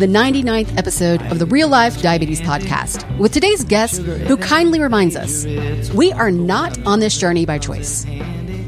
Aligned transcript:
The 0.00 0.06
99th 0.06 0.78
episode 0.78 1.20
of 1.24 1.38
the 1.38 1.44
Real 1.44 1.68
Life 1.68 2.00
Diabetes 2.00 2.40
Podcast 2.40 3.18
with 3.18 3.34
today's 3.34 3.64
guest 3.64 4.00
who 4.00 4.38
kindly 4.38 4.80
reminds 4.80 5.14
us 5.14 5.44
we 5.92 6.10
are 6.10 6.30
not 6.30 6.78
on 6.86 7.00
this 7.00 7.18
journey 7.18 7.44
by 7.44 7.58
choice. 7.58 8.06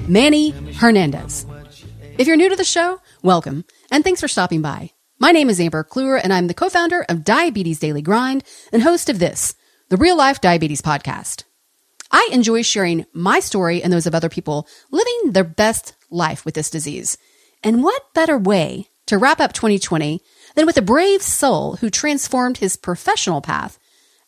Manny 0.07 0.51
Hernandez. 0.75 1.47
If 2.19 2.27
you're 2.27 2.37
new 2.37 2.51
to 2.51 2.57
the 2.57 2.65
show, 2.65 3.01
welcome 3.23 3.65
and 3.91 4.05
thanks 4.05 4.21
for 4.21 4.29
stopping 4.29 4.61
by. 4.61 4.91
My 5.19 5.33
name 5.33 5.49
is 5.49 5.59
Amber 5.59 5.85
Clour 5.85 6.17
and 6.17 6.35
I'm 6.35 6.49
the 6.49 6.53
co-founder 6.53 7.07
of 7.09 7.25
Diabetes 7.25 7.79
Daily 7.79 8.03
Grind 8.03 8.45
and 8.71 8.83
host 8.83 9.09
of 9.09 9.19
this, 9.19 9.55
the 9.89 9.97
Real 9.97 10.19
Life 10.19 10.43
Diabetes 10.43 10.83
Podcast. 10.83 11.45
I 12.11 12.29
enjoy 12.31 12.61
sharing 12.61 13.07
my 13.15 13.41
story 13.41 13.83
and 13.83 13.91
those 13.91 14.07
of 14.07 14.15
other 14.15 14.29
people 14.29 14.69
living 14.91 15.33
their 15.33 15.45
best 15.45 15.95
life 16.11 16.45
with 16.45 16.53
this 16.53 16.69
disease. 16.69 17.17
And 17.65 17.83
what 17.83 18.13
better 18.13 18.37
way 18.37 18.89
to 19.07 19.17
wrap 19.17 19.41
up 19.41 19.55
2020 19.55 20.21
than 20.55 20.67
with 20.67 20.77
a 20.77 20.83
brave 20.83 21.23
soul 21.23 21.77
who 21.77 21.91
transformed 21.91 22.59
his 22.59 22.77
professional 22.77 23.41
path 23.41 23.79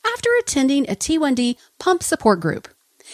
after 0.07 0.29
attending 0.39 0.89
a 0.89 0.95
T1D 0.95 1.57
pump 1.79 2.03
support 2.03 2.41
group. 2.41 2.69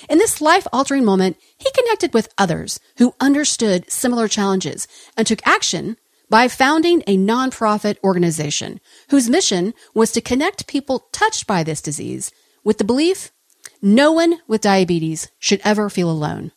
In 0.08 0.18
this 0.18 0.40
life 0.40 0.66
altering 0.72 1.04
moment, 1.04 1.36
he 1.58 1.70
connected 1.72 2.14
with 2.14 2.32
others 2.38 2.80
who 2.98 3.14
understood 3.20 3.90
similar 3.90 4.28
challenges 4.28 4.86
and 5.16 5.26
took 5.26 5.46
action 5.46 5.96
by 6.28 6.46
founding 6.46 7.02
a 7.06 7.16
nonprofit 7.16 7.96
organization 8.04 8.80
whose 9.10 9.28
mission 9.28 9.74
was 9.94 10.12
to 10.12 10.20
connect 10.20 10.68
people 10.68 11.08
touched 11.12 11.46
by 11.46 11.64
this 11.64 11.82
disease 11.82 12.30
with 12.62 12.78
the 12.78 12.84
belief 12.84 13.32
no 13.82 14.12
one 14.12 14.40
with 14.46 14.60
diabetes 14.60 15.28
should 15.38 15.60
ever 15.64 15.88
feel 15.88 16.10
alone. 16.10 16.52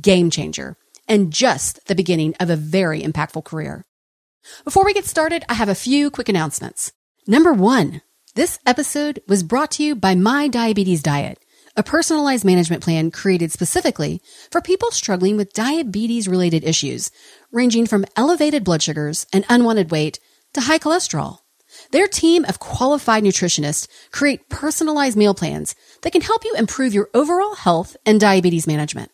Game 0.00 0.30
changer 0.30 0.76
and 1.06 1.32
just 1.32 1.86
the 1.86 1.94
beginning 1.94 2.34
of 2.40 2.48
a 2.48 2.56
very 2.56 3.02
impactful 3.02 3.44
career. 3.44 3.84
Before 4.64 4.84
we 4.84 4.94
get 4.94 5.04
started, 5.04 5.44
I 5.48 5.54
have 5.54 5.68
a 5.68 5.74
few 5.74 6.10
quick 6.10 6.28
announcements. 6.28 6.92
Number 7.26 7.52
one, 7.52 8.02
this 8.34 8.58
episode 8.66 9.20
was 9.28 9.42
brought 9.42 9.72
to 9.72 9.82
you 9.82 9.94
by 9.94 10.14
My 10.14 10.48
Diabetes 10.48 11.02
Diet, 11.02 11.38
a 11.76 11.82
personalized 11.82 12.44
management 12.44 12.82
plan 12.82 13.10
created 13.10 13.52
specifically 13.52 14.20
for 14.50 14.60
people 14.60 14.90
struggling 14.90 15.36
with 15.36 15.52
diabetes 15.52 16.28
related 16.28 16.64
issues, 16.64 17.10
ranging 17.50 17.86
from 17.86 18.04
elevated 18.16 18.64
blood 18.64 18.82
sugars 18.82 19.26
and 19.32 19.44
unwanted 19.48 19.90
weight 19.90 20.18
to 20.54 20.60
high 20.60 20.78
cholesterol. 20.78 21.38
Their 21.90 22.08
team 22.08 22.44
of 22.44 22.58
qualified 22.58 23.22
nutritionists 23.22 23.88
create 24.10 24.48
personalized 24.48 25.16
meal 25.16 25.34
plans 25.34 25.74
that 26.02 26.12
can 26.12 26.20
help 26.20 26.44
you 26.44 26.54
improve 26.56 26.92
your 26.92 27.08
overall 27.14 27.54
health 27.54 27.96
and 28.04 28.20
diabetes 28.20 28.66
management. 28.66 29.10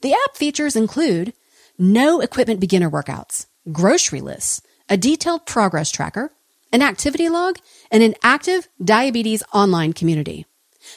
The 0.00 0.14
app 0.14 0.36
features 0.36 0.76
include 0.76 1.34
no 1.78 2.20
equipment 2.20 2.60
beginner 2.60 2.90
workouts, 2.90 3.46
grocery 3.72 4.20
lists, 4.20 4.62
a 4.88 4.96
detailed 4.96 5.46
progress 5.46 5.90
tracker, 5.90 6.30
an 6.72 6.82
activity 6.82 7.28
log, 7.28 7.58
and 7.90 8.02
an 8.02 8.14
active 8.22 8.68
diabetes 8.82 9.42
online 9.52 9.92
community. 9.92 10.46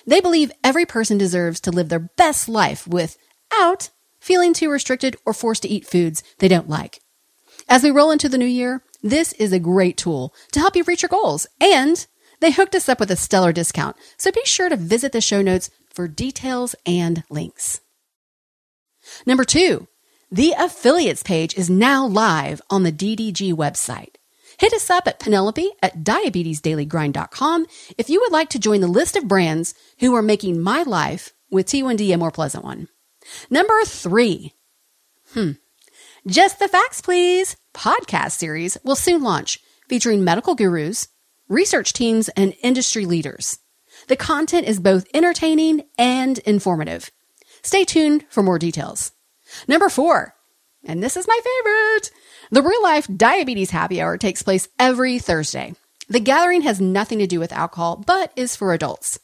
They 0.06 0.22
believe 0.22 0.52
every 0.64 0.86
person 0.86 1.18
deserves 1.18 1.60
to 1.62 1.72
live 1.72 1.90
their 1.90 2.00
best 2.00 2.48
life 2.48 2.88
without 2.88 3.90
feeling 4.20 4.54
too 4.54 4.72
restricted 4.72 5.18
or 5.26 5.34
forced 5.34 5.64
to 5.64 5.70
eat 5.70 5.86
foods 5.86 6.24
they 6.40 6.48
don't 6.48 6.70
like. 6.70 7.02
As 7.68 7.84
we 7.84 7.92
roll 7.92 8.12
into 8.12 8.30
the 8.30 8.38
new 8.38 8.46
year, 8.46 8.84
this 9.02 9.34
is 9.34 9.52
a 9.52 9.60
great 9.60 9.98
tool 9.98 10.34
to 10.54 10.60
help 10.60 10.76
you 10.76 10.84
reach 10.84 11.02
your 11.02 11.10
goals. 11.10 11.48
And 11.60 12.06
they 12.40 12.52
hooked 12.52 12.76
us 12.76 12.90
up 12.90 13.00
with 13.00 13.12
a 13.12 13.16
stellar 13.16 13.52
discount. 13.52 13.96
So 14.18 14.32
be 14.32 14.42
sure 14.46 14.70
to 14.70 14.78
visit 14.78 15.12
the 15.12 15.22
show 15.22 15.42
notes 15.42 15.70
for 15.94 16.08
details 16.08 16.76
and 16.86 17.24
links. 17.30 17.82
Number 19.26 19.44
two, 19.44 19.88
the 20.34 20.56
affiliates 20.58 21.22
page 21.22 21.56
is 21.56 21.70
now 21.70 22.08
live 22.08 22.60
on 22.72 22.82
the 22.82 22.92
DDG 22.92 23.54
website. 23.54 24.16
Hit 24.60 24.74
us 24.74 24.90
up 24.90 25.08
at 25.08 25.20
Penelope 25.20 25.70
at 25.84 26.04
diabetesdailygrind.com 26.04 27.68
if 28.00 28.10
you 28.10 28.20
would 28.20 28.32
like 28.32 28.50
to 28.50 28.58
join 28.58 28.82
the 28.82 28.88
list 28.88 29.16
of 29.16 29.28
brands 29.28 29.76
who 30.00 30.16
are 30.16 30.24
making 30.24 30.60
my 30.60 30.82
life 30.82 31.34
with 31.52 31.68
T1D 31.68 32.12
a 32.12 32.18
more 32.18 32.32
pleasant 32.32 32.64
one. 32.64 32.88
Number 33.52 33.80
three. 33.86 34.54
Hmm. 35.34 35.52
Just 36.26 36.58
the 36.58 36.68
Facts 36.68 37.00
Please 37.00 37.56
podcast 37.76 38.32
series 38.32 38.76
will 38.84 38.96
soon 38.96 39.22
launch 39.22 39.60
featuring 39.88 40.24
medical 40.24 40.56
gurus, 40.56 41.10
research 41.48 41.94
teams, 41.94 42.30
and 42.30 42.56
industry 42.64 43.06
leaders. 43.06 43.60
The 44.08 44.16
content 44.16 44.68
is 44.68 44.80
both 44.80 45.06
entertaining 45.14 45.84
and 45.96 46.40
informative. 46.40 47.12
Stay 47.62 47.86
tuned 47.86 48.26
for 48.30 48.42
more 48.42 48.58
details. 48.58 49.12
Number 49.68 49.90
four, 49.90 50.36
and 50.84 51.02
this 51.02 51.16
is 51.16 51.28
my 51.28 51.40
favorite, 51.44 52.12
the 52.52 52.62
real 52.62 52.84
life 52.84 53.08
diabetes 53.16 53.72
happy 53.72 54.02
hour 54.02 54.18
takes 54.18 54.44
place 54.44 54.68
every 54.78 55.20
Thursday. 55.20 55.76
The 56.10 56.20
gathering 56.20 56.62
has 56.64 56.82
nothing 56.82 57.20
to 57.20 57.28
do 57.28 57.40
with 57.40 57.54
alcohol, 57.54 58.04
but 58.06 58.34
is 58.36 58.56
for 58.56 58.74
adults. 58.74 59.20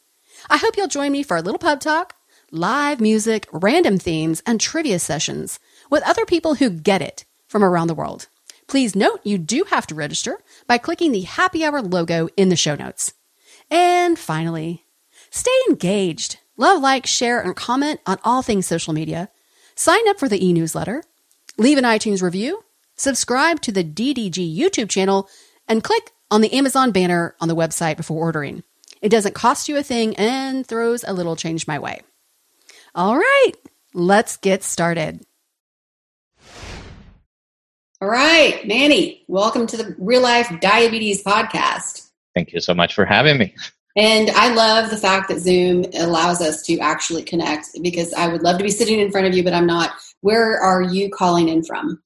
I 0.50 0.58
hope 0.58 0.78
you'll 0.78 0.88
join 0.88 1.12
me 1.12 1.24
for 1.24 1.36
a 1.36 1.42
little 1.42 1.60
pub 1.60 1.82
talk, 1.82 2.14
live 2.52 3.02
music, 3.02 3.48
random 3.52 3.98
themes, 3.98 4.42
and 4.46 4.60
trivia 4.60 5.00
sessions 5.00 5.60
with 5.90 6.04
other 6.04 6.26
people 6.26 6.56
who 6.56 6.70
get 6.70 7.02
it 7.02 7.26
from 7.48 7.64
around 7.64 7.88
the 7.88 7.94
world. 7.94 8.28
Please 8.68 8.96
note 8.96 9.20
you 9.24 9.38
do 9.38 9.66
have 9.70 9.88
to 9.88 9.96
register 9.96 10.40
by 10.68 10.78
clicking 10.78 11.12
the 11.12 11.22
happy 11.22 11.66
hour 11.66 11.82
logo 11.82 12.30
in 12.38 12.50
the 12.50 12.56
show 12.56 12.76
notes. 12.76 13.14
And 13.70 14.18
finally, 14.18 14.86
stay 15.32 15.52
engaged. 15.68 16.38
Love, 16.56 16.82
like, 16.82 17.06
share, 17.06 17.40
and 17.42 17.56
comment 17.56 18.00
on 18.06 18.20
all 18.24 18.42
things 18.42 18.68
social 18.68 18.94
media 18.94 19.30
Sign 19.80 20.10
up 20.10 20.20
for 20.20 20.28
the 20.28 20.46
e 20.46 20.52
newsletter, 20.52 21.06
leave 21.58 21.78
an 21.78 21.86
iTunes 21.86 22.22
review, 22.22 22.66
subscribe 22.98 23.62
to 23.62 23.72
the 23.72 23.82
DDG 23.82 24.54
YouTube 24.54 24.90
channel, 24.90 25.30
and 25.70 25.82
click 25.82 26.12
on 26.30 26.42
the 26.42 26.52
Amazon 26.52 26.92
banner 26.92 27.34
on 27.40 27.48
the 27.48 27.56
website 27.56 27.96
before 27.96 28.22
ordering. 28.22 28.64
It 29.02 29.08
doesn't 29.08 29.36
cost 29.36 29.70
you 29.70 29.78
a 29.78 29.82
thing 29.82 30.18
and 30.18 30.68
throws 30.68 31.06
a 31.08 31.14
little 31.14 31.38
change 31.38 31.66
my 31.66 31.80
way. 31.80 32.02
All 32.94 33.16
right, 33.16 33.54
let's 33.94 34.36
get 34.36 34.64
started. 34.64 35.22
All 38.02 38.10
right, 38.10 38.68
Manny, 38.68 39.24
welcome 39.30 39.66
to 39.68 39.78
the 39.78 39.96
Real 39.98 40.22
Life 40.22 40.52
Diabetes 40.60 41.24
Podcast. 41.24 42.10
Thank 42.36 42.52
you 42.52 42.60
so 42.60 42.74
much 42.74 42.96
for 42.96 43.06
having 43.06 43.38
me. 43.38 43.56
And 43.96 44.30
I 44.32 44.54
love 44.54 44.90
the 44.90 44.98
fact 44.98 45.30
that 45.30 45.40
Zoom 45.40 45.86
allows 45.98 46.42
us 46.42 46.62
to 46.64 46.80
actually 46.80 47.24
connect 47.24 47.70
because 47.82 48.14
I 48.14 48.28
would 48.28 48.44
love 48.44 48.58
to 48.60 48.64
be 48.64 48.70
sitting 48.70 49.00
in 49.00 49.12
front 49.12 49.28
of 49.28 49.34
you, 49.34 49.44
but 49.44 49.54
I'm 49.54 49.66
not. 49.66 49.92
Where 50.22 50.60
are 50.60 50.82
you 50.82 51.10
calling 51.10 51.50
in 51.50 51.64
from? 51.64 52.02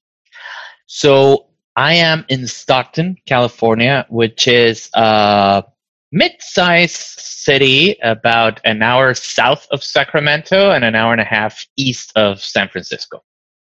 So 0.88 1.48
I 1.76 1.96
am 1.96 2.26
in 2.30 2.48
Stockton, 2.48 3.18
California, 3.26 4.06
which 4.10 4.48
is 4.48 4.90
a 4.94 5.64
mid-sized 6.12 6.96
city 6.96 7.98
about 8.04 8.62
an 8.64 8.82
hour 8.82 9.14
south 9.14 9.68
of 9.72 9.84
Sacramento 9.84 10.72
and 10.72 10.86
an 10.86 10.96
hour 10.96 11.12
and 11.12 11.22
a 11.22 11.26
half 11.26 11.66
east 11.76 12.12
of 12.16 12.42
San 12.42 12.70
Francisco. 12.70 13.24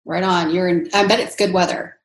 Right 0.04 0.22
on. 0.22 0.54
You're 0.54 0.68
in 0.68 0.88
I 0.92 1.06
bet 1.06 1.20
it's 1.20 1.34
good 1.34 1.52
weather. 1.52 1.96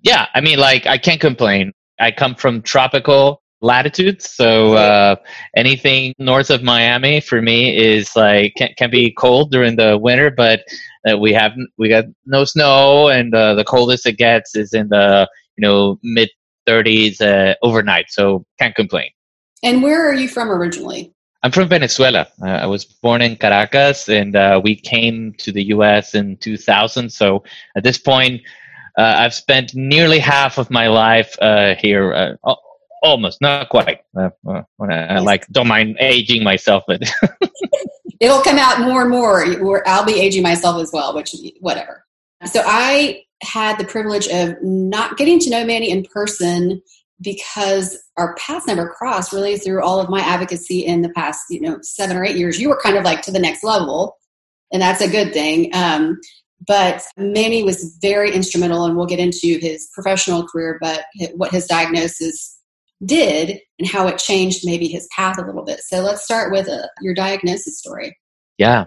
Yeah, 0.00 0.26
I 0.34 0.40
mean 0.40 0.58
like 0.58 0.86
I 0.86 0.98
can't 0.98 1.20
complain. 1.20 1.72
I 2.00 2.10
come 2.10 2.34
from 2.34 2.62
tropical 2.62 3.42
latitudes. 3.60 4.30
So 4.30 4.74
uh, 4.74 5.16
anything 5.56 6.14
north 6.18 6.50
of 6.50 6.62
Miami 6.62 7.20
for 7.20 7.42
me 7.42 7.76
is 7.76 8.14
like 8.14 8.54
can, 8.56 8.70
can 8.76 8.90
be 8.90 9.12
cold 9.12 9.50
during 9.50 9.76
the 9.76 9.98
winter, 9.98 10.30
but 10.30 10.62
uh, 11.08 11.18
we 11.18 11.32
have 11.32 11.52
we 11.76 11.88
got 11.88 12.04
no 12.26 12.44
snow, 12.44 13.08
and 13.08 13.34
uh, 13.34 13.54
the 13.54 13.64
coldest 13.64 14.06
it 14.06 14.16
gets 14.16 14.54
is 14.56 14.74
in 14.74 14.88
the 14.88 15.28
you 15.56 15.62
know 15.62 15.98
mid 16.02 16.30
30s 16.66 17.20
uh, 17.20 17.54
overnight. 17.62 18.10
So 18.10 18.44
can't 18.58 18.74
complain. 18.74 19.10
And 19.62 19.82
where 19.82 20.08
are 20.08 20.14
you 20.14 20.28
from 20.28 20.50
originally? 20.50 21.12
I'm 21.42 21.52
from 21.52 21.68
Venezuela. 21.68 22.26
Uh, 22.42 22.46
I 22.46 22.66
was 22.66 22.84
born 22.84 23.22
in 23.22 23.36
Caracas, 23.36 24.08
and 24.08 24.34
uh, 24.34 24.60
we 24.62 24.74
came 24.74 25.34
to 25.38 25.52
the 25.52 25.64
U.S. 25.68 26.14
in 26.14 26.36
2000. 26.38 27.10
So 27.10 27.44
at 27.76 27.84
this 27.84 27.98
point. 27.98 28.42
Uh, 28.96 29.14
I've 29.20 29.34
spent 29.34 29.76
nearly 29.76 30.18
half 30.18 30.58
of 30.58 30.72
my 30.72 30.88
life 30.88 31.36
uh, 31.40 31.76
here, 31.76 32.36
uh, 32.42 32.54
almost 33.02 33.40
not 33.40 33.68
quite. 33.68 34.00
Uh, 34.18 34.30
uh, 34.48 34.62
I, 34.80 35.18
like 35.20 35.46
don't 35.48 35.68
mind 35.68 35.96
aging 36.00 36.42
myself 36.42 36.84
but 36.86 37.02
it'll 38.20 38.42
come 38.42 38.58
out 38.58 38.80
more 38.80 39.02
and 39.02 39.10
more. 39.60 39.86
I'll 39.86 40.04
be 40.04 40.20
aging 40.20 40.42
myself 40.42 40.80
as 40.82 40.90
well 40.92 41.14
which 41.14 41.34
whatever. 41.60 42.04
So 42.46 42.62
i 42.64 43.22
had 43.42 43.78
the 43.78 43.84
privilege 43.84 44.26
of 44.28 44.56
not 44.62 45.16
getting 45.16 45.38
to 45.38 45.48
know 45.48 45.64
manny 45.64 45.90
in 45.90 46.04
person 46.04 46.82
because 47.20 47.96
our 48.16 48.34
paths 48.34 48.66
never 48.66 48.88
crossed 48.88 49.32
really 49.32 49.56
through 49.56 49.80
all 49.80 50.00
of 50.00 50.08
my 50.08 50.20
advocacy 50.20 50.80
in 50.84 51.02
the 51.02 51.08
past 51.10 51.44
you 51.50 51.60
know 51.60 51.78
seven 51.82 52.16
or 52.16 52.24
eight 52.24 52.36
years. 52.36 52.60
You 52.60 52.68
were 52.68 52.80
kind 52.80 52.96
of 52.96 53.04
like 53.04 53.22
to 53.22 53.30
the 53.30 53.38
next 53.38 53.62
level 53.62 54.16
and 54.72 54.82
that's 54.82 55.00
a 55.00 55.08
good 55.08 55.32
thing. 55.32 55.70
Um, 55.74 56.20
but 56.66 57.02
manny 57.16 57.62
was 57.62 57.96
very 58.00 58.32
instrumental 58.32 58.84
and 58.84 58.96
we'll 58.96 59.06
get 59.06 59.20
into 59.20 59.58
his 59.58 59.88
professional 59.94 60.46
career 60.46 60.78
but 60.80 61.04
what 61.34 61.52
his 61.52 61.66
diagnosis 61.66 62.57
did 63.04 63.60
and 63.78 63.88
how 63.88 64.06
it 64.08 64.18
changed 64.18 64.64
maybe 64.64 64.88
his 64.88 65.08
path 65.14 65.38
a 65.38 65.44
little 65.44 65.64
bit. 65.64 65.80
So 65.80 66.00
let's 66.00 66.24
start 66.24 66.52
with 66.52 66.68
uh, 66.68 66.86
your 67.00 67.14
diagnosis 67.14 67.78
story. 67.78 68.16
Yeah. 68.58 68.86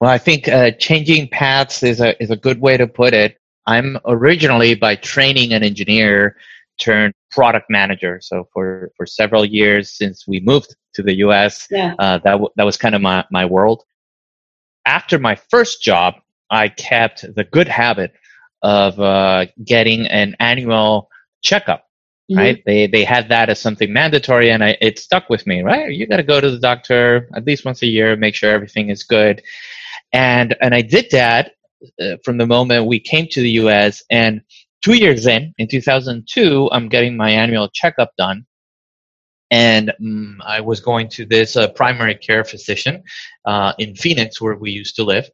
Well, 0.00 0.10
I 0.10 0.18
think 0.18 0.48
uh, 0.48 0.72
changing 0.72 1.28
paths 1.28 1.82
is 1.82 2.00
a, 2.00 2.20
is 2.22 2.30
a 2.30 2.36
good 2.36 2.60
way 2.60 2.76
to 2.76 2.86
put 2.86 3.14
it. 3.14 3.38
I'm 3.66 3.98
originally 4.04 4.74
by 4.74 4.96
training 4.96 5.52
an 5.52 5.62
engineer, 5.62 6.36
turned 6.80 7.14
product 7.30 7.70
manager. 7.70 8.18
So 8.20 8.48
for, 8.52 8.90
for 8.96 9.06
several 9.06 9.44
years 9.44 9.96
since 9.96 10.26
we 10.26 10.40
moved 10.40 10.74
to 10.94 11.02
the 11.02 11.14
US, 11.18 11.68
yeah. 11.70 11.94
uh, 11.98 12.18
that, 12.18 12.32
w- 12.32 12.50
that 12.56 12.64
was 12.64 12.76
kind 12.76 12.94
of 12.94 13.00
my, 13.00 13.24
my 13.30 13.46
world. 13.46 13.84
After 14.84 15.18
my 15.18 15.36
first 15.36 15.80
job, 15.80 16.14
I 16.50 16.68
kept 16.68 17.24
the 17.34 17.44
good 17.44 17.68
habit 17.68 18.12
of 18.62 18.98
uh, 18.98 19.46
getting 19.64 20.06
an 20.06 20.34
annual 20.40 21.08
checkup. 21.42 21.86
Mm-hmm. 22.30 22.38
Right? 22.38 22.62
They 22.64 22.86
they 22.86 23.04
had 23.04 23.28
that 23.28 23.50
as 23.50 23.60
something 23.60 23.92
mandatory, 23.92 24.50
and 24.50 24.64
I, 24.64 24.78
it 24.80 24.98
stuck 24.98 25.28
with 25.28 25.46
me. 25.46 25.62
Right? 25.62 25.92
You 25.92 26.06
got 26.06 26.16
to 26.16 26.22
go 26.22 26.40
to 26.40 26.50
the 26.50 26.58
doctor 26.58 27.28
at 27.34 27.44
least 27.44 27.66
once 27.66 27.82
a 27.82 27.86
year, 27.86 28.16
make 28.16 28.34
sure 28.34 28.50
everything 28.50 28.88
is 28.88 29.02
good. 29.02 29.42
And 30.12 30.56
and 30.62 30.74
I 30.74 30.80
did 30.80 31.10
that 31.10 31.52
uh, 32.00 32.16
from 32.24 32.38
the 32.38 32.46
moment 32.46 32.86
we 32.86 32.98
came 32.98 33.26
to 33.28 33.40
the 33.40 33.50
U.S. 33.62 34.02
And 34.10 34.40
two 34.80 34.94
years 34.94 35.26
in, 35.26 35.54
in 35.58 35.68
2002, 35.68 36.70
I'm 36.72 36.88
getting 36.88 37.16
my 37.16 37.30
annual 37.30 37.68
checkup 37.68 38.12
done, 38.16 38.46
and 39.50 39.92
um, 40.00 40.40
I 40.44 40.60
was 40.60 40.80
going 40.80 41.08
to 41.10 41.26
this 41.26 41.56
uh, 41.56 41.68
primary 41.68 42.14
care 42.14 42.44
physician 42.44 43.02
uh, 43.44 43.74
in 43.78 43.94
Phoenix, 43.94 44.40
where 44.40 44.56
we 44.56 44.70
used 44.70 44.96
to 44.96 45.04
live, 45.04 45.28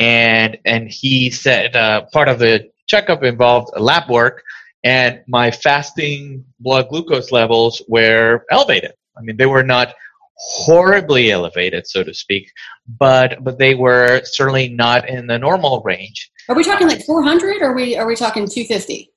and 0.00 0.58
and 0.64 0.88
he 0.88 1.30
said 1.30 1.76
uh, 1.76 2.06
part 2.12 2.28
of 2.28 2.40
the 2.40 2.70
checkup 2.88 3.22
involved 3.22 3.70
lab 3.78 4.10
work, 4.10 4.42
and 4.84 5.22
my 5.26 5.50
fasting 5.50 6.44
blood 6.60 6.88
glucose 6.90 7.32
levels 7.32 7.82
were 7.88 8.44
elevated. 8.50 8.92
I 9.16 9.22
mean, 9.22 9.36
they 9.36 9.46
were 9.46 9.64
not 9.64 9.94
horribly 10.36 11.30
elevated, 11.30 11.86
so 11.86 12.04
to 12.04 12.12
speak, 12.12 12.50
but 12.98 13.42
but 13.42 13.58
they 13.58 13.74
were 13.74 14.20
certainly 14.24 14.68
not 14.68 15.08
in 15.08 15.26
the 15.26 15.38
normal 15.38 15.82
range. 15.84 16.30
Are 16.48 16.54
we 16.54 16.62
talking 16.62 16.86
like 16.86 17.02
400, 17.04 17.62
or 17.62 17.70
are 17.70 17.74
we 17.74 17.96
are 17.96 18.06
we 18.06 18.14
talking 18.14 18.46
250? 18.46 19.10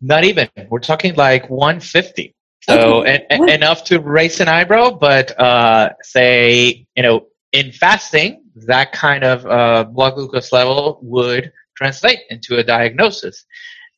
Not 0.00 0.24
even. 0.24 0.48
We're 0.68 0.80
talking 0.80 1.14
like 1.14 1.48
150. 1.48 2.34
So 2.62 3.00
okay. 3.00 3.24
en- 3.30 3.48
enough 3.48 3.84
to 3.84 4.00
raise 4.00 4.40
an 4.40 4.48
eyebrow, 4.48 4.90
but 4.90 5.38
uh, 5.40 5.90
say 6.02 6.86
you 6.96 7.02
know 7.02 7.26
in 7.52 7.72
fasting 7.72 8.44
that 8.66 8.92
kind 8.92 9.24
of 9.24 9.46
uh, 9.46 9.84
blood 9.84 10.14
glucose 10.14 10.52
level 10.52 10.98
would 11.02 11.50
translate 11.76 12.18
into 12.28 12.58
a 12.58 12.64
diagnosis. 12.64 13.44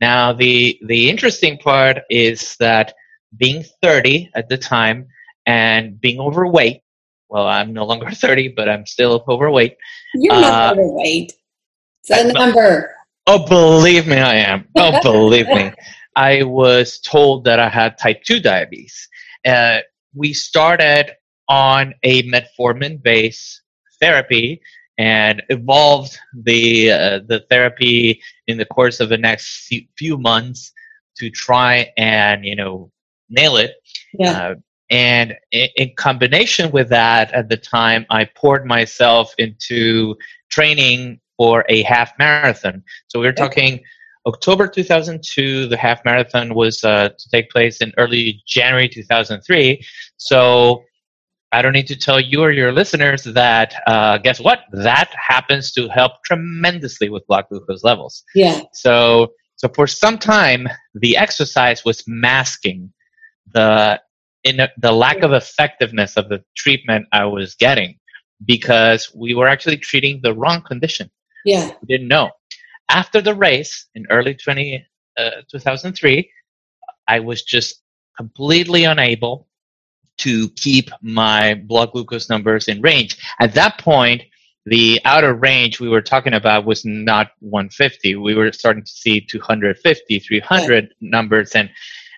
Now, 0.01 0.33
the 0.33 0.79
the 0.87 1.11
interesting 1.11 1.59
part 1.59 1.99
is 2.09 2.57
that 2.59 2.95
being 3.37 3.65
30 3.83 4.31
at 4.35 4.49
the 4.49 4.59
time 4.59 5.09
and 5.47 6.01
being 6.01 6.21
overweight. 6.21 6.83
Well, 7.29 7.47
I'm 7.47 7.73
no 7.73 7.85
longer 7.85 8.11
30, 8.11 8.49
but 8.49 8.69
I'm 8.69 8.87
still 8.87 9.25
overweight. 9.29 9.77
You're 10.15 10.35
uh, 10.35 10.41
not 10.41 10.79
overweight. 10.79 11.33
It's 12.03 12.11
a 12.11 12.33
number. 12.33 12.95
Oh, 13.27 13.47
believe 13.47 14.07
me, 14.07 14.17
I 14.17 14.37
am. 14.37 14.67
Oh, 14.77 15.01
believe 15.03 15.47
me. 15.49 15.73
I 16.17 16.43
was 16.43 16.99
told 17.01 17.45
that 17.45 17.61
I 17.61 17.69
had 17.69 17.99
type 17.99 18.23
2 18.25 18.41
diabetes. 18.41 19.09
Uh, 19.47 19.79
we 20.15 20.33
started 20.33 21.13
on 21.49 21.95
a 22.03 22.23
metformin 22.25 23.03
based 23.03 23.63
therapy 24.01 24.61
and 25.01 25.43
evolved 25.49 26.19
the 26.35 26.93
uh, 26.93 27.21
the 27.27 27.41
therapy 27.49 28.21
in 28.47 28.59
the 28.59 28.67
course 28.67 29.01
of 29.01 29.09
the 29.09 29.17
next 29.17 29.73
few 29.97 30.19
months 30.19 30.73
to 31.17 31.31
try 31.31 31.91
and 31.97 32.45
you 32.45 32.55
know 32.55 32.93
nail 33.31 33.57
it. 33.57 33.73
Yeah. 34.13 34.33
Uh, 34.33 34.55
and 34.91 35.37
in, 35.53 35.69
in, 35.77 35.93
combination 35.97 36.71
with 36.73 36.91
that, 36.91 37.33
at 37.33 37.49
the 37.49 37.57
time, 37.57 38.05
I 38.11 38.25
poured 38.25 38.67
myself 38.67 39.33
into 39.39 40.17
training 40.51 41.21
for 41.39 41.65
a 41.71 41.83
half 41.85 42.13
marathon. 42.19 42.83
So 43.07 43.21
we 43.21 43.27
we're 43.27 43.33
talking 43.33 43.81
October 44.27 44.69
2002. 44.69 45.69
The 45.69 45.77
half 45.79 46.05
marathon 46.05 46.55
was 46.55 46.85
uh, 46.85 47.09
to 47.09 47.31
take 47.31 47.49
place 47.49 47.81
in 47.81 47.95
early 47.97 48.43
January 48.47 48.89
2003. 48.89 49.83
So 50.19 50.83
I 51.53 51.63
don't 51.63 51.73
need 51.73 51.89
to 51.89 51.97
tell 51.97 52.21
you 52.21 52.43
or 52.43 52.53
your 52.53 52.73
listeners 52.73 53.25
that 53.25 53.75
uh, 53.87 54.19
guess 54.19 54.41
what? 54.41 54.61
That 54.73 55.11
happens 55.15 55.73
to 55.73 55.89
help 55.89 56.13
tremendously 56.25 57.09
with 57.09 57.27
blood 57.27 57.47
glucose 57.51 57.83
levels. 57.83 58.23
Yeah. 58.35 58.63
So 58.73 59.33
so 59.57 59.69
for 59.69 59.87
some 59.87 60.17
time, 60.17 60.69
the 60.95 61.17
exercise 61.17 61.85
was 61.85 62.05
masking 62.07 62.93
the 63.53 64.01
in 64.45 64.59
the 64.79 64.93
lack 64.93 65.23
of 65.23 65.33
effectiveness 65.33 66.17
of 66.17 66.29
the 66.29 66.43
treatment 66.57 67.07
I 67.13 67.27
was 67.27 67.55
getting 67.57 67.99
because 68.47 69.13
we 69.15 69.35
were 69.35 69.49
actually 69.49 69.77
treating 69.77 70.21
the 70.23 70.33
wrong 70.33 70.63
condition. 70.63 71.11
Yeah. 71.45 71.73
We 71.83 71.87
didn't 71.87 72.09
know. 72.09 72.31
After 72.89 73.21
the 73.21 73.35
race 73.35 73.87
in 73.95 74.07
early 74.09 74.35
20, 74.35 74.87
uh, 75.19 75.31
2003, 75.51 76.31
I 77.07 77.21
was 77.21 77.43
just 77.43 77.83
completely 78.17 78.85
unable 78.85 79.47
to 80.21 80.49
keep 80.51 80.91
my 81.03 81.55
blood 81.55 81.93
glucose 81.93 82.29
numbers 82.29 82.69
in 82.69 82.81
range. 82.81 83.17
At 83.41 83.55
that 83.55 83.79
point, 83.79 84.23
the 84.67 85.01
outer 85.05 85.35
range 85.35 85.81
we 85.81 85.89
were 85.89 86.03
talking 86.03 86.35
about 86.35 86.67
was 86.67 86.85
not 86.85 87.31
150. 87.41 88.17
We 88.17 88.35
were 88.35 88.53
starting 88.53 88.85
to 88.85 88.91
see 88.91 89.21
250, 89.21 90.19
300 90.19 90.85
yeah. 90.85 90.91
numbers, 91.01 91.53
and 91.53 91.71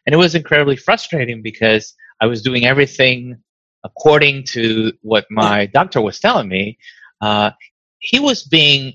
and 0.07 0.15
it 0.15 0.19
was 0.19 0.35
incredibly 0.35 0.77
frustrating 0.77 1.43
because 1.43 1.95
I 2.21 2.27
was 2.27 2.43
doing 2.43 2.67
everything 2.67 3.39
according 3.85 4.45
to 4.45 4.93
what 5.03 5.27
my 5.31 5.67
doctor 5.67 6.01
was 6.01 6.19
telling 6.19 6.49
me. 6.49 6.79
Uh, 7.21 7.51
he 7.99 8.19
was 8.19 8.43
being 8.43 8.95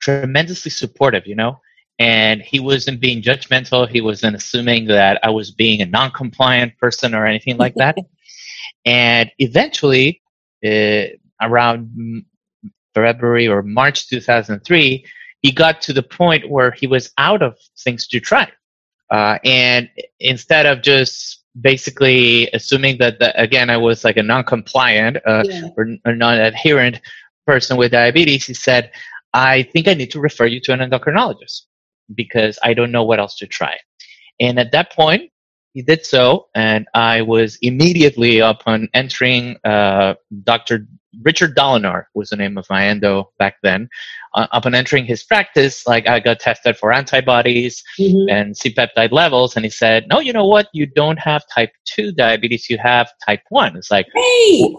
tremendously 0.00 0.70
supportive, 0.70 1.26
you 1.26 1.34
know, 1.34 1.58
and 1.98 2.40
he 2.40 2.60
wasn't 2.60 3.00
being 3.00 3.22
judgmental. 3.22 3.88
He 3.88 4.00
wasn't 4.00 4.36
assuming 4.36 4.86
that 4.86 5.18
I 5.22 5.30
was 5.30 5.50
being 5.50 5.82
a 5.82 5.86
non-compliant 5.86 6.78
person 6.78 7.14
or 7.14 7.26
anything 7.26 7.56
like 7.56 7.74
that. 7.74 7.96
And 8.84 9.30
eventually, 9.38 10.20
uh, 10.64 11.04
around 11.40 12.24
February 12.94 13.48
or 13.48 13.62
March 13.62 14.08
2003, 14.08 15.04
he 15.42 15.52
got 15.52 15.80
to 15.82 15.92
the 15.92 16.02
point 16.02 16.50
where 16.50 16.70
he 16.70 16.86
was 16.86 17.12
out 17.18 17.42
of 17.42 17.56
things 17.82 18.06
to 18.08 18.20
try. 18.20 18.50
Uh, 19.10 19.38
and 19.44 19.88
instead 20.20 20.66
of 20.66 20.82
just 20.82 21.42
basically 21.60 22.48
assuming 22.52 22.98
that, 22.98 23.18
the, 23.18 23.38
again, 23.40 23.70
I 23.70 23.76
was 23.76 24.04
like 24.04 24.16
a 24.16 24.22
non 24.22 24.44
compliant 24.44 25.16
uh, 25.26 25.42
yeah. 25.44 25.68
or, 25.76 25.86
or 26.04 26.14
non 26.14 26.38
adherent 26.38 27.00
person 27.46 27.76
with 27.76 27.92
diabetes, 27.92 28.46
he 28.46 28.54
said, 28.54 28.92
I 29.32 29.62
think 29.64 29.88
I 29.88 29.94
need 29.94 30.10
to 30.12 30.20
refer 30.20 30.46
you 30.46 30.60
to 30.60 30.72
an 30.72 30.80
endocrinologist 30.80 31.62
because 32.14 32.58
I 32.62 32.74
don't 32.74 32.92
know 32.92 33.04
what 33.04 33.18
else 33.18 33.36
to 33.36 33.46
try. 33.46 33.76
And 34.40 34.58
at 34.58 34.72
that 34.72 34.92
point, 34.92 35.30
he 35.72 35.82
did 35.82 36.04
so, 36.04 36.48
and 36.54 36.86
I 36.94 37.22
was 37.22 37.58
immediately 37.62 38.40
upon 38.40 38.88
entering 38.92 39.56
uh, 39.64 40.14
Dr. 40.42 40.86
Richard 41.22 41.56
Dolinar 41.56 42.04
was 42.14 42.30
the 42.30 42.36
name 42.36 42.56
of 42.56 42.66
my 42.70 42.86
endo 42.86 43.30
back 43.38 43.56
then. 43.62 43.88
Uh, 44.34 44.46
upon 44.52 44.74
entering 44.74 45.04
his 45.04 45.24
practice, 45.24 45.86
like 45.86 46.08
I 46.08 46.20
got 46.20 46.40
tested 46.40 46.76
for 46.76 46.92
antibodies 46.92 47.82
mm-hmm. 47.98 48.30
and 48.30 48.56
C-peptide 48.56 49.12
levels, 49.12 49.56
and 49.56 49.64
he 49.64 49.70
said, 49.70 50.06
"No, 50.08 50.20
you 50.20 50.32
know 50.32 50.46
what? 50.46 50.68
You 50.72 50.86
don't 50.86 51.18
have 51.18 51.42
type 51.52 51.70
two 51.84 52.12
diabetes. 52.12 52.70
You 52.70 52.78
have 52.78 53.10
type 53.26 53.42
one." 53.48 53.76
It's 53.76 53.90
like, 53.90 54.06
hey. 54.14 54.76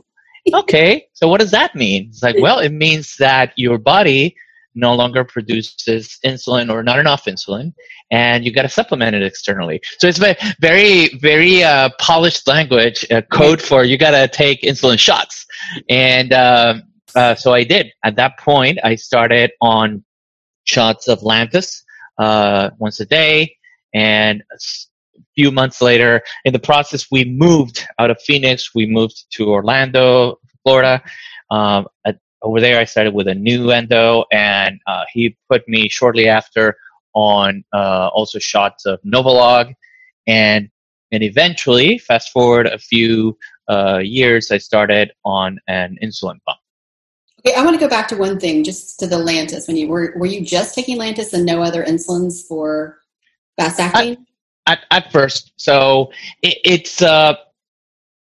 okay, 0.53 1.07
so 1.13 1.27
what 1.27 1.41
does 1.41 1.51
that 1.51 1.75
mean? 1.75 2.07
It's 2.09 2.23
like, 2.23 2.37
well, 2.39 2.59
it 2.59 2.71
means 2.71 3.15
that 3.19 3.53
your 3.57 3.77
body 3.77 4.35
no 4.75 4.93
longer 4.95 5.23
produces 5.23 6.19
insulin 6.25 6.71
or 6.71 6.83
not 6.83 6.99
enough 6.99 7.25
insulin, 7.25 7.73
and 8.11 8.45
you 8.45 8.51
got 8.51 8.63
to 8.63 8.69
supplement 8.69 9.15
it 9.15 9.23
externally. 9.23 9.81
So 9.99 10.07
it's 10.07 10.19
very, 10.59 11.09
very 11.15 11.63
uh, 11.63 11.89
polished 11.99 12.47
language, 12.47 13.05
uh, 13.11 13.21
code 13.31 13.61
for 13.61 13.83
you 13.83 13.97
got 13.97 14.11
to 14.11 14.27
take 14.27 14.61
insulin 14.61 14.99
shots. 14.99 15.45
And 15.89 16.33
uh, 16.33 16.75
uh, 17.15 17.35
so 17.35 17.53
I 17.53 17.63
did. 17.63 17.91
At 18.03 18.15
that 18.15 18.37
point, 18.39 18.79
I 18.83 18.95
started 18.95 19.51
on 19.61 20.03
shots 20.63 21.07
of 21.07 21.19
Lantus 21.19 21.83
uh, 22.17 22.69
once 22.79 22.99
a 22.99 23.05
day, 23.05 23.55
and 23.93 24.41
a 24.53 24.57
few 25.35 25.51
months 25.51 25.81
later, 25.81 26.21
in 26.45 26.53
the 26.53 26.59
process, 26.59 27.07
we 27.11 27.25
moved 27.25 27.85
out 27.99 28.09
of 28.09 28.21
Phoenix. 28.21 28.73
We 28.73 28.85
moved 28.85 29.25
to 29.31 29.49
Orlando, 29.49 30.39
Florida. 30.63 31.01
Um, 31.49 31.87
at, 32.05 32.17
over 32.41 32.59
there, 32.59 32.79
I 32.79 32.85
started 32.85 33.13
with 33.13 33.27
a 33.27 33.35
new 33.35 33.71
endo, 33.71 34.25
and 34.31 34.79
uh, 34.87 35.03
he 35.11 35.37
put 35.49 35.67
me 35.67 35.89
shortly 35.89 36.27
after 36.27 36.77
on 37.13 37.63
uh, 37.73 38.09
also 38.13 38.39
shots 38.39 38.85
of 38.85 39.01
Novolog, 39.03 39.73
and 40.27 40.69
and 41.11 41.23
eventually, 41.23 41.97
fast 41.97 42.31
forward 42.31 42.67
a 42.67 42.77
few 42.77 43.37
uh, 43.69 43.99
years, 43.99 44.49
I 44.49 44.57
started 44.57 45.11
on 45.25 45.59
an 45.67 45.97
insulin 46.01 46.39
pump. 46.47 46.59
Okay, 47.45 47.55
I 47.55 47.63
want 47.63 47.75
to 47.77 47.79
go 47.79 47.89
back 47.89 48.07
to 48.09 48.15
one 48.15 48.39
thing, 48.39 48.63
just 48.63 48.99
to 48.99 49.07
the 49.07 49.17
Lantus. 49.17 49.67
When 49.67 49.75
you 49.75 49.87
were 49.87 50.13
were 50.15 50.25
you 50.25 50.41
just 50.43 50.73
taking 50.75 50.97
Lantus 50.97 51.33
and 51.33 51.45
no 51.45 51.61
other 51.61 51.83
insulins 51.83 52.47
for 52.47 52.99
fast 53.59 53.79
acting? 53.79 54.25
At, 54.67 54.85
at, 54.91 55.11
first, 55.11 55.53
so 55.57 56.11
it, 56.43 56.59
it's 56.63 57.01
uh, 57.01 57.33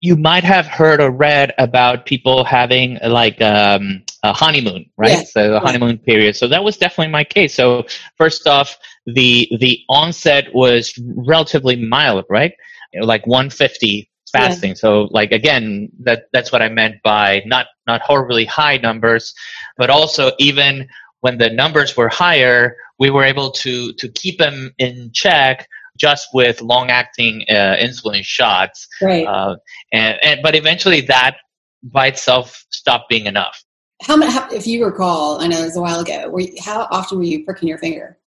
you 0.00 0.16
might 0.16 0.44
have 0.44 0.66
heard 0.66 1.00
or 1.00 1.10
read 1.10 1.52
about 1.58 2.06
people 2.06 2.44
having 2.44 2.98
like 3.04 3.40
um, 3.40 4.02
a 4.22 4.32
honeymoon, 4.32 4.88
right? 4.96 5.10
Yeah. 5.10 5.22
So 5.24 5.54
a 5.54 5.60
honeymoon 5.60 5.98
period. 5.98 6.36
So 6.36 6.46
that 6.48 6.62
was 6.62 6.76
definitely 6.76 7.10
my 7.10 7.24
case. 7.24 7.54
So 7.54 7.86
first 8.16 8.46
off, 8.46 8.78
the 9.06 9.48
the 9.58 9.80
onset 9.88 10.54
was 10.54 10.94
relatively 10.98 11.76
mild, 11.76 12.26
right? 12.28 12.52
Like 13.00 13.26
150 13.26 14.08
fasting. 14.30 14.70
Yeah. 14.70 14.74
So 14.74 15.08
like 15.10 15.32
again, 15.32 15.88
that 16.00 16.26
that's 16.32 16.52
what 16.52 16.62
I 16.62 16.68
meant 16.68 16.96
by 17.02 17.42
not 17.46 17.66
not 17.86 18.00
horribly 18.02 18.44
high 18.44 18.76
numbers, 18.76 19.34
but 19.76 19.90
also 19.90 20.32
even 20.38 20.88
when 21.20 21.38
the 21.38 21.50
numbers 21.50 21.96
were 21.96 22.08
higher, 22.08 22.76
we 22.98 23.10
were 23.10 23.24
able 23.24 23.50
to 23.50 23.92
to 23.94 24.08
keep 24.10 24.38
them 24.38 24.72
in 24.78 25.10
check 25.12 25.68
just 25.98 26.28
with 26.32 26.62
long 26.62 26.90
acting 26.90 27.44
uh, 27.48 27.76
insulin 27.78 28.22
shots. 28.22 28.88
Right. 29.02 29.26
Uh, 29.26 29.56
and, 29.92 30.18
and 30.22 30.40
but 30.42 30.54
eventually 30.54 31.00
that 31.02 31.36
by 31.82 32.06
itself 32.06 32.64
stopped 32.70 33.08
being 33.08 33.26
enough. 33.26 33.62
How, 34.02 34.20
how 34.30 34.48
if 34.50 34.66
you 34.66 34.84
recall, 34.84 35.40
I 35.40 35.48
know 35.48 35.60
it 35.60 35.64
was 35.64 35.76
a 35.76 35.80
while 35.80 36.00
ago. 36.00 36.36
You, 36.38 36.54
how 36.60 36.86
often 36.90 37.18
were 37.18 37.24
you 37.24 37.44
pricking 37.44 37.68
your 37.68 37.78
finger? 37.78 38.18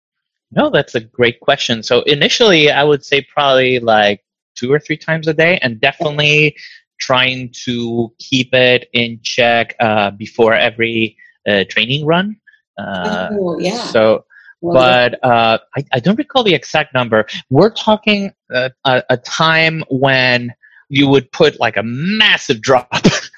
No, 0.52 0.70
that's 0.70 0.96
a 0.96 1.00
great 1.00 1.40
question. 1.40 1.82
So 1.82 2.02
initially, 2.02 2.70
I 2.70 2.84
would 2.84 3.06
say 3.06 3.26
probably 3.34 3.80
like 3.80 4.22
two 4.56 4.72
or 4.72 4.80
three 4.80 4.98
times 4.98 5.28
a 5.28 5.34
day, 5.34 5.58
and 5.62 5.80
definitely 5.80 6.58
trying 7.00 7.54
to 7.66 8.14
keep 8.20 8.54
it 8.54 8.90
in 8.94 9.20
check 9.24 9.76
uh, 9.80 10.12
before 10.12 10.54
every 10.54 11.16
uh, 11.48 11.64
training 11.70 12.06
run. 12.06 12.36
Uh, 12.78 13.30
oh, 13.32 13.60
yeah. 13.60 13.84
So, 13.86 14.26
but 14.62 15.24
uh, 15.24 15.58
I, 15.76 15.86
I, 15.94 16.00
don't 16.00 16.18
recall 16.18 16.44
the 16.44 16.54
exact 16.54 16.94
number. 16.94 17.26
We're 17.50 17.72
talking 17.72 18.32
uh, 18.54 18.70
a, 18.86 19.04
a, 19.10 19.18
time 19.18 19.84
when 19.90 20.54
you 20.90 21.08
would 21.08 21.32
put 21.32 21.60
like 21.60 21.78
a 21.78 21.84
massive 21.84 22.62
drop 22.62 22.94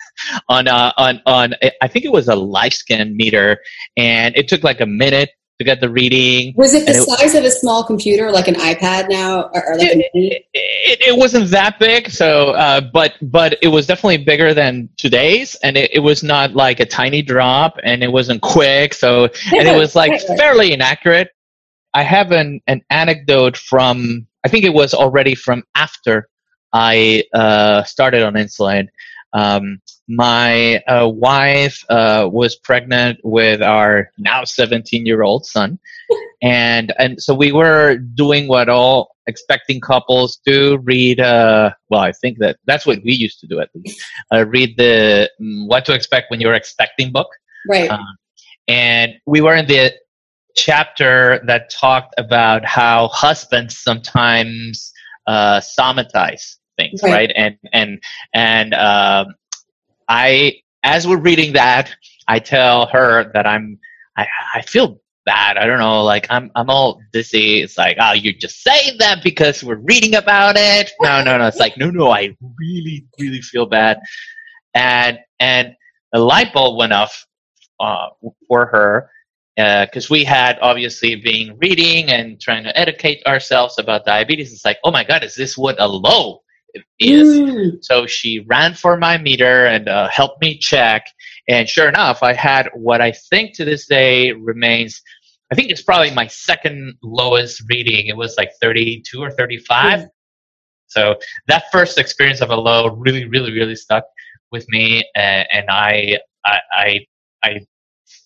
on 0.49 0.67
uh, 0.67 0.91
on 0.97 1.21
on. 1.25 1.55
I 1.81 1.87
think 1.87 2.05
it 2.05 2.11
was 2.11 2.27
a 2.27 2.33
LifeScan 2.33 3.15
meter, 3.15 3.59
and 3.95 4.35
it 4.35 4.47
took 4.47 4.63
like 4.63 4.81
a 4.81 4.85
minute 4.85 5.29
to 5.63 5.71
get 5.71 5.81
the 5.81 5.89
reading. 5.89 6.53
Was 6.55 6.73
it 6.73 6.85
the 6.85 6.93
size 6.93 7.35
of 7.35 7.43
a 7.43 7.51
small 7.51 7.83
computer, 7.83 8.31
like 8.31 8.47
an 8.47 8.55
iPad 8.55 9.09
now, 9.09 9.49
or, 9.53 9.65
or 9.67 9.77
like 9.77 9.89
it, 9.91 10.11
it, 10.13 10.45
it, 10.53 11.17
wasn't 11.17 11.49
that 11.51 11.79
big, 11.79 12.09
so 12.09 12.51
uh, 12.51 12.81
but 12.81 13.13
but 13.21 13.57
it 13.61 13.69
was 13.69 13.87
definitely 13.87 14.17
bigger 14.17 14.53
than 14.53 14.89
today's, 14.97 15.55
and 15.55 15.77
it, 15.77 15.91
it 15.93 15.99
was 15.99 16.23
not 16.23 16.53
like 16.53 16.79
a 16.79 16.85
tiny 16.85 17.21
drop, 17.21 17.77
and 17.83 18.03
it 18.03 18.11
wasn't 18.11 18.41
quick, 18.41 18.93
so 18.93 19.25
and 19.25 19.67
it 19.67 19.77
was 19.83 19.95
like 19.95 20.21
fairly 20.37 20.73
inaccurate. 20.73 21.29
I 21.93 22.03
have 22.03 22.31
an 22.31 22.61
an 22.67 22.81
anecdote 22.89 23.57
from 23.57 24.27
I 24.45 24.49
think 24.49 24.65
it 24.65 24.73
was 24.73 24.93
already 24.93 25.35
from 25.35 25.63
after 25.75 26.27
I 26.73 27.23
uh, 27.33 27.83
started 27.83 28.23
on 28.23 28.33
insulin. 28.33 28.87
Um, 29.33 29.81
my 30.07 30.77
uh, 30.87 31.07
wife 31.07 31.83
uh, 31.89 32.29
was 32.31 32.55
pregnant 32.55 33.19
with 33.23 33.61
our 33.61 34.11
now 34.17 34.43
17 34.43 35.05
year 35.05 35.23
old 35.23 35.45
son. 35.45 35.79
And 36.43 36.93
and 36.99 37.23
so 37.23 37.33
we 37.33 37.53
were 37.53 37.95
doing 37.95 38.49
what 38.49 38.67
all 38.67 39.15
expecting 39.27 39.79
couples 39.79 40.41
do 40.45 40.77
read 40.79 41.21
uh 41.21 41.71
well 41.89 42.01
i 42.01 42.11
think 42.11 42.37
that 42.39 42.57
that's 42.65 42.85
what 42.85 42.99
we 43.05 43.13
used 43.13 43.39
to 43.39 43.47
do 43.47 43.61
at 43.61 43.69
least. 43.73 44.03
Uh, 44.29 44.45
read 44.45 44.75
the 44.75 45.31
mm, 45.41 45.67
what 45.67 45.85
to 45.85 45.93
expect 45.93 46.29
when 46.29 46.41
you're 46.41 46.53
expecting 46.53 47.13
book. 47.13 47.29
Right. 47.69 47.89
Um, 47.89 48.17
and 48.67 49.13
we 49.25 49.39
were 49.39 49.55
in 49.55 49.67
the 49.67 49.93
chapter 50.55 51.41
that 51.47 51.69
talked 51.69 52.13
about 52.17 52.65
how 52.65 53.07
husbands 53.07 53.77
sometimes 53.77 54.91
uh 55.27 55.61
somatize 55.61 56.57
things 56.77 57.01
right, 57.03 57.11
right? 57.11 57.33
and 57.35 57.57
and 57.71 58.03
and 58.33 58.73
um 58.73 59.35
I, 60.07 60.61
as 60.83 61.07
we're 61.07 61.17
reading 61.17 61.53
that, 61.53 61.95
I 62.27 62.39
tell 62.39 62.87
her 62.87 63.31
that 63.33 63.47
I'm, 63.47 63.79
I, 64.17 64.27
I 64.55 64.61
feel 64.61 64.99
bad. 65.25 65.57
I 65.57 65.65
don't 65.65 65.79
know, 65.79 66.03
like 66.03 66.27
I'm, 66.29 66.51
I'm 66.55 66.69
all 66.69 67.01
dizzy. 67.11 67.61
It's 67.61 67.77
like, 67.77 67.97
oh, 67.99 68.13
you're 68.13 68.33
just 68.33 68.61
saying 68.61 68.97
that 68.99 69.23
because 69.23 69.63
we're 69.63 69.77
reading 69.77 70.15
about 70.15 70.55
it. 70.57 70.91
No, 71.01 71.23
no, 71.23 71.37
no. 71.37 71.47
It's 71.47 71.57
like, 71.57 71.77
no, 71.77 71.89
no, 71.89 72.11
I 72.11 72.35
really, 72.59 73.05
really 73.19 73.41
feel 73.41 73.65
bad. 73.65 73.99
And, 74.73 75.19
and 75.39 75.75
a 76.13 76.19
light 76.19 76.53
bulb 76.53 76.77
went 76.77 76.93
off 76.93 77.25
uh, 77.79 78.09
for 78.47 78.65
her 78.67 79.09
because 79.55 80.05
uh, 80.05 80.11
we 80.11 80.23
had 80.23 80.59
obviously 80.61 81.15
been 81.15 81.57
reading 81.59 82.09
and 82.09 82.39
trying 82.41 82.63
to 82.63 82.77
educate 82.77 83.25
ourselves 83.25 83.79
about 83.79 84.05
diabetes. 84.05 84.51
It's 84.51 84.65
like, 84.65 84.79
oh 84.83 84.91
my 84.91 85.03
God, 85.03 85.23
is 85.23 85.35
this 85.35 85.57
what 85.57 85.79
a 85.79 85.87
low 85.87 86.42
is. 86.99 87.39
Mm. 87.39 87.83
So 87.83 88.07
she 88.07 88.39
ran 88.47 88.73
for 88.73 88.97
my 88.97 89.17
meter 89.17 89.65
and 89.65 89.87
uh, 89.87 90.07
helped 90.09 90.41
me 90.41 90.57
check. 90.57 91.05
And 91.47 91.67
sure 91.67 91.87
enough, 91.87 92.23
I 92.23 92.33
had 92.33 92.69
what 92.73 93.01
I 93.01 93.11
think 93.11 93.55
to 93.55 93.65
this 93.65 93.87
day 93.87 94.31
remains. 94.31 95.01
I 95.51 95.55
think 95.55 95.69
it's 95.69 95.83
probably 95.83 96.11
my 96.11 96.27
second 96.27 96.95
lowest 97.03 97.63
reading. 97.69 98.07
It 98.07 98.17
was 98.17 98.35
like 98.37 98.51
32 98.61 99.21
or 99.21 99.31
35. 99.31 99.99
Mm. 99.99 100.07
So 100.87 101.15
that 101.47 101.65
first 101.71 101.97
experience 101.97 102.41
of 102.41 102.49
a 102.49 102.55
low 102.55 102.89
really, 102.89 103.25
really, 103.25 103.51
really 103.51 103.75
stuck 103.75 104.03
with 104.51 104.67
me, 104.69 105.03
and, 105.15 105.47
and 105.51 105.65
I, 105.69 106.19
I, 106.45 106.59
I, 106.71 107.05
I 107.43 107.65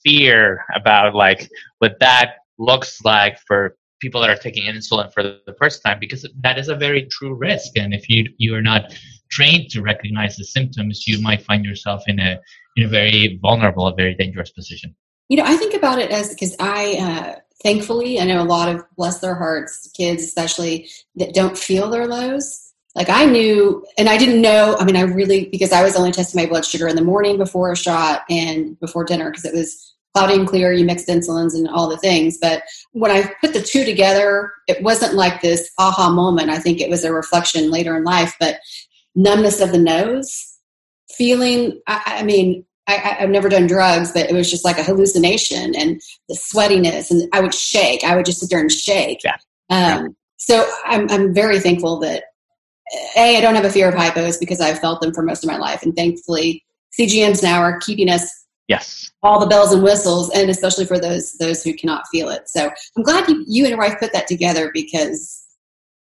fear 0.03 0.65
about 0.75 1.15
like 1.15 1.49
what 1.79 1.97
that 2.01 2.35
looks 2.57 2.99
like 3.03 3.39
for 3.47 3.77
people 3.99 4.21
that 4.21 4.29
are 4.29 4.35
taking 4.35 4.63
insulin 4.71 5.11
for 5.11 5.23
the 5.23 5.55
first 5.57 5.81
time 5.83 5.99
because 5.99 6.27
that 6.41 6.57
is 6.57 6.69
a 6.69 6.75
very 6.75 7.05
true 7.05 7.33
risk. 7.33 7.77
And 7.77 7.93
if 7.93 8.09
you 8.09 8.29
you 8.37 8.55
are 8.55 8.61
not 8.61 8.93
trained 9.29 9.69
to 9.71 9.81
recognize 9.81 10.37
the 10.37 10.45
symptoms 10.45 11.07
you 11.07 11.21
might 11.21 11.41
find 11.41 11.65
yourself 11.65 12.03
in 12.07 12.19
a 12.19 12.39
in 12.75 12.85
a 12.85 12.87
very 12.87 13.39
vulnerable 13.41 13.87
a 13.87 13.95
very 13.95 14.15
dangerous 14.15 14.51
position. 14.51 14.95
You 15.29 15.37
know 15.37 15.43
i 15.45 15.57
think 15.57 15.73
about 15.73 15.99
it 15.99 16.11
as 16.11 16.29
because 16.29 16.55
i 16.59 16.95
uh, 16.99 17.39
thankfully 17.63 18.19
i 18.19 18.23
know 18.23 18.41
a 18.41 18.43
lot 18.43 18.73
of 18.73 18.85
bless 18.95 19.19
their 19.19 19.35
hearts 19.35 19.89
kids 19.95 20.23
especially 20.23 20.89
that 21.15 21.33
don't 21.33 21.57
feel 21.57 21.89
their 21.89 22.07
lows. 22.07 22.73
Like 22.95 23.09
i 23.09 23.25
knew 23.25 23.85
and 23.97 24.09
i 24.09 24.17
didn't 24.17 24.41
know 24.41 24.75
i 24.79 24.85
mean 24.85 24.95
i 24.95 25.01
really 25.01 25.45
because 25.45 25.71
i 25.71 25.83
was 25.83 25.95
only 25.95 26.11
testing 26.11 26.41
my 26.41 26.47
blood 26.47 26.65
sugar 26.65 26.87
in 26.87 26.95
the 26.95 27.03
morning 27.03 27.37
before 27.37 27.71
a 27.71 27.77
shot 27.77 28.23
and 28.29 28.79
before 28.79 29.03
dinner 29.03 29.29
because 29.29 29.45
it 29.45 29.53
was 29.53 29.93
cloudy 30.17 30.33
and 30.33 30.47
clear, 30.47 30.73
you 30.73 30.83
mixed 30.83 31.07
insulins 31.07 31.53
and 31.53 31.67
all 31.67 31.87
the 31.87 31.97
things. 31.97 32.39
But 32.41 32.63
when 32.93 33.11
I 33.11 33.31
put 33.39 33.53
the 33.53 33.61
two 33.61 33.85
together, 33.85 34.51
it 34.67 34.81
wasn't 34.81 35.13
like 35.13 35.41
this 35.41 35.69
aha 35.77 36.09
moment. 36.09 36.49
I 36.49 36.57
think 36.57 36.81
it 36.81 36.89
was 36.89 37.03
a 37.03 37.13
reflection 37.13 37.69
later 37.69 37.95
in 37.95 38.03
life, 38.03 38.35
but 38.39 38.59
numbness 39.13 39.61
of 39.61 39.71
the 39.71 39.77
nose, 39.77 40.57
feeling, 41.15 41.79
I, 41.85 42.01
I 42.05 42.23
mean, 42.23 42.65
I, 42.87 42.93
have 42.93 43.29
never 43.29 43.47
done 43.47 43.67
drugs, 43.67 44.11
but 44.11 44.27
it 44.27 44.33
was 44.33 44.49
just 44.49 44.65
like 44.65 44.79
a 44.79 44.83
hallucination 44.83 45.75
and 45.75 46.01
the 46.29 46.35
sweatiness, 46.35 47.11
and 47.11 47.29
I 47.33 47.41
would 47.41 47.53
shake. 47.53 48.03
I 48.03 48.15
would 48.15 48.25
just 48.25 48.39
sit 48.39 48.49
there 48.49 48.61
and 48.61 48.71
shake. 48.71 49.21
Yeah. 49.23 49.37
Um, 49.69 50.15
so 50.37 50.67
I'm, 50.85 51.09
I'm 51.11 51.33
very 51.33 51.59
thankful 51.59 51.99
that 51.99 52.23
a 53.17 53.37
I 53.37 53.41
don't 53.41 53.55
have 53.55 53.65
a 53.65 53.69
fear 53.69 53.89
of 53.89 53.93
hypos 53.93 54.39
because 54.39 54.61
I've 54.61 54.79
felt 54.79 55.01
them 55.01 55.13
for 55.13 55.21
most 55.21 55.43
of 55.43 55.49
my 55.49 55.57
life, 55.57 55.83
and 55.83 55.93
thankfully 55.95 56.63
CGMs 56.97 57.43
now 57.43 57.59
are 57.59 57.77
keeping 57.79 58.09
us 58.09 58.46
Yes. 58.67 59.11
All 59.23 59.39
the 59.39 59.47
bells 59.47 59.71
and 59.71 59.81
whistles, 59.81 60.29
and 60.31 60.49
especially 60.49 60.85
for 60.85 60.99
those 60.99 61.33
those 61.33 61.63
who 61.63 61.73
cannot 61.73 62.07
feel 62.11 62.29
it. 62.29 62.49
So 62.49 62.69
I'm 62.97 63.03
glad 63.03 63.27
you, 63.29 63.43
you 63.47 63.63
and 63.63 63.69
your 63.69 63.79
wife 63.79 63.99
put 63.99 64.13
that 64.13 64.27
together 64.27 64.71
because. 64.73 65.43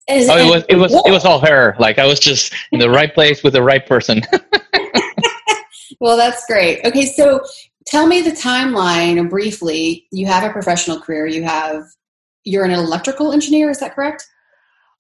As, 0.08 0.30
oh, 0.30 0.38
it 0.38 0.46
was 0.46 0.64
it 0.70 0.76
was 0.76 0.94
it 0.94 1.12
was 1.12 1.26
all 1.26 1.44
her. 1.44 1.76
Like 1.80 1.98
I 1.98 2.06
was 2.06 2.20
just 2.20 2.54
in 2.72 2.80
the 2.80 2.90
right 2.90 3.12
place 3.12 3.44
with 3.44 3.54
the 3.54 3.64
right 3.64 3.86
person. 3.88 4.22
well, 6.00 6.16
that's 6.16 6.46
great. 6.46 6.86
Okay, 6.86 7.08
so 7.08 7.42
tell 7.88 8.06
me 8.06 8.22
the 8.22 8.30
timeline 8.30 9.28
briefly. 9.30 10.06
You 10.12 10.28
have 10.28 10.44
a 10.44 10.54
professional 10.54 11.00
career. 11.00 11.26
You 11.26 11.44
have 11.44 11.86
you're 12.44 12.66
an 12.66 12.72
electrical 12.72 13.34
engineer. 13.34 13.72
Is 13.72 13.80
that 13.80 13.96
correct? 13.96 14.28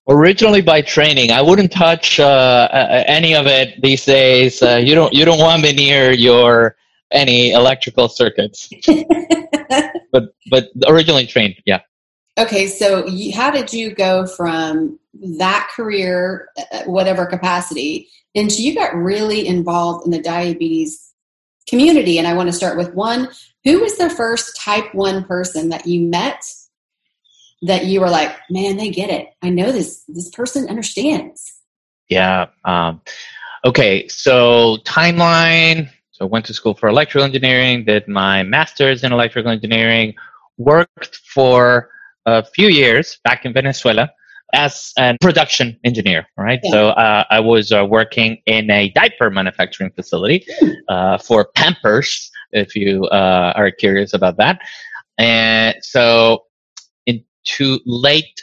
Originally 0.09 0.61
by 0.61 0.81
training, 0.81 1.31
I 1.31 1.41
wouldn't 1.41 1.71
touch 1.71 2.19
uh, 2.19 2.67
any 3.07 3.35
of 3.35 3.45
it 3.45 3.79
these 3.81 4.03
days. 4.05 4.61
Uh, 4.61 4.81
you 4.83 4.95
don't 4.95 5.13
you 5.13 5.23
don't 5.23 5.39
want 5.39 5.61
me 5.61 5.71
near 5.71 6.11
your 6.11 6.75
any 7.11 7.51
electrical 7.51 8.09
circuits. 8.09 8.69
but 10.11 10.35
but 10.49 10.69
originally 10.87 11.25
trained, 11.25 11.55
yeah. 11.65 11.81
Okay, 12.37 12.67
so 12.67 13.07
you, 13.07 13.33
how 13.33 13.49
did 13.49 13.71
you 13.71 13.95
go 13.95 14.27
from 14.27 14.99
that 15.37 15.69
career, 15.73 16.49
uh, 16.57 16.83
whatever 16.83 17.25
capacity, 17.25 18.09
into 18.33 18.61
you 18.61 18.75
got 18.75 18.93
really 18.93 19.47
involved 19.47 20.05
in 20.05 20.11
the 20.11 20.21
diabetes 20.21 21.13
community? 21.69 22.17
And 22.17 22.27
I 22.27 22.33
want 22.33 22.49
to 22.49 22.53
start 22.53 22.77
with 22.77 22.93
one. 22.93 23.29
Who 23.63 23.79
was 23.79 23.97
the 23.97 24.09
first 24.09 24.59
type 24.59 24.93
one 24.93 25.23
person 25.23 25.69
that 25.69 25.85
you 25.85 26.01
met 26.01 26.43
that 27.61 27.85
you 27.85 28.01
were 28.01 28.09
like, 28.09 28.35
man, 28.49 28.75
they 28.77 28.89
get 28.89 29.09
it. 29.09 29.29
I 29.41 29.49
know 29.49 29.71
this. 29.71 30.03
This 30.07 30.29
person 30.29 30.67
understands. 30.69 31.53
Yeah. 32.09 32.47
Um, 32.65 33.01
okay. 33.63 34.07
So 34.09 34.77
timeline 34.85 35.89
so 36.15 36.23
I 36.23 36.29
went 36.29 36.45
to 36.45 36.53
school 36.53 36.73
for 36.73 36.87
electrical 36.87 37.25
engineering, 37.25 37.83
did 37.83 38.07
my 38.07 38.41
master's 38.41 39.03
in 39.03 39.11
electrical 39.11 39.51
engineering, 39.51 40.15
worked 40.57 41.17
for 41.27 41.89
a 42.25 42.41
few 42.41 42.69
years 42.69 43.19
back 43.25 43.43
in 43.43 43.51
Venezuela 43.51 44.09
as 44.53 44.93
a 44.97 45.17
production 45.19 45.77
engineer, 45.83 46.25
right? 46.37 46.61
Yeah. 46.63 46.71
So 46.71 46.89
uh, 46.91 47.25
I 47.29 47.41
was 47.41 47.73
uh, 47.73 47.85
working 47.85 48.41
in 48.45 48.71
a 48.71 48.91
diaper 48.91 49.29
manufacturing 49.29 49.91
facility 49.91 50.45
hmm. 50.57 50.69
uh, 50.87 51.17
for 51.17 51.49
Pampers, 51.53 52.31
if 52.53 52.77
you 52.77 53.03
uh, 53.07 53.51
are 53.53 53.69
curious 53.69 54.13
about 54.13 54.37
that. 54.37 54.59
And 55.17 55.75
so 55.81 56.45
in 57.07 57.25
to 57.57 57.81
late 57.85 58.41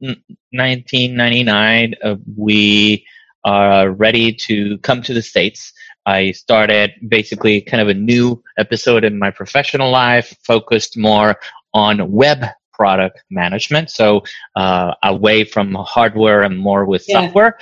1999, 0.00 1.94
uh, 2.02 2.16
we 2.36 3.06
are 3.46 3.90
ready 3.90 4.32
to 4.32 4.76
come 4.78 5.00
to 5.02 5.14
the 5.14 5.22
States. 5.22 5.72
I 6.04 6.32
started 6.32 6.92
basically 7.08 7.62
kind 7.62 7.80
of 7.80 7.88
a 7.88 7.94
new 7.94 8.42
episode 8.58 9.04
in 9.04 9.18
my 9.18 9.30
professional 9.30 9.90
life, 9.90 10.36
focused 10.44 10.98
more 10.98 11.36
on 11.72 12.12
web 12.12 12.44
product 12.72 13.22
management. 13.30 13.90
So 13.90 14.22
uh, 14.56 14.94
away 15.02 15.44
from 15.44 15.74
hardware 15.74 16.42
and 16.42 16.58
more 16.58 16.84
with 16.84 17.04
yeah. 17.08 17.22
software. 17.22 17.58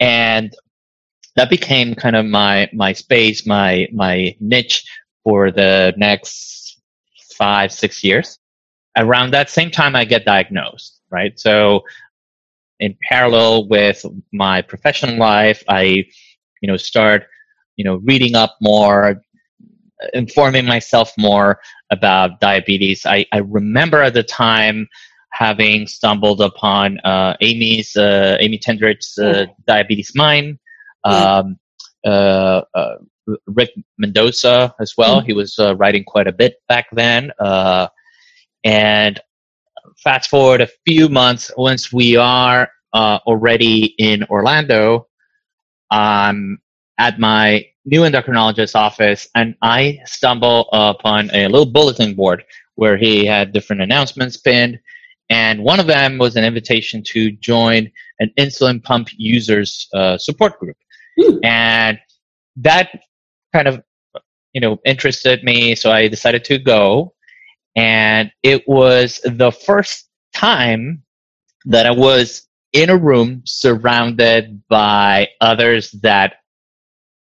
And 0.00 0.52
that 1.36 1.50
became 1.50 1.94
kind 1.94 2.16
of 2.16 2.26
my 2.26 2.68
my 2.72 2.92
space, 2.92 3.46
my 3.46 3.86
my 3.92 4.34
niche 4.40 4.84
for 5.24 5.50
the 5.52 5.94
next 5.96 6.80
five 7.36 7.70
six 7.72 8.02
years. 8.02 8.38
Around 8.96 9.32
that 9.32 9.48
same 9.50 9.70
time, 9.70 9.94
I 9.94 10.04
get 10.04 10.24
diagnosed, 10.24 11.00
right? 11.10 11.38
So 11.38 11.84
in 12.80 12.96
parallel 13.02 13.68
with 13.68 14.04
my 14.32 14.62
professional 14.62 15.16
life, 15.16 15.62
I 15.68 16.04
you 16.60 16.68
know 16.68 16.76
start 16.76 17.24
you 17.76 17.84
know 17.84 17.96
reading 17.96 18.34
up 18.34 18.56
more, 18.60 19.22
informing 20.14 20.66
myself 20.66 21.12
more 21.18 21.60
about 21.90 22.40
diabetes. 22.40 23.06
I, 23.06 23.26
I 23.32 23.38
remember 23.38 24.02
at 24.02 24.14
the 24.14 24.22
time 24.22 24.88
having 25.32 25.86
stumbled 25.86 26.40
upon 26.40 26.98
uh, 27.00 27.36
Amy's 27.40 27.96
uh, 27.96 28.36
Amy 28.40 28.58
Tenderich's 28.58 29.18
uh, 29.18 29.46
DiabetesMine 29.68 30.58
um, 31.04 31.58
uh, 32.04 32.62
uh, 32.74 32.94
Rick 33.46 33.70
Mendoza 33.98 34.74
as 34.80 34.94
well. 34.96 35.18
Mm-hmm. 35.18 35.26
He 35.26 35.32
was 35.34 35.58
uh, 35.58 35.76
writing 35.76 36.04
quite 36.04 36.26
a 36.26 36.32
bit 36.32 36.56
back 36.68 36.86
then. 36.92 37.30
Uh, 37.38 37.88
and 38.64 39.20
fast 39.96 40.30
forward 40.30 40.60
a 40.60 40.68
few 40.86 41.08
months, 41.08 41.50
once 41.56 41.92
we 41.92 42.16
are 42.16 42.68
uh, 42.92 43.18
already 43.26 43.94
in 43.98 44.24
Orlando, 44.24 45.08
I'm 45.90 46.58
at 46.98 47.18
my 47.18 47.64
new 47.84 48.02
endocrinologist 48.02 48.74
office, 48.74 49.28
and 49.34 49.54
I 49.62 49.98
stumble 50.04 50.68
upon 50.72 51.30
a 51.32 51.48
little 51.48 51.66
bulletin 51.66 52.14
board 52.14 52.44
where 52.74 52.96
he 52.96 53.24
had 53.24 53.52
different 53.52 53.82
announcements 53.82 54.36
pinned. 54.36 54.78
And 55.30 55.62
one 55.62 55.80
of 55.80 55.86
them 55.86 56.18
was 56.18 56.36
an 56.36 56.44
invitation 56.44 57.02
to 57.04 57.32
join 57.32 57.90
an 58.18 58.32
insulin 58.38 58.82
pump 58.82 59.08
users 59.16 59.88
uh, 59.94 60.16
support 60.16 60.58
group. 60.58 60.76
Hmm. 61.20 61.38
And 61.44 61.98
that 62.56 62.90
kind 63.52 63.68
of, 63.68 63.82
you 64.52 64.60
know, 64.60 64.78
interested 64.84 65.44
me. 65.44 65.74
So 65.74 65.90
I 65.90 66.08
decided 66.08 66.44
to 66.44 66.58
go. 66.58 67.14
And 67.78 68.32
it 68.42 68.66
was 68.66 69.20
the 69.24 69.52
first 69.52 70.08
time 70.34 71.04
that 71.64 71.86
I 71.86 71.92
was 71.92 72.48
in 72.72 72.90
a 72.90 72.96
room 72.96 73.42
surrounded 73.44 74.60
by 74.68 75.28
others 75.40 75.92
that 76.02 76.38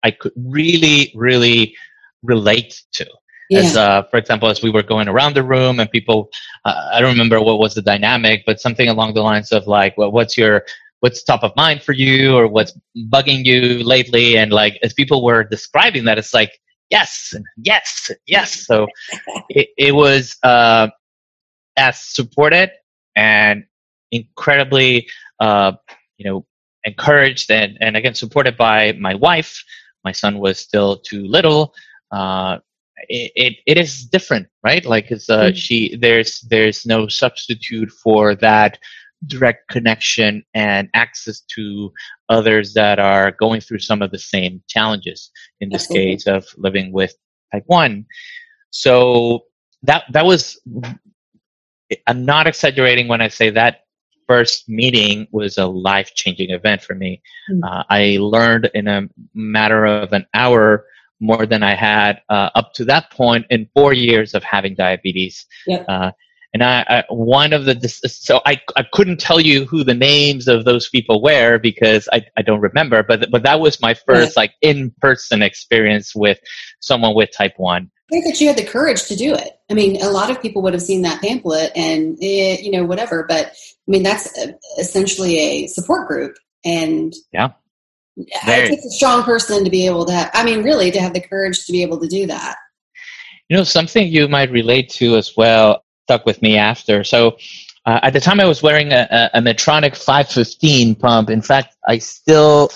I 0.03 0.11
could 0.11 0.33
really, 0.35 1.13
really 1.15 1.77
relate 2.25 2.83
to. 2.95 3.07
Yeah. 3.49 3.61
As, 3.61 3.77
uh, 3.77 4.03
for 4.11 4.17
example, 4.17 4.49
as 4.49 4.61
we 4.61 4.71
were 4.71 4.83
going 4.83 5.07
around 5.07 5.35
the 5.35 5.45
room 5.45 5.79
and 5.79 5.89
people, 5.89 6.31
uh, 6.65 6.91
I 6.95 7.01
don't 7.01 7.13
remember 7.13 7.41
what 7.41 7.61
was 7.61 7.75
the 7.75 7.83
dynamic, 7.83 8.43
but 8.45 8.61
something 8.61 8.89
along 8.89 9.15
the 9.15 9.23
lines 9.23 9.53
of 9.53 9.69
like, 9.69 9.97
well, 9.97 10.11
what's 10.11 10.37
your 10.37 10.65
what's 10.99 11.23
top 11.23 11.45
of 11.45 11.55
mind 11.55 11.81
for 11.81 11.93
you 11.93 12.35
or 12.35 12.49
what's 12.49 12.77
bugging 13.09 13.45
you 13.45 13.85
lately 13.85 14.37
and 14.37 14.53
like 14.53 14.79
as 14.83 14.93
people 14.93 15.25
were 15.25 15.43
describing 15.43 16.05
that 16.05 16.19
it's 16.19 16.35
like 16.35 16.61
yes 16.91 17.35
yes 17.57 18.11
yes. 18.27 18.67
So 18.67 18.87
it, 19.49 19.69
it 19.79 19.95
was 19.95 20.37
uh, 20.43 20.89
as 21.77 22.01
supported 22.01 22.71
and 23.17 23.65
incredibly 24.11 25.09
uh, 25.41 25.73
you 26.19 26.31
know 26.31 26.47
encouraged 26.85 27.51
and, 27.51 27.77
and 27.81 27.97
again 27.97 28.15
supported 28.15 28.57
by 28.57 28.93
my 28.93 29.15
wife. 29.15 29.63
My 30.05 30.13
son 30.13 30.39
was 30.39 30.59
still 30.59 30.99
too 30.99 31.25
little. 31.27 31.75
Uh, 32.11 32.59
it, 33.09 33.33
it, 33.35 33.57
it 33.67 33.79
is 33.79 34.05
different 34.05 34.49
right? 34.63 34.85
Like 34.85 35.11
it's 35.11 35.31
uh, 35.31 35.45
mm-hmm. 35.45 35.55
she 35.55 35.97
there's 35.97 36.41
there's 36.43 36.87
no 36.87 37.09
substitute 37.09 37.91
for 37.91 38.35
that 38.37 38.79
direct 39.27 39.69
connection 39.69 40.43
and 40.55 40.89
access 40.95 41.41
to 41.41 41.93
others 42.29 42.73
that 42.75 42.99
are 42.99 43.33
going 43.33 43.61
through 43.61 43.79
some 43.79 44.01
of 44.03 44.11
the 44.11 44.19
same 44.19 44.63
challenges 44.67 45.31
in 45.61 45.69
this 45.69 45.83
Absolutely. 45.83 46.13
case 46.13 46.27
of 46.27 46.47
living 46.57 46.93
with 46.93 47.15
type 47.53 47.65
1 47.67 48.07
so 48.71 49.45
that 49.83 50.05
that 50.13 50.25
was 50.25 50.61
i'm 52.07 52.25
not 52.25 52.47
exaggerating 52.47 53.09
when 53.09 53.21
i 53.21 53.29
say 53.29 53.51
that 53.51 53.85
first 54.27 54.69
meeting 54.69 55.27
was 55.33 55.59
a 55.59 55.67
life 55.67 56.15
changing 56.15 56.51
event 56.51 56.81
for 56.81 56.95
me 56.95 57.21
mm-hmm. 57.51 57.65
uh, 57.65 57.83
i 57.91 58.17
learned 58.21 58.71
in 58.75 58.89
a 58.89 59.09
matter 59.35 59.85
of 59.85 60.13
an 60.13 60.25
hour 60.35 60.87
more 61.19 61.45
than 61.47 61.63
i 61.63 61.75
had 61.75 62.23
uh, 62.29 62.49
up 62.55 62.73
to 62.73 62.85
that 62.85 63.11
point 63.11 63.45
in 63.51 63.69
four 63.75 63.93
years 63.93 64.35
of 64.35 64.43
having 64.45 64.75
diabetes 64.75 65.47
yep. 65.67 65.85
uh, 65.89 66.11
and 66.53 66.65
I, 66.65 66.85
I, 66.89 67.05
one 67.09 67.53
of 67.53 67.65
the 67.65 67.89
so 67.89 68.41
I, 68.45 68.61
I 68.77 68.85
couldn't 68.93 69.21
tell 69.21 69.41
you 69.41 69.65
who 69.67 69.85
the 69.85 69.95
names 69.95 70.49
of 70.49 70.65
those 70.65 70.89
people 70.89 71.23
were 71.23 71.59
because 71.59 72.09
I, 72.13 72.25
I 72.37 72.43
don't 72.43 72.61
remember 72.61 73.03
but 73.03 73.31
but 73.31 73.43
that 73.45 73.61
was 73.61 73.81
my 73.81 73.95
first 73.95 74.37
like 74.37 74.53
in 74.61 74.93
person 75.01 75.43
experience 75.43 76.15
with 76.15 76.39
someone 76.81 77.15
with 77.15 77.31
type 77.37 77.55
1 77.57 77.91
I 78.11 78.13
think 78.13 78.25
that 78.25 78.41
you 78.41 78.49
had 78.49 78.57
the 78.57 78.65
courage 78.65 79.05
to 79.05 79.15
do 79.15 79.33
it. 79.33 79.61
I 79.71 79.75
mean, 79.75 80.03
a 80.03 80.11
lot 80.11 80.33
of 80.33 80.43
people 80.43 80.63
would 80.63 80.73
have 80.73 80.83
seen 80.83 81.03
that 81.03 81.23
pamphlet 81.23 81.71
and 81.77 82.19
eh, 82.21 82.57
you 82.61 82.73
know 82.73 82.85
whatever, 82.85 83.25
but 83.29 83.47
I 83.47 83.53
mean 83.87 84.03
that's 84.03 84.37
essentially 84.81 85.39
a 85.39 85.67
support 85.69 86.09
group, 86.09 86.37
and 86.65 87.15
yeah, 87.33 87.51
Very. 88.45 88.67
it 88.67 88.69
takes 88.71 88.85
a 88.85 88.91
strong 88.91 89.23
person 89.23 89.63
to 89.63 89.71
be 89.71 89.87
able 89.87 90.07
to. 90.07 90.13
Have, 90.13 90.31
I 90.35 90.43
mean, 90.43 90.65
really, 90.65 90.91
to 90.91 91.01
have 91.01 91.15
the 91.15 91.21
courage 91.21 91.65
to 91.67 91.73
be 91.73 91.83
able 91.83 92.01
to 92.01 92.09
do 92.09 92.27
that. 92.27 92.57
You 93.49 93.59
know, 93.59 93.63
something 93.63 94.09
you 94.09 94.27
might 94.27 94.51
relate 94.51 94.91
to 94.95 95.15
as 95.15 95.37
well 95.37 95.85
stuck 96.11 96.27
with 96.27 96.43
me 96.43 96.57
after. 96.57 97.05
So 97.05 97.37
uh, 97.87 98.01
at 98.03 98.13
the 98.13 98.19
time, 98.21 98.41
I 98.41 98.45
was 98.45 98.65
wearing 98.65 98.93
a, 98.93 99.07
a, 99.11 99.39
a, 99.39 99.41
Medtronic 99.41 99.97
515 99.97 100.97
pump. 100.97 101.31
In 101.31 101.41
fact, 101.41 101.77
I 101.87 101.99
still 101.99 102.73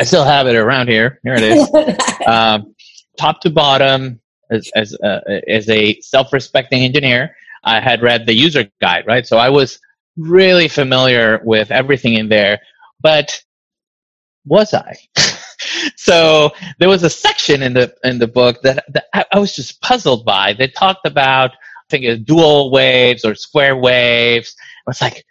I 0.00 0.04
still 0.04 0.24
have 0.24 0.48
it 0.48 0.56
around 0.56 0.88
here. 0.88 1.20
Here 1.22 1.34
it 1.36 1.44
is, 1.44 2.26
um, 2.26 2.74
top 3.16 3.40
to 3.42 3.50
bottom. 3.50 4.20
As 4.50 4.70
as, 4.74 4.94
uh, 5.02 5.20
as 5.48 5.70
a 5.70 5.98
self-respecting 6.00 6.82
engineer, 6.82 7.36
I 7.62 7.80
had 7.80 8.02
read 8.02 8.26
the 8.26 8.34
user 8.34 8.68
guide, 8.80 9.04
right? 9.06 9.24
So 9.24 9.38
I 9.38 9.50
was 9.50 9.78
really 10.16 10.68
familiar 10.68 11.40
with 11.44 11.70
everything 11.70 12.14
in 12.14 12.28
there. 12.28 12.60
But 13.00 13.40
was 14.44 14.74
I? 14.74 14.96
so 15.96 16.50
there 16.80 16.88
was 16.88 17.04
a 17.04 17.10
section 17.10 17.62
in 17.62 17.72
the 17.72 17.94
in 18.02 18.18
the 18.18 18.26
book 18.26 18.62
that, 18.62 18.84
that 18.92 19.04
I, 19.14 19.24
I 19.32 19.38
was 19.38 19.54
just 19.54 19.80
puzzled 19.80 20.24
by. 20.24 20.52
They 20.52 20.68
talked 20.68 21.06
about 21.06 21.52
think 21.90 22.04
of 22.06 22.24
dual 22.24 22.70
waves 22.70 23.24
or 23.24 23.34
square 23.34 23.76
waves. 23.76 24.54
It's 24.88 25.00
like, 25.00 25.24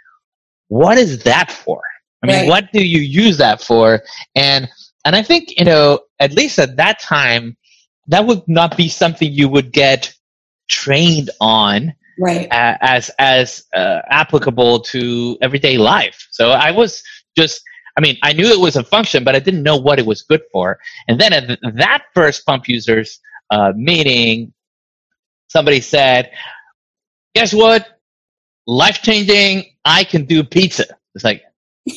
what 0.67 0.97
is 0.97 1.23
that 1.23 1.51
for? 1.51 1.81
I 2.23 2.27
mean, 2.27 2.35
right. 2.37 2.49
what 2.49 2.71
do 2.71 2.85
you 2.85 3.01
use 3.01 3.37
that 3.37 3.61
for? 3.61 4.01
And 4.35 4.69
and 5.05 5.15
I 5.15 5.21
think 5.21 5.59
you 5.59 5.65
know, 5.65 5.99
at 6.19 6.33
least 6.33 6.57
at 6.57 6.77
that 6.77 6.99
time, 6.99 7.57
that 8.07 8.25
would 8.25 8.47
not 8.47 8.77
be 8.77 8.87
something 8.87 9.31
you 9.31 9.49
would 9.49 9.71
get 9.71 10.13
trained 10.69 11.29
on, 11.41 11.93
right? 12.17 12.47
As 12.51 13.11
as 13.19 13.65
uh, 13.75 14.01
applicable 14.09 14.79
to 14.79 15.37
everyday 15.41 15.77
life. 15.77 16.27
So 16.31 16.51
I 16.51 16.71
was 16.71 17.03
just. 17.37 17.61
I 17.95 18.01
mean, 18.01 18.17
I 18.23 18.33
knew 18.33 18.47
it 18.47 18.59
was 18.59 18.75
a 18.75 18.83
function, 18.83 19.23
but 19.23 19.35
I 19.35 19.39
didn't 19.39 19.61
know 19.61 19.77
what 19.77 19.99
it 19.99 20.05
was 20.07 20.23
good 20.23 20.41
for. 20.51 20.79
And 21.07 21.21
then 21.21 21.31
at 21.31 21.59
that 21.75 22.05
first 22.15 22.43
pump 22.43 22.67
users 22.67 23.19
uh, 23.51 23.71
meeting, 23.75 24.51
somebody 25.53 25.79
said, 25.79 26.31
guess 27.35 27.53
what? 27.53 27.87
Life 28.65 29.01
changing. 29.01 29.65
I 29.85 30.03
can 30.03 30.25
do 30.25 30.43
pizza. 30.43 30.85
It's 31.13 31.23
like, 31.23 31.43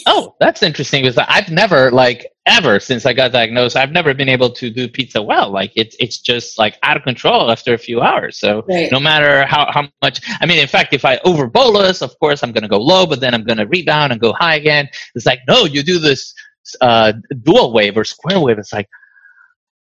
oh, 0.07 0.37
that's 0.39 0.63
interesting 0.63 1.03
because 1.03 1.17
I've 1.17 1.51
never 1.51 1.91
like 1.91 2.27
ever 2.45 2.79
since 2.79 3.07
I 3.07 3.13
got 3.13 3.33
diagnosed, 3.33 3.77
I've 3.77 3.93
never 3.93 4.13
been 4.13 4.29
able 4.29 4.51
to 4.51 4.71
do 4.71 4.89
pizza 4.89 5.23
well. 5.23 5.51
Like 5.51 5.73
it's 5.75 5.97
it's 5.99 6.19
just 6.19 6.59
like 6.59 6.79
out 6.83 6.97
of 6.99 7.03
control 7.03 7.51
after 7.51 7.73
a 7.73 7.79
few 7.79 8.03
hours. 8.03 8.39
So 8.39 8.63
right. 8.69 8.93
no 8.93 9.01
matter 9.01 9.47
how, 9.47 9.71
how 9.73 9.89
much 10.03 10.21
I 10.41 10.47
mean, 10.47 10.59
in 10.59 10.69
fact, 10.69 10.93
if 10.93 11.05
I 11.05 11.19
over 11.25 11.47
bolus, 11.47 12.03
of 12.03 12.19
course 12.19 12.43
I'm 12.43 12.53
gonna 12.53 12.69
go 12.69 12.79
low, 12.79 13.07
but 13.07 13.21
then 13.21 13.33
I'm 13.33 13.45
gonna 13.45 13.67
rebound 13.67 14.13
and 14.13 14.21
go 14.21 14.33
high 14.33 14.57
again. 14.57 14.89
It's 15.15 15.27
like, 15.27 15.41
no, 15.49 15.65
you 15.65 15.83
do 15.83 15.99
this 15.99 16.35
uh, 16.81 17.13
dual 17.43 17.73
wave 17.73 17.97
or 17.97 18.05
square 18.05 18.41
wave. 18.41 18.59
It's 18.59 18.73
like, 18.73 18.89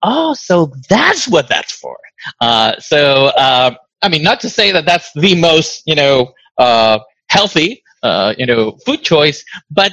oh, 0.02 0.34
so 0.34 0.72
that's 0.88 1.28
what 1.28 1.48
that's 1.48 1.72
for. 1.72 1.96
Uh, 2.40 2.78
so 2.78 3.26
uh, 3.36 3.74
I 4.02 4.08
mean, 4.08 4.22
not 4.22 4.40
to 4.40 4.50
say 4.50 4.72
that 4.72 4.84
that's 4.84 5.12
the 5.14 5.34
most, 5.34 5.82
you 5.86 5.94
know, 5.94 6.32
uh, 6.58 7.00
healthy, 7.28 7.82
uh, 8.02 8.34
you 8.38 8.46
know, 8.46 8.78
food 8.84 9.02
choice, 9.02 9.44
but 9.70 9.92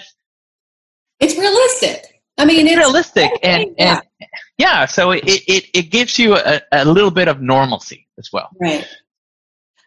it's 1.20 1.38
realistic. 1.38 2.22
I 2.38 2.46
mean, 2.46 2.68
it's 2.68 2.76
realistic, 2.76 3.32
and, 3.44 3.74
yeah. 3.78 4.00
and 4.20 4.30
yeah, 4.58 4.86
so 4.86 5.12
it, 5.12 5.24
it, 5.26 5.70
it 5.74 5.90
gives 5.90 6.20
you 6.20 6.36
a, 6.36 6.62
a 6.74 6.84
little 6.84 7.12
bit 7.12 7.30
of 7.30 7.42
normalcy 7.42 8.08
as 8.20 8.30
well. 8.34 8.50
Right. 8.60 8.86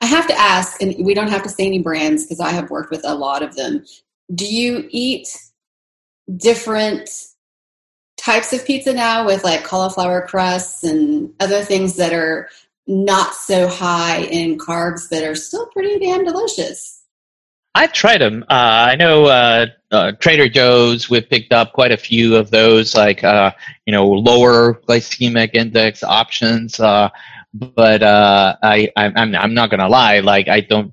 I 0.01 0.07
have 0.07 0.27
to 0.29 0.35
ask, 0.35 0.81
and 0.81 0.95
we 1.05 1.13
don't 1.13 1.29
have 1.29 1.43
to 1.43 1.49
say 1.49 1.67
any 1.67 1.81
brands 1.81 2.25
because 2.25 2.41
I 2.41 2.51
have 2.51 2.71
worked 2.71 2.91
with 2.91 3.05
a 3.05 3.15
lot 3.15 3.43
of 3.43 3.55
them. 3.55 3.85
Do 4.35 4.47
you 4.47 4.89
eat 4.91 5.29
different 6.37 7.11
types 8.29 8.53
of 8.53 8.63
pizza 8.67 8.93
now 8.93 9.25
with 9.25 9.43
like 9.43 9.65
cauliflower 9.65 10.21
crusts 10.21 10.85
and 10.85 11.33
other 11.41 11.63
things 11.63 11.97
that 11.97 12.13
are 12.13 12.51
not 12.87 13.35
so 13.35 13.67
high 13.67 14.19
in 14.25 14.59
carbs 14.59 15.09
but 15.11 15.23
are 15.23 15.35
still 15.35 15.67
pretty 15.69 15.99
damn 15.99 16.25
delicious? 16.27 17.05
I've 17.75 17.95
tried 17.95 18.21
them. 18.21 18.43
Uh, 18.51 18.89
I 18.91 18.97
know 18.97 19.27
uh, 19.27 19.67
uh, 19.91 20.13
Trader 20.13 20.49
Joe's. 20.49 21.09
We've 21.09 21.29
picked 21.29 21.55
up 21.55 21.73
quite 21.73 21.91
a 21.91 21.97
few 21.97 22.37
of 22.37 22.51
those, 22.51 22.95
like 22.95 23.25
uh, 23.25 23.53
you 23.87 23.93
know, 23.93 24.07
lower 24.07 24.75
glycemic 24.75 25.55
index 25.55 26.03
options. 26.03 26.79
Uh, 26.79 27.09
but 27.55 28.03
uh, 28.03 28.57
I, 28.63 28.91
I'm, 28.97 29.35
I'm 29.35 29.55
not 29.55 29.71
gonna 29.71 29.89
lie. 29.89 30.21
Like, 30.21 30.49
I 30.49 30.61
don't 30.61 30.93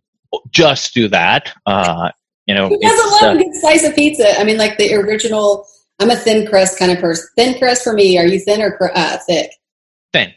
just 0.51 0.93
do 0.93 1.09
that. 1.09 1.53
you 2.45 2.55
know, 2.55 2.69
who 2.69 2.79
doesn't 2.79 3.11
love 3.21 3.35
a 3.35 3.43
good 3.43 3.55
slice 3.55 3.83
of 3.83 3.93
pizza? 3.93 4.39
I 4.39 4.45
mean, 4.45 4.57
like 4.57 4.77
the 4.77 4.93
original. 4.93 5.67
I'm 5.99 6.11
a 6.11 6.15
thin 6.15 6.47
crust 6.47 6.77
kind 6.77 6.91
of 6.91 6.99
person. 6.99 7.27
Thin 7.35 7.57
crust 7.57 7.83
for 7.83 7.93
me. 7.93 8.17
Are 8.17 8.25
you 8.25 8.39
thin 8.39 8.61
or 8.61 8.77
thick? 9.27 9.51
Thin. 10.13 10.33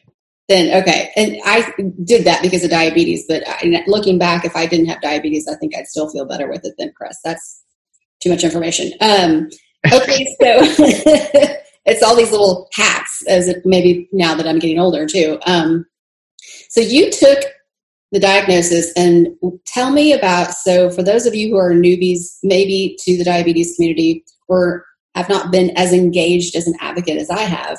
Then 0.49 0.83
okay, 0.83 1.11
and 1.14 1.37
I 1.44 1.75
did 2.05 2.25
that 2.25 2.40
because 2.40 2.64
of 2.64 2.71
diabetes. 2.71 3.27
But 3.29 3.42
I, 3.47 3.85
looking 3.87 4.18
back, 4.18 4.47
if 4.47 4.57
I 4.57 4.64
didn't 4.64 4.87
have 4.87 5.03
diabetes, 5.03 5.47
I 5.47 5.57
think 5.57 5.77
I'd 5.77 5.87
still 5.87 6.09
feel 6.11 6.25
better 6.25 6.49
with 6.49 6.64
a 6.64 6.73
thin 6.79 6.90
crust. 6.97 7.21
That's 7.23 7.62
too 8.23 8.31
much 8.31 8.44
information. 8.44 8.92
Um, 9.01 9.51
okay, 9.92 10.25
so 10.40 10.59
it's 11.85 12.03
all 12.03 12.16
these 12.16 12.31
little 12.31 12.68
hacks. 12.73 13.23
As 13.29 13.47
it, 13.47 13.66
maybe 13.66 14.09
now 14.11 14.35
that 14.35 14.49
I'm 14.49 14.59
getting 14.59 14.79
older 14.79 15.07
too. 15.07 15.38
Um, 15.44 15.85
so 16.71 16.81
you 16.81 17.11
took 17.11 17.40
the 18.12 18.21
diagnosis 18.21 18.90
and 18.97 19.29
tell 19.66 19.90
me 19.90 20.14
about. 20.14 20.55
So 20.55 20.88
for 20.88 21.03
those 21.03 21.27
of 21.27 21.35
you 21.35 21.51
who 21.51 21.59
are 21.59 21.73
newbies, 21.73 22.38
maybe 22.42 22.97
to 23.01 23.18
the 23.18 23.25
diabetes 23.25 23.77
community, 23.77 24.25
or 24.49 24.87
have 25.14 25.29
not 25.29 25.51
been 25.51 25.77
as 25.77 25.92
engaged 25.92 26.55
as 26.55 26.66
an 26.66 26.75
advocate 26.81 27.18
as 27.18 27.31
I 27.31 27.42
have 27.42 27.79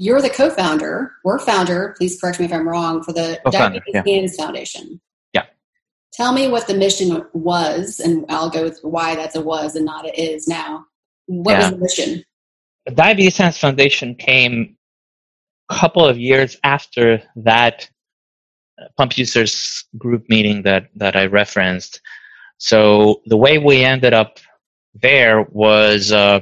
you're 0.00 0.22
the 0.22 0.30
co-founder 0.30 1.12
or 1.26 1.38
founder, 1.38 1.94
please 1.98 2.18
correct 2.18 2.40
me 2.40 2.46
if 2.46 2.52
I'm 2.54 2.66
wrong, 2.66 3.02
for 3.02 3.12
the 3.12 3.38
Co-founder, 3.44 3.80
Diabetes 3.92 4.34
yeah. 4.38 4.44
Foundation. 4.46 4.98
Yeah. 5.34 5.44
Tell 6.14 6.32
me 6.32 6.48
what 6.48 6.66
the 6.66 6.72
mission 6.72 7.22
was, 7.34 8.00
and 8.00 8.24
I'll 8.30 8.48
go 8.48 8.62
with 8.62 8.78
why 8.80 9.14
that's 9.14 9.36
a 9.36 9.42
was 9.42 9.76
and 9.76 9.84
not 9.84 10.06
a 10.06 10.18
is 10.18 10.48
now. 10.48 10.86
What 11.26 11.52
yeah. 11.52 11.58
was 11.58 11.70
the 11.72 11.76
mission? 11.76 12.24
The 12.86 12.92
Diabetes 12.92 13.36
Hands 13.36 13.58
Foundation 13.58 14.14
came 14.14 14.74
a 15.68 15.74
couple 15.74 16.06
of 16.06 16.18
years 16.18 16.56
after 16.64 17.22
that 17.36 17.90
uh, 18.80 18.86
pump 18.96 19.18
users 19.18 19.84
group 19.98 20.24
meeting 20.30 20.62
that, 20.62 20.88
that 20.94 21.14
I 21.14 21.26
referenced. 21.26 22.00
So 22.56 23.20
the 23.26 23.36
way 23.36 23.58
we 23.58 23.84
ended 23.84 24.14
up 24.14 24.38
there 24.94 25.42
was 25.50 26.12
uh, 26.12 26.40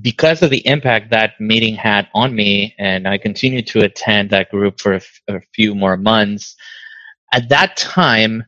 because 0.00 0.42
of 0.42 0.50
the 0.50 0.64
impact 0.66 1.10
that 1.10 1.40
meeting 1.40 1.74
had 1.74 2.08
on 2.14 2.34
me, 2.34 2.74
and 2.78 3.08
I 3.08 3.18
continued 3.18 3.66
to 3.68 3.80
attend 3.84 4.30
that 4.30 4.50
group 4.50 4.80
for 4.80 4.92
a, 4.92 4.96
f- 4.96 5.20
a 5.28 5.40
few 5.54 5.74
more 5.74 5.96
months. 5.96 6.54
At 7.32 7.48
that 7.48 7.76
time, 7.76 8.44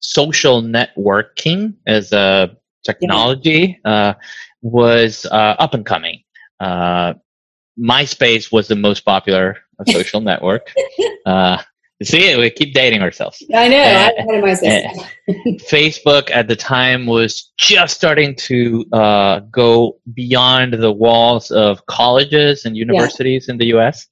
social 0.00 0.62
networking 0.62 1.74
as 1.86 2.12
a 2.12 2.56
technology 2.84 3.80
uh, 3.84 4.14
was 4.62 5.24
uh, 5.26 5.56
up 5.58 5.74
and 5.74 5.86
coming. 5.86 6.22
Uh, 6.60 7.14
MySpace 7.78 8.52
was 8.52 8.68
the 8.68 8.76
most 8.76 9.04
popular 9.04 9.58
social 9.88 10.20
network. 10.20 10.72
Uh, 12.02 12.04
See, 12.04 12.36
we 12.36 12.50
keep 12.50 12.74
dating 12.74 13.02
ourselves. 13.02 13.42
I 13.54 13.68
know. 13.68 13.82
I 13.82 14.12
Facebook 15.70 16.30
at 16.30 16.48
the 16.48 16.56
time 16.56 17.06
was 17.06 17.52
just 17.56 17.96
starting 17.96 18.34
to 18.36 18.84
uh, 18.92 19.40
go 19.50 19.98
beyond 20.14 20.74
the 20.74 20.92
walls 20.92 21.50
of 21.50 21.84
colleges 21.86 22.64
and 22.64 22.76
universities 22.76 23.46
yeah. 23.46 23.52
in 23.52 23.58
the 23.58 23.66
U.S. 23.66 24.06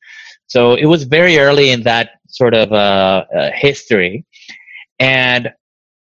So 0.46 0.74
it 0.74 0.87
was 0.87 1.05
very 1.05 1.38
early 1.38 1.70
in 1.70 1.83
that 1.85 2.12
sort 2.29 2.55
of 2.55 2.72
uh, 2.72 3.24
uh, 3.37 3.50
history, 3.53 4.24
and 4.98 5.53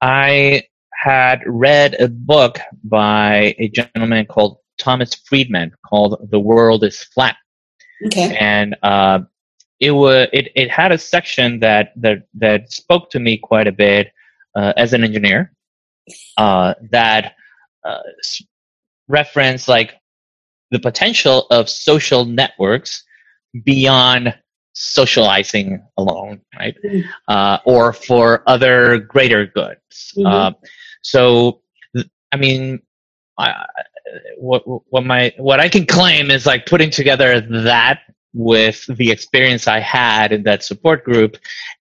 I 0.01 0.65
had 0.93 1.43
read 1.47 1.95
a 2.01 2.09
book 2.09 2.61
by 2.85 3.55
a 3.59 3.69
gentleman 3.69 4.27
called 4.27 4.59
Thomas 4.79 5.15
Friedman 5.15 5.73
called 5.87 6.29
"The 6.31 6.41
World 6.41 6.85
Is 6.85 7.03
Flat." 7.05 7.37
Okay. 8.07 8.37
And 8.37 8.77
uh, 8.83 9.21
it 9.83 9.91
was 9.91 10.29
it, 10.33 10.53
it 10.55 10.71
had 10.71 10.93
a 10.93 10.97
section 10.97 11.59
that 11.59 11.93
that 11.97 12.23
that 12.35 12.73
spoke 12.73 13.11
to 13.11 13.19
me 13.19 13.37
quite 13.37 13.67
a 13.67 13.73
bit 13.73 14.13
uh, 14.55 14.73
as 14.77 14.93
an 14.93 15.03
engineer 15.03 15.53
uh, 16.39 16.75
that 16.91 17.35
uh, 17.85 17.99
referenced 19.09 19.67
like 19.67 19.97
the 20.71 20.79
potential 20.79 21.49
of 21.51 21.69
social 21.69 22.25
networks 22.25 23.03
beyond 23.65 24.35
socializing 24.73 25.83
alone, 25.99 26.41
right? 26.59 26.77
Mm-hmm. 26.85 27.09
Uh, 27.27 27.59
or 27.67 27.93
for 27.93 28.43
other 28.47 28.99
greater 28.99 29.47
goods. 29.47 30.15
Mm-hmm. 30.17 30.27
Uh, 30.27 30.53
so, 31.03 31.61
I 32.31 32.37
mean, 32.37 32.81
I, 33.37 33.67
what 34.39 34.63
what 34.93 35.05
my 35.05 35.35
what 35.39 35.59
I 35.59 35.69
can 35.69 35.87
claim 35.87 36.31
is 36.31 36.47
like 36.47 36.67
putting 36.67 36.91
together 36.91 37.41
that 37.41 38.01
with 38.35 38.87
the 38.87 39.11
experience 39.11 39.67
I 39.67 39.81
had 39.81 40.33
in 40.33 40.43
that 40.45 40.65
support 40.65 41.05
group 41.05 41.37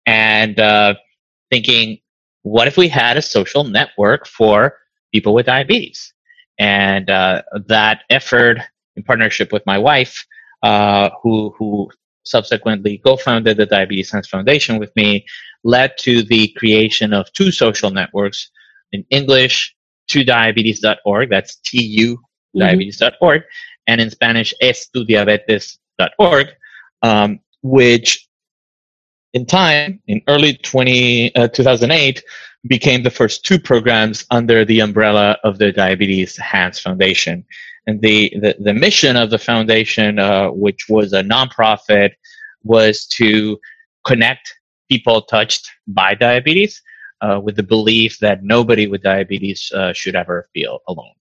and 0.06 0.60
uh, 0.60 0.96
thinking, 1.50 2.00
what 2.44 2.68
if 2.68 2.78
we 2.78 2.88
had 2.88 3.18
a 3.18 3.22
social 3.22 3.64
network 3.64 4.28
for 4.28 4.78
people 5.14 5.34
with 5.34 5.46
diabetes? 5.46 6.14
And 6.60 7.10
uh, 7.10 7.44
that 7.68 8.04
effort, 8.10 8.60
in 8.96 9.04
partnership 9.04 9.52
with 9.52 9.66
my 9.66 9.78
wife, 9.78 10.26
uh, 10.64 11.10
who 11.22 11.54
who 11.58 11.90
subsequently 12.24 13.00
co-founded 13.00 13.58
the 13.58 13.66
Diabetes 13.66 14.12
Hands 14.12 14.28
Foundation 14.28 14.78
with 14.78 14.96
me, 14.96 15.26
led 15.64 15.98
to 16.00 16.24
the 16.24 16.50
creation 16.58 17.14
of 17.14 17.32
two 17.34 17.52
social 17.52 17.90
networks 17.90 18.50
in 18.92 19.04
English, 19.10 19.76
tudiabetes.org, 20.10 21.30
that's 21.30 21.56
tu 21.58 21.78
mm-hmm. 21.78 22.60
diabetes.org, 22.60 23.42
and 23.88 24.02
in 24.02 24.10
Spanish, 24.10 24.54
estudiabetes 24.62 25.78
org, 26.18 26.48
um, 27.02 27.40
which 27.62 28.28
in 29.34 29.46
time, 29.46 30.02
in 30.08 30.22
early 30.28 30.56
20, 30.56 31.36
uh, 31.36 31.48
2008, 31.50 32.24
became 32.68 33.04
the 33.04 33.10
first 33.10 33.46
two 33.46 33.60
programs 33.60 34.26
under 34.30 34.66
the 34.66 34.80
umbrella 34.80 35.38
of 35.44 35.58
the 35.58 35.72
Diabetes 35.72 36.38
Hands 36.38 36.78
Foundation. 36.78 37.46
And 37.88 38.02
the, 38.02 38.32
the, 38.42 38.56
the 38.60 38.74
mission 38.74 39.16
of 39.16 39.30
the 39.30 39.40
foundation, 39.40 40.20
uh, 40.20 40.50
which 40.52 40.88
was 40.90 41.14
a 41.14 41.24
nonprofit, 41.24 42.12
was 42.64 43.08
to 43.08 43.60
connect 44.06 44.54
people 44.90 45.22
touched 45.24 45.72
by 45.88 46.14
diabetes 46.14 46.82
uh, 47.22 47.40
with 47.42 47.56
the 47.56 47.64
belief 47.64 48.20
that 48.20 48.44
nobody 48.44 48.88
with 48.88 49.02
diabetes 49.02 49.72
uh, 49.74 49.94
should 49.94 50.16
ever 50.16 50.50
feel 50.54 50.80
alone. 50.88 51.14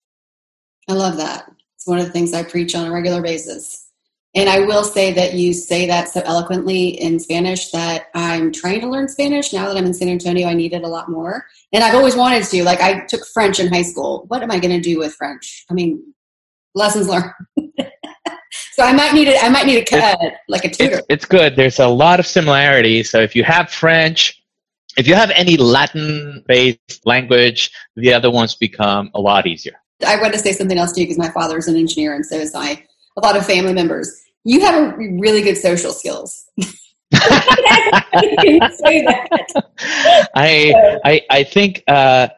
I 0.89 0.95
love 0.95 1.17
that. 1.19 1.51
It's 1.77 1.87
one 1.87 1.99
of 1.99 2.07
the 2.07 2.13
things 2.13 2.35
I 2.35 2.43
preach 2.43 2.75
on 2.75 2.87
a 2.87 2.93
regular 2.93 3.23
basis. 3.23 3.90
And 4.35 4.49
I 4.49 4.61
will 4.61 4.85
say 4.85 5.13
that 5.15 5.35
you 5.35 5.53
say 5.53 5.87
that 5.87 6.09
so 6.09 6.23
eloquently 6.25 6.89
in 6.89 7.19
Spanish 7.19 7.71
that 7.73 8.07
I'm 8.15 8.53
trying 8.53 8.81
to 8.81 8.89
learn 8.89 9.09
Spanish. 9.09 9.53
Now 9.53 9.67
that 9.67 9.77
I'm 9.77 9.87
in 9.87 9.95
San 9.95 10.09
Antonio, 10.09 10.47
I 10.47 10.55
need 10.55 10.73
it 10.73 10.85
a 10.85 10.89
lot 10.89 11.11
more. 11.11 11.47
And 11.73 11.83
I've 11.83 11.97
always 11.97 12.15
wanted 12.15 12.45
to. 12.45 12.63
Like, 12.63 12.81
I 12.81 13.05
took 13.07 13.27
French 13.27 13.59
in 13.59 13.73
high 13.73 13.83
school. 13.83 14.25
What 14.29 14.43
am 14.43 14.51
I 14.53 14.61
going 14.61 14.75
to 14.75 14.81
do 14.81 14.99
with 14.99 15.15
French? 15.15 15.65
I 15.69 15.75
mean, 15.75 16.15
lessons 16.77 17.09
learned. 17.09 17.33
so 18.73 18.85
I 18.85 18.93
might 18.93 19.15
need 19.15 19.27
it. 19.27 19.43
I 19.43 19.49
might 19.49 19.67
need 19.67 19.79
a 19.79 19.85
cut, 19.85 20.19
like 20.49 20.65
a 20.65 20.71
tutor. 20.71 20.99
It's, 20.99 21.07
it's 21.09 21.25
good. 21.25 21.57
There's 21.57 21.81
a 21.81 21.89
lot 21.89 22.21
of 22.21 22.27
similarities. 22.27 23.11
So 23.11 23.21
if 23.21 23.35
you 23.35 23.43
have 23.43 23.71
French, 23.71 24.41
if 24.97 25.09
you 25.09 25.17
have 25.17 25.31
any 25.31 25.57
Latin-based 25.57 27.05
language, 27.05 27.73
the 27.97 28.13
other 28.13 28.31
ones 28.31 28.55
become 28.55 29.11
a 29.15 29.21
lot 29.21 29.49
easier. 29.49 29.75
I 30.07 30.21
want 30.21 30.33
to 30.35 30.39
say 30.39 30.53
something 30.53 30.79
else 30.79 30.93
to 30.93 31.01
you 31.01 31.07
because 31.07 31.19
my 31.19 31.31
father 31.31 31.59
is 31.59 31.67
an 31.67 31.77
engineer, 31.77 32.15
and 32.15 32.25
so 32.25 32.37
is 32.37 32.55
I 32.55 32.87
a 33.21 33.27
lot 33.27 33.37
of 33.37 33.47
family 33.47 33.73
members. 33.73 34.11
You 34.45 34.61
have 34.61 34.97
really 34.97 35.43
good 35.43 35.57
social 35.57 35.93
skills. 35.93 36.47
I, 40.35 40.73
I 41.05 41.23
I 41.29 41.45
think 41.45 41.83
uh, 41.89 42.29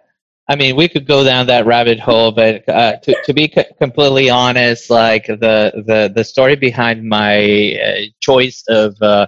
I 0.48 0.56
mean 0.56 0.76
we 0.76 0.88
could 0.88 1.06
go 1.06 1.24
down 1.24 1.46
that 1.46 1.66
rabbit 1.66 2.00
hole, 2.00 2.32
but 2.32 2.68
uh, 2.68 2.96
to 2.96 3.16
to 3.24 3.32
be 3.32 3.52
c- 3.54 3.64
completely 3.78 4.30
honest, 4.30 4.90
like 4.90 5.26
the 5.26 5.84
the 5.86 6.10
the 6.14 6.24
story 6.24 6.56
behind 6.56 7.08
my 7.08 7.74
uh, 7.74 8.00
choice 8.20 8.64
of 8.68 8.96
uh, 9.02 9.26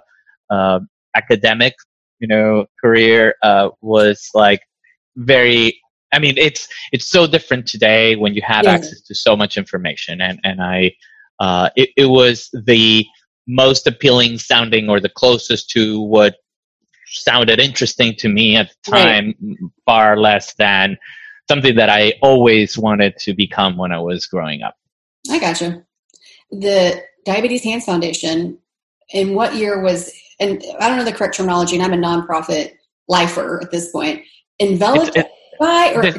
um, 0.50 0.88
academic, 1.14 1.74
you 2.18 2.26
know, 2.26 2.66
career 2.82 3.34
uh, 3.42 3.68
was 3.80 4.30
like 4.34 4.62
very. 5.16 5.80
I 6.12 6.20
mean, 6.20 6.38
it's 6.38 6.68
it's 6.92 7.08
so 7.08 7.26
different 7.26 7.66
today 7.66 8.16
when 8.16 8.34
you 8.34 8.42
have 8.46 8.64
yeah. 8.64 8.72
access 8.72 9.00
to 9.02 9.14
so 9.14 9.36
much 9.36 9.56
information, 9.56 10.20
and 10.20 10.40
and 10.44 10.62
I 10.62 10.92
uh, 11.40 11.70
it, 11.76 11.90
it 11.96 12.06
was 12.06 12.50
the 12.52 13.06
most 13.46 13.86
appealing 13.86 14.38
sounding 14.38 14.88
or 14.88 15.00
the 15.00 15.08
closest 15.08 15.70
to 15.70 16.00
what 16.00 16.36
sounded 17.06 17.60
interesting 17.60 18.14
to 18.16 18.28
me 18.28 18.56
at 18.56 18.70
the 18.84 18.90
time, 18.90 19.34
right. 19.42 19.58
far 19.84 20.16
less 20.16 20.54
than 20.54 20.96
something 21.48 21.76
that 21.76 21.90
I 21.90 22.14
always 22.22 22.78
wanted 22.78 23.16
to 23.18 23.34
become 23.34 23.76
when 23.76 23.92
I 23.92 23.98
was 23.98 24.26
growing 24.26 24.62
up. 24.62 24.76
I 25.30 25.38
gotcha. 25.38 25.84
The 26.50 27.02
Diabetes 27.24 27.64
Hands 27.64 27.84
Foundation, 27.84 28.58
in 29.10 29.34
what 29.34 29.54
year 29.54 29.82
was, 29.82 30.12
and 30.40 30.62
I 30.80 30.88
don't 30.88 30.98
know 30.98 31.04
the 31.04 31.12
correct 31.12 31.36
terminology, 31.36 31.76
and 31.76 31.84
I'm 31.84 31.92
a 31.92 31.96
nonprofit 31.96 32.72
lifer 33.08 33.60
at 33.62 33.70
this 33.70 33.90
point, 33.90 34.22
enveloped 34.60 35.16
it, 35.16 35.30
by 35.58 35.92
or 35.94 36.02
dis- 36.02 36.18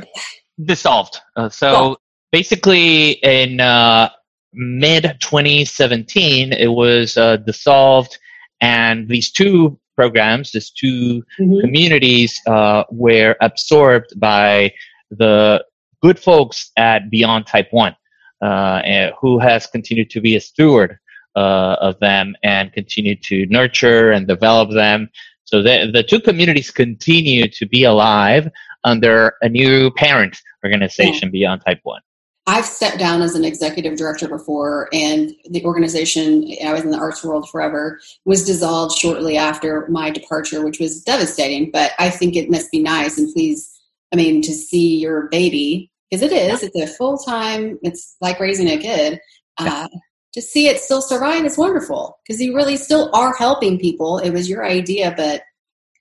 dissolved. 0.63 1.19
Uh, 1.36 1.49
so 1.49 1.75
oh. 1.75 1.97
basically, 2.32 3.12
in 3.23 3.60
uh, 3.60 4.10
mid 4.56 5.04
2017, 5.20 6.54
it 6.54 6.68
was 6.68 7.18
uh, 7.18 7.38
dissolved, 7.38 8.18
and 8.62 9.08
these 9.08 9.32
two 9.32 9.80
programs, 9.96 10.52
these 10.52 10.72
2 10.72 11.24
mm-hmm. 11.39 11.60
communities, 11.62 12.39
uh, 12.48 12.84
were 12.91 13.36
absorbed 13.41 14.20
by 14.20 14.74
the 15.12 15.63
good 16.02 16.20
folks 16.20 16.72
at 16.78 17.10
Beyond 17.10 17.48
Type 17.48 17.70
1, 17.72 17.96
uh, 18.41 19.12
who 19.20 19.39
has 19.39 19.68
continued 19.68 20.10
to 20.12 20.22
be 20.22 20.36
a 20.36 20.41
steward 20.41 21.00
uh, 21.36 21.76
of 21.80 22.00
them 22.00 22.36
and 22.44 22.72
continue 22.74 23.15
to 23.15 23.46
nurture 23.48 24.12
and 24.12 24.28
develop 24.28 24.72
them. 24.72 25.10
So 25.46 25.62
the, 25.62 25.89
the 25.94 26.04
two 26.04 26.20
communities 26.20 26.72
continue 26.72 27.48
to 27.50 27.65
be 27.68 27.84
alive 27.84 28.50
under 28.84 29.34
a 29.41 29.50
new 29.50 29.91
parent 29.91 30.38
organization 30.63 31.30
yeah. 31.30 31.32
Beyond 31.32 31.62
Type 31.65 31.80
1. 31.84 32.02
I've 32.48 32.66
stepped 32.66 33.00
down 33.00 33.24
as 33.24 33.34
an 33.34 33.44
executive 33.44 33.98
director 33.98 34.28
before, 34.28 34.88
and 34.94 35.34
the 35.50 35.66
organization, 35.66 36.48
I 36.64 36.74
was 36.74 36.84
in 36.84 36.92
the 36.92 36.98
arts 36.98 37.24
world 37.24 37.50
forever, 37.50 38.00
was 38.24 38.46
dissolved 38.46 38.96
shortly 38.96 39.36
after 39.36 39.88
my 39.90 40.12
departure, 40.12 40.64
which 40.64 40.80
was 40.80 41.04
devastating. 41.04 41.72
But 41.72 41.94
I 41.98 42.12
think 42.12 42.36
it 42.36 42.52
must 42.52 42.72
be 42.72 42.80
nice 42.80 43.18
and 43.18 43.34
please 43.34 43.76
I 44.16 44.18
mean, 44.18 44.42
to 44.44 44.54
see 44.54 44.98
your 44.98 45.28
baby, 45.28 45.92
because 46.10 46.22
it 46.22 46.32
is, 46.32 46.64
it's 46.64 46.76
a 46.76 46.88
full 46.88 47.18
time, 47.18 47.78
it's 47.82 48.16
like 48.22 48.40
raising 48.40 48.70
a 48.70 48.78
kid. 48.78 49.20
Uh, 49.58 49.90
to 50.34 50.42
see 50.42 50.68
it 50.68 50.80
still 50.80 51.02
survive 51.02 51.44
is 51.46 51.58
wonderful 51.58 52.18
because 52.26 52.42
you 52.42 52.56
really 52.56 52.78
still 52.78 53.10
are 53.14 53.34
helping 53.34 53.78
people. 53.78 54.20
It 54.20 54.32
was 54.32 54.50
your 54.50 54.66
idea, 54.66 55.14
but 55.16 55.44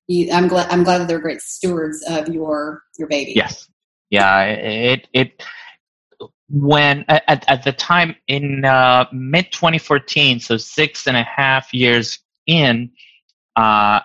you, 0.06 0.30
I'm 0.32 0.46
glad 0.46 0.70
I'm 0.70 0.84
glad 0.84 0.98
that 0.98 1.08
they're 1.08 1.18
great 1.18 1.40
stewards 1.40 2.04
of 2.08 2.28
your 2.28 2.82
your 2.98 3.08
baby. 3.08 3.32
Yes, 3.34 3.68
yeah. 4.10 4.42
It 4.42 5.08
it 5.12 5.42
when 6.48 7.04
at 7.08 7.44
at 7.48 7.64
the 7.64 7.72
time 7.72 8.16
in 8.28 8.64
uh, 8.64 9.06
mid 9.12 9.50
2014, 9.52 10.40
so 10.40 10.56
six 10.56 11.06
and 11.06 11.16
a 11.16 11.22
half 11.22 11.72
years 11.72 12.18
in, 12.46 12.90
uh, 13.56 14.00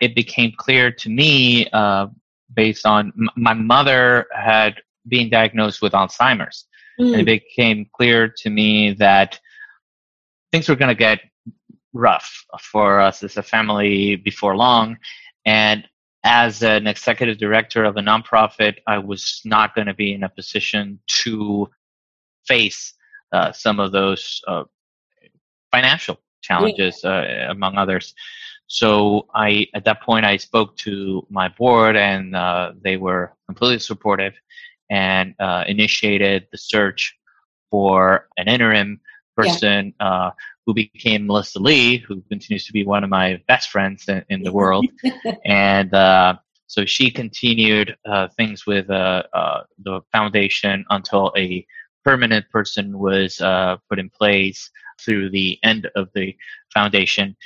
it 0.00 0.14
became 0.14 0.52
clear 0.56 0.90
to 0.90 1.08
me 1.08 1.68
uh, 1.72 2.06
based 2.54 2.86
on 2.86 3.12
m- 3.18 3.28
my 3.36 3.54
mother 3.54 4.26
had 4.34 4.76
been 5.08 5.30
diagnosed 5.30 5.82
with 5.82 5.92
Alzheimer's. 5.92 6.66
Mm. 7.00 7.12
And 7.12 7.20
it 7.20 7.24
became 7.24 7.86
clear 7.92 8.32
to 8.38 8.50
me 8.50 8.92
that 8.94 9.38
things 10.50 10.68
were 10.68 10.76
going 10.76 10.88
to 10.88 10.94
get 10.94 11.20
rough 11.92 12.44
for 12.60 13.00
us 13.00 13.22
as 13.22 13.36
a 13.36 13.42
family 13.42 14.16
before 14.16 14.56
long. 14.56 14.96
And 15.44 15.86
as 16.26 16.64
an 16.64 16.88
executive 16.88 17.38
director 17.38 17.84
of 17.84 17.96
a 17.96 18.00
nonprofit, 18.00 18.78
I 18.88 18.98
was 18.98 19.40
not 19.44 19.76
going 19.76 19.86
to 19.86 19.94
be 19.94 20.12
in 20.12 20.24
a 20.24 20.28
position 20.28 20.98
to 21.22 21.70
face 22.48 22.94
uh, 23.32 23.52
some 23.52 23.78
of 23.78 23.92
those 23.92 24.42
uh, 24.48 24.64
financial 25.70 26.18
challenges, 26.42 27.00
yeah. 27.04 27.46
uh, 27.48 27.52
among 27.52 27.76
others. 27.76 28.12
So 28.66 29.28
I, 29.34 29.68
at 29.74 29.84
that 29.84 30.02
point, 30.02 30.24
I 30.24 30.36
spoke 30.36 30.76
to 30.78 31.24
my 31.30 31.48
board, 31.48 31.96
and 31.96 32.34
uh, 32.34 32.72
they 32.82 32.96
were 32.96 33.32
completely 33.46 33.78
supportive, 33.78 34.34
and 34.90 35.32
uh, 35.38 35.62
initiated 35.68 36.48
the 36.50 36.58
search 36.58 37.16
for 37.70 38.28
an 38.36 38.48
interim 38.48 39.00
person 39.36 39.94
yeah. 40.00 40.06
uh, 40.06 40.30
who 40.64 40.74
became 40.74 41.26
Melissa 41.26 41.58
Lee, 41.58 41.98
who 41.98 42.22
continues 42.22 42.66
to 42.66 42.72
be 42.72 42.84
one 42.84 43.04
of 43.04 43.10
my 43.10 43.40
best 43.46 43.70
friends 43.70 44.08
in, 44.08 44.24
in 44.28 44.42
the 44.42 44.52
world, 44.52 44.86
and 45.44 45.92
uh, 45.94 46.36
so 46.66 46.84
she 46.84 47.10
continued 47.10 47.96
uh, 48.06 48.28
things 48.36 48.66
with 48.66 48.90
uh, 48.90 49.22
the 49.84 50.00
foundation 50.12 50.84
until 50.90 51.32
a 51.36 51.66
permanent 52.04 52.48
person 52.50 52.98
was 52.98 53.36
put 53.88 53.98
in 53.98 54.10
place 54.10 54.70
through 55.00 55.30
the 55.30 55.58
end 55.62 55.88
of 55.94 56.08
the 56.14 56.34
foundation 56.72 57.36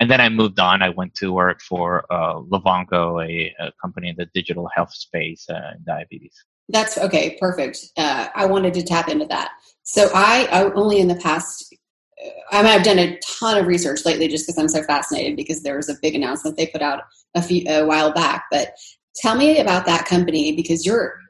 and 0.00 0.10
then 0.10 0.20
I 0.20 0.28
moved 0.28 0.58
on. 0.58 0.82
I 0.82 0.88
went 0.88 1.14
to 1.16 1.32
work 1.32 1.60
for 1.60 2.04
uh, 2.10 2.34
Livongo, 2.34 3.24
a, 3.24 3.54
a, 3.58 3.72
company 3.80 4.08
in 4.08 4.16
the 4.16 4.26
digital 4.34 4.68
health 4.74 4.92
space 4.92 5.48
uh, 5.48 5.72
in 5.76 5.84
diabetes. 5.84 6.44
That's 6.68 6.96
okay, 6.98 7.36
perfect. 7.38 7.84
Uh, 7.96 8.28
I 8.34 8.46
wanted 8.46 8.74
to 8.74 8.82
tap 8.82 9.08
into 9.08 9.26
that. 9.26 9.50
So 9.82 10.08
I, 10.14 10.48
I 10.50 10.72
only 10.72 10.98
in 10.98 11.08
the 11.08 11.16
past, 11.16 11.74
I 12.50 12.62
mean, 12.62 12.72
I've 12.72 12.82
done 12.82 12.98
a 12.98 13.18
ton 13.18 13.58
of 13.58 13.66
research 13.66 14.04
lately 14.06 14.28
just 14.28 14.46
because 14.46 14.58
I'm 14.58 14.68
so 14.68 14.82
fascinated 14.82 15.36
because 15.36 15.62
there 15.62 15.76
was 15.76 15.90
a 15.90 15.96
big 16.00 16.14
announcement 16.14 16.56
they 16.56 16.66
put 16.66 16.80
out 16.80 17.02
a 17.34 17.42
few 17.42 17.64
a 17.68 17.84
while 17.84 18.12
back. 18.12 18.44
But 18.50 18.74
tell 19.14 19.34
me 19.34 19.58
about 19.58 19.84
that 19.86 20.06
company 20.06 20.56
because 20.56 20.86
your 20.86 21.20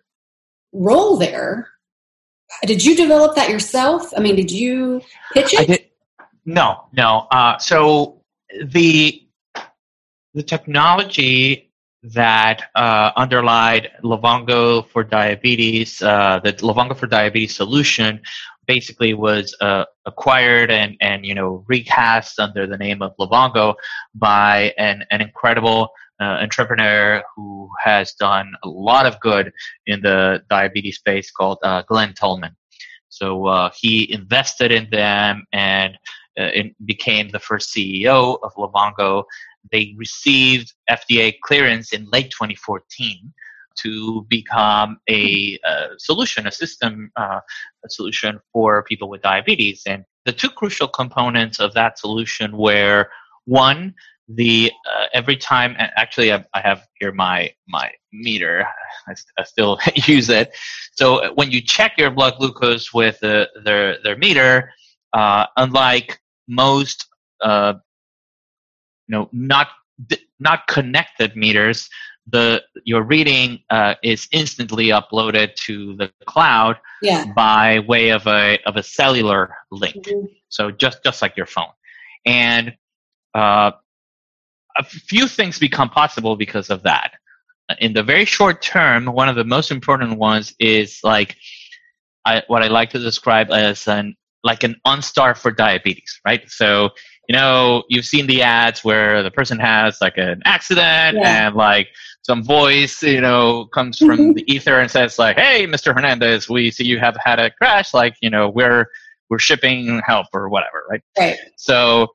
role 0.72 1.16
there. 1.16 1.68
Did 2.62 2.84
you 2.84 2.94
develop 2.94 3.34
that 3.34 3.48
yourself? 3.48 4.12
I 4.16 4.20
mean, 4.20 4.36
did 4.36 4.50
you 4.50 5.00
pitch 5.32 5.54
it? 5.54 5.92
No, 6.44 6.84
no. 6.92 7.26
Uh, 7.30 7.58
so 7.58 8.20
the 8.66 9.20
the 10.34 10.42
technology 10.42 11.63
that 12.12 12.70
uh, 12.74 13.12
underlied 13.16 13.90
for 14.02 15.04
diabetes, 15.04 16.02
uh, 16.02 16.38
the 16.44 16.52
Livongo 16.54 16.96
for 16.96 17.06
diabetes 17.06 17.56
solution, 17.56 18.20
basically 18.66 19.14
was 19.14 19.54
uh, 19.60 19.84
acquired 20.06 20.70
and 20.70 20.96
and 21.00 21.24
you 21.24 21.34
know 21.34 21.64
recast 21.66 22.38
under 22.38 22.66
the 22.66 22.76
name 22.76 23.02
of 23.02 23.16
Livongo 23.18 23.74
by 24.14 24.72
an 24.78 25.04
an 25.10 25.20
incredible 25.20 25.90
uh, 26.20 26.38
entrepreneur 26.40 27.22
who 27.34 27.68
has 27.82 28.12
done 28.14 28.52
a 28.62 28.68
lot 28.68 29.06
of 29.06 29.18
good 29.20 29.52
in 29.86 30.00
the 30.00 30.42
diabetes 30.48 30.96
space 30.96 31.30
called 31.30 31.58
uh, 31.62 31.82
Glen 31.82 32.12
Tullman. 32.12 32.54
So 33.08 33.46
uh, 33.46 33.70
he 33.76 34.12
invested 34.12 34.72
in 34.72 34.90
them 34.90 35.46
and 35.52 35.96
uh, 36.38 36.50
became 36.84 37.28
the 37.28 37.38
first 37.38 37.74
CEO 37.74 38.38
of 38.42 38.52
Livongo. 38.54 39.24
They 39.72 39.94
received 39.96 40.72
FDA 40.90 41.34
clearance 41.42 41.92
in 41.92 42.08
late 42.12 42.30
2014 42.30 43.32
to 43.76 44.26
become 44.28 44.98
a, 45.08 45.58
a 45.64 45.88
solution, 45.98 46.46
a 46.46 46.52
system 46.52 47.10
uh, 47.16 47.40
a 47.84 47.90
solution 47.90 48.40
for 48.52 48.84
people 48.84 49.08
with 49.08 49.22
diabetes. 49.22 49.82
And 49.86 50.04
the 50.24 50.32
two 50.32 50.50
crucial 50.50 50.88
components 50.88 51.60
of 51.60 51.74
that 51.74 51.98
solution 51.98 52.56
were 52.56 53.08
one, 53.46 53.94
the 54.28 54.72
uh, 54.90 55.06
every 55.12 55.36
time 55.36 55.76
actually 55.78 56.32
I, 56.32 56.44
I, 56.54 56.60
have 56.60 56.86
here 56.98 57.12
my 57.12 57.52
my 57.68 57.90
meter 58.12 58.66
I, 59.06 59.14
I, 59.38 59.44
still 59.44 59.78
use 60.06 60.30
it 60.30 60.50
so 60.92 61.34
when 61.34 61.50
you 61.50 61.60
check 61.60 61.98
your 61.98 62.10
blood 62.10 62.38
glucose 62.38 62.92
with 62.94 63.20
the, 63.20 63.50
their 63.64 64.02
their 64.02 64.16
meter 64.16 64.70
uh, 65.12 65.46
unlike 65.58 66.20
most 66.48 67.06
uh, 67.42 67.74
you 69.08 69.12
know 69.12 69.28
not 69.32 69.68
not 70.38 70.66
connected 70.66 71.36
meters 71.36 71.88
the 72.26 72.62
your 72.84 73.02
reading 73.02 73.60
uh, 73.68 73.94
is 74.02 74.26
instantly 74.32 74.86
uploaded 74.86 75.54
to 75.56 75.94
the 75.96 76.10
cloud 76.24 76.78
yeah. 77.02 77.26
by 77.34 77.80
way 77.80 78.10
of 78.10 78.26
a 78.26 78.58
of 78.64 78.76
a 78.76 78.82
cellular 78.82 79.54
link 79.70 79.96
mm-hmm. 79.96 80.26
so 80.48 80.70
just 80.70 81.02
just 81.04 81.20
like 81.20 81.36
your 81.36 81.46
phone 81.46 81.72
and 82.24 82.74
uh, 83.34 83.70
a 84.76 84.84
few 84.84 85.28
things 85.28 85.58
become 85.58 85.90
possible 85.90 86.36
because 86.36 86.70
of 86.70 86.82
that 86.82 87.12
in 87.78 87.92
the 87.92 88.02
very 88.02 88.24
short 88.24 88.62
term 88.62 89.06
one 89.06 89.28
of 89.28 89.36
the 89.36 89.44
most 89.44 89.70
important 89.70 90.18
ones 90.18 90.54
is 90.58 91.00
like 91.02 91.36
I, 92.26 92.42
what 92.46 92.62
i 92.62 92.68
like 92.68 92.90
to 92.90 92.98
describe 92.98 93.50
as 93.50 93.86
an 93.86 94.16
like 94.44 94.62
an 94.62 94.76
OnStar 94.86 95.36
for 95.36 95.50
diabetes, 95.50 96.20
right? 96.24 96.48
So, 96.48 96.90
you 97.28 97.34
know, 97.34 97.84
you've 97.88 98.04
seen 98.04 98.26
the 98.26 98.42
ads 98.42 98.84
where 98.84 99.22
the 99.22 99.30
person 99.30 99.58
has 99.58 99.98
like 100.00 100.18
an 100.18 100.42
accident 100.44 101.18
yeah. 101.18 101.46
and 101.46 101.54
like 101.54 101.88
some 102.22 102.42
voice, 102.42 103.02
you 103.02 103.20
know, 103.20 103.66
comes 103.66 103.98
from 103.98 104.18
mm-hmm. 104.18 104.32
the 104.32 104.52
ether 104.52 104.80
and 104.80 104.90
says 104.90 105.18
like, 105.18 105.38
"Hey, 105.38 105.66
Mr. 105.66 105.94
Hernandez, 105.94 106.48
we 106.48 106.70
see 106.70 106.84
you 106.84 106.98
have 106.98 107.16
had 107.22 107.38
a 107.38 107.50
crash. 107.50 107.94
Like, 107.94 108.16
you 108.20 108.30
know, 108.30 108.48
we're 108.48 108.86
we're 109.30 109.38
shipping 109.38 110.00
help 110.06 110.26
or 110.32 110.48
whatever, 110.48 110.84
right?" 110.90 111.02
Right. 111.18 111.38
So, 111.56 112.08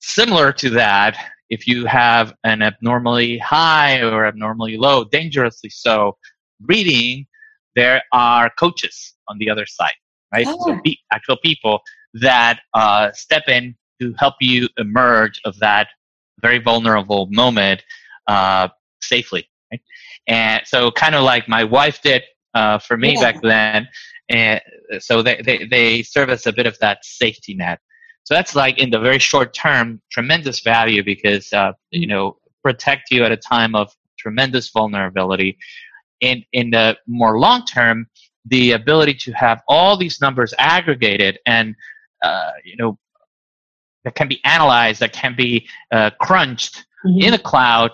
similar 0.00 0.52
to 0.52 0.70
that, 0.70 1.16
if 1.48 1.66
you 1.66 1.86
have 1.86 2.34
an 2.44 2.62
abnormally 2.62 3.38
high 3.38 4.00
or 4.02 4.26
abnormally 4.26 4.76
low, 4.76 5.04
dangerously 5.04 5.70
so 5.70 6.16
reading, 6.66 7.26
there 7.76 8.02
are 8.12 8.50
coaches 8.58 9.14
on 9.28 9.38
the 9.38 9.50
other 9.50 9.66
side 9.66 9.92
right? 10.32 10.46
Oh. 10.48 10.66
So 10.66 10.80
be, 10.82 10.98
actual 11.12 11.36
people 11.42 11.80
that 12.14 12.60
uh, 12.74 13.12
step 13.12 13.44
in 13.48 13.76
to 14.00 14.14
help 14.18 14.34
you 14.40 14.68
emerge 14.78 15.40
of 15.44 15.58
that 15.58 15.88
very 16.40 16.58
vulnerable 16.58 17.26
moment 17.30 17.82
uh, 18.26 18.68
safely. 19.02 19.48
Right? 19.70 19.80
And 20.26 20.62
so, 20.64 20.90
kind 20.90 21.14
of 21.14 21.22
like 21.22 21.48
my 21.48 21.64
wife 21.64 22.00
did 22.02 22.22
uh, 22.54 22.78
for 22.78 22.96
me 22.96 23.14
yeah. 23.14 23.20
back 23.20 23.42
then. 23.42 23.88
And 24.28 24.60
so 25.00 25.22
they, 25.22 25.42
they, 25.44 25.66
they 25.66 26.02
serve 26.02 26.30
as 26.30 26.46
a 26.46 26.52
bit 26.52 26.66
of 26.66 26.78
that 26.78 27.04
safety 27.04 27.54
net. 27.54 27.80
So 28.24 28.34
that's 28.34 28.54
like 28.54 28.78
in 28.78 28.90
the 28.90 28.98
very 29.00 29.18
short 29.18 29.54
term, 29.54 30.00
tremendous 30.12 30.60
value 30.60 31.02
because, 31.02 31.52
uh, 31.52 31.72
you 31.90 32.06
know, 32.06 32.36
protect 32.62 33.10
you 33.10 33.24
at 33.24 33.32
a 33.32 33.36
time 33.36 33.74
of 33.74 33.92
tremendous 34.18 34.70
vulnerability. 34.70 35.58
In, 36.20 36.44
in 36.52 36.70
the 36.70 36.96
more 37.06 37.38
long 37.38 37.64
term, 37.64 38.06
the 38.44 38.72
ability 38.72 39.14
to 39.14 39.32
have 39.32 39.62
all 39.68 39.96
these 39.96 40.20
numbers 40.20 40.54
aggregated 40.58 41.38
and, 41.46 41.74
uh, 42.22 42.52
you 42.64 42.76
know, 42.76 42.98
that 44.04 44.14
can 44.14 44.28
be 44.28 44.40
analyzed, 44.44 45.00
that 45.00 45.12
can 45.12 45.34
be 45.36 45.68
uh, 45.92 46.10
crunched 46.20 46.84
mm-hmm. 47.04 47.20
in 47.20 47.32
the 47.32 47.38
cloud 47.38 47.90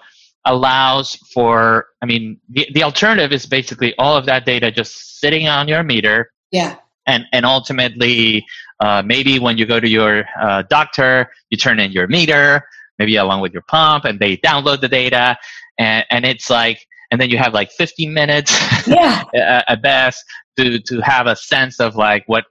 allows 0.46 1.16
for 1.34 1.88
i 2.02 2.06
mean 2.06 2.38
the, 2.48 2.66
the 2.72 2.82
alternative 2.82 3.32
is 3.32 3.46
basically 3.46 3.92
all 3.98 4.16
of 4.16 4.26
that 4.26 4.46
data 4.46 4.70
just 4.70 5.18
sitting 5.18 5.48
on 5.48 5.66
your 5.66 5.82
meter 5.82 6.30
yeah 6.52 6.76
and 7.06 7.24
and 7.32 7.44
ultimately 7.44 8.46
uh, 8.80 9.02
maybe 9.04 9.38
when 9.38 9.58
you 9.58 9.66
go 9.66 9.80
to 9.80 9.88
your 9.88 10.24
uh, 10.40 10.62
doctor 10.70 11.28
you 11.50 11.58
turn 11.58 11.80
in 11.80 11.90
your 11.90 12.06
meter 12.06 12.62
maybe 12.98 13.16
along 13.16 13.40
with 13.40 13.52
your 13.52 13.62
pump 13.62 14.04
and 14.04 14.20
they 14.20 14.36
download 14.38 14.80
the 14.80 14.88
data 14.88 15.36
and, 15.78 16.04
and 16.10 16.24
it's 16.24 16.48
like 16.48 16.86
and 17.10 17.20
then 17.20 17.28
you 17.28 17.38
have 17.38 17.52
like 17.52 17.70
15 17.72 18.12
minutes 18.12 18.52
yeah. 18.86 19.22
at 19.34 19.82
best 19.82 20.24
to 20.56 20.78
to 20.80 21.00
have 21.00 21.26
a 21.26 21.36
sense 21.36 21.80
of 21.80 21.96
like 21.96 22.22
what 22.26 22.44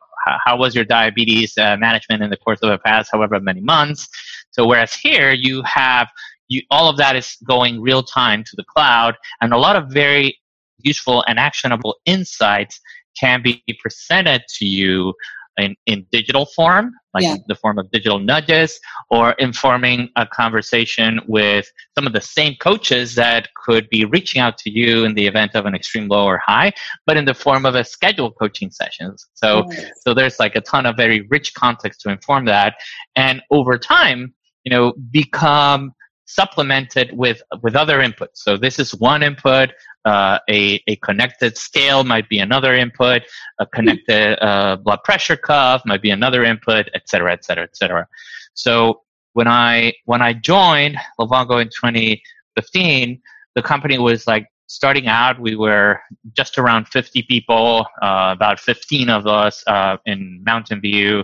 how 0.46 0.58
was 0.58 0.76
your 0.76 0.86
diabetes 0.86 1.58
uh, 1.58 1.78
management 1.78 2.24
in 2.24 2.30
the 2.30 2.38
course 2.38 2.60
of 2.62 2.70
the 2.70 2.78
past 2.80 3.10
however 3.12 3.40
many 3.40 3.62
months? 3.62 4.08
So 4.52 4.66
whereas 4.66 4.94
here 4.94 5.32
you 5.32 5.62
have 5.64 6.08
you, 6.48 6.62
all 6.70 6.90
of 6.90 6.98
that 6.98 7.16
is 7.16 7.38
going 7.48 7.82
real 7.82 8.04
time 8.04 8.44
to 8.44 8.56
the 8.56 8.64
cloud, 8.64 9.16
and 9.42 9.54
a 9.54 9.58
lot 9.58 9.76
of 9.76 9.90
very 9.90 10.40
useful 10.80 11.24
and 11.28 11.40
actionable 11.40 11.96
insights 12.06 12.80
can 13.20 13.42
be 13.42 13.64
presented 13.82 14.44
to 14.58 14.66
you 14.66 15.14
in, 15.58 15.76
in 15.86 16.06
digital 16.12 16.46
form, 16.46 16.92
like 17.14 17.24
yeah. 17.24 17.38
the 17.48 17.56
form 17.56 17.78
of 17.78 17.90
digital 17.92 18.20
nudges, 18.20 18.80
or 19.10 19.32
informing 19.34 20.10
a 20.16 20.26
conversation 20.26 21.20
with 21.28 21.66
some 21.98 22.06
of 22.06 22.14
the 22.14 22.22
same 22.22 22.56
coaches 22.60 23.16
that 23.16 23.48
could 23.56 23.88
be 23.90 24.06
reaching 24.06 24.42
out 24.42 24.58
to 24.58 24.70
you 24.70 25.06
in 25.06 25.14
the 25.14 25.26
event 25.26 25.56
of 25.56 25.66
an 25.66 25.76
extreme 25.76 26.08
low 26.08 26.26
or 26.26 26.38
high, 26.46 26.74
but 27.06 27.18
in 27.18 27.26
the 27.26 27.34
form 27.34 27.66
of 27.66 27.76
a 27.76 27.84
scheduled 27.84 28.36
coaching 28.38 28.70
sessions. 28.72 29.28
So, 29.34 29.66
so 30.02 30.14
there's 30.14 30.40
like 30.40 30.56
a 30.56 30.62
ton 30.62 30.86
of 30.86 30.98
very 30.98 31.22
rich 31.30 31.54
context 31.54 32.02
to 32.02 32.10
inform 32.10 32.46
that, 32.46 32.76
and 33.16 33.42
over 33.52 33.78
time, 33.78 34.34
you 34.64 34.72
know, 34.72 34.94
become 35.12 35.94
supplemented 36.26 37.16
with 37.16 37.42
with 37.62 37.76
other 37.76 38.00
inputs. 38.00 38.36
So 38.36 38.58
this 38.58 38.80
is 38.80 38.94
one 38.96 39.24
input. 39.24 39.72
Uh, 40.04 40.40
a 40.50 40.82
a 40.88 40.96
connected 40.98 41.58
scale 41.58 42.04
might 42.04 42.28
be 42.30 42.40
another 42.40 42.74
input. 42.74 43.24
A 43.60 43.66
connected 43.66 44.44
uh, 44.44 44.76
blood 44.78 45.00
pressure 45.04 45.38
cuff 45.38 45.82
might 45.86 46.02
be 46.02 46.12
another 46.12 46.44
input, 46.44 46.90
et 46.94 47.04
cetera, 47.08 47.32
et 47.32 47.46
cetera, 47.46 47.64
et 47.64 47.76
cetera. 47.76 48.08
So 48.54 49.02
when 49.34 49.48
I 49.48 49.94
when 50.06 50.22
I 50.22 50.34
joined 50.34 50.98
Livongo 51.20 51.62
in 51.62 51.70
2015, 51.70 53.22
the 53.56 53.62
company 53.62 53.98
was 53.98 54.28
like 54.28 54.48
starting 54.68 55.08
out. 55.08 55.40
We 55.40 55.56
were 55.56 56.00
just 56.34 56.58
around 56.58 56.88
50 56.88 57.24
people, 57.24 57.86
uh, 58.02 58.34
about 58.36 58.60
15 58.60 59.10
of 59.10 59.28
us 59.28 59.64
uh, 59.68 59.98
in 60.06 60.42
Mountain 60.44 60.82
View, 60.82 61.24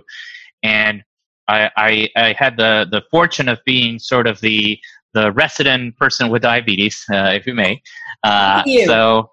and 0.64 1.04
I, 1.52 1.70
I, 1.76 2.10
I, 2.16 2.34
had 2.34 2.58
the, 2.58 2.88
the 2.90 3.02
fortune 3.12 3.50
of 3.50 3.60
being 3.66 4.00
sort 4.00 4.28
of 4.28 4.40
the 4.42 4.80
the 5.14 5.32
resident 5.34 5.98
person 5.98 6.30
with 6.30 6.42
diabetes, 6.42 7.04
uh, 7.12 7.32
if 7.36 7.46
you 7.46 7.54
may. 7.54 7.82
Uh, 8.24 8.64
you. 8.66 8.86
So 8.86 9.30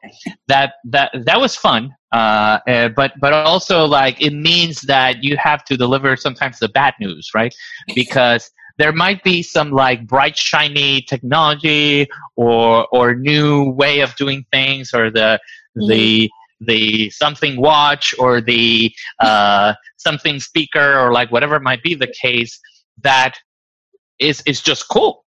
that 0.48 0.74
that 0.84 1.12
that 1.24 1.40
was 1.40 1.54
fun, 1.54 1.94
uh, 2.12 2.58
uh, 2.66 2.88
but 2.88 3.12
but 3.20 3.32
also 3.32 3.84
like 3.84 4.20
it 4.20 4.32
means 4.32 4.80
that 4.82 5.22
you 5.22 5.36
have 5.36 5.64
to 5.66 5.76
deliver 5.76 6.16
sometimes 6.16 6.58
the 6.58 6.68
bad 6.68 6.94
news, 6.98 7.30
right? 7.34 7.54
Because 7.94 8.50
there 8.78 8.92
might 8.92 9.22
be 9.22 9.42
some 9.42 9.70
like 9.70 10.06
bright 10.06 10.36
shiny 10.36 11.02
technology 11.02 12.08
or 12.36 12.86
or 12.90 13.14
new 13.14 13.70
way 13.70 14.00
of 14.00 14.14
doing 14.16 14.44
things 14.50 14.94
or 14.94 15.10
the 15.10 15.38
mm-hmm. 15.76 15.88
the 15.88 16.30
the 16.60 17.10
something 17.10 17.60
watch 17.60 18.14
or 18.18 18.40
the 18.40 18.92
uh, 19.20 19.74
something 19.96 20.40
speaker 20.40 20.98
or 20.98 21.12
like 21.12 21.30
whatever 21.30 21.60
might 21.60 21.82
be 21.82 21.94
the 21.94 22.12
case 22.20 22.58
that 23.02 23.34
is 24.18 24.42
is 24.46 24.60
just 24.60 24.88
cool. 24.88 25.24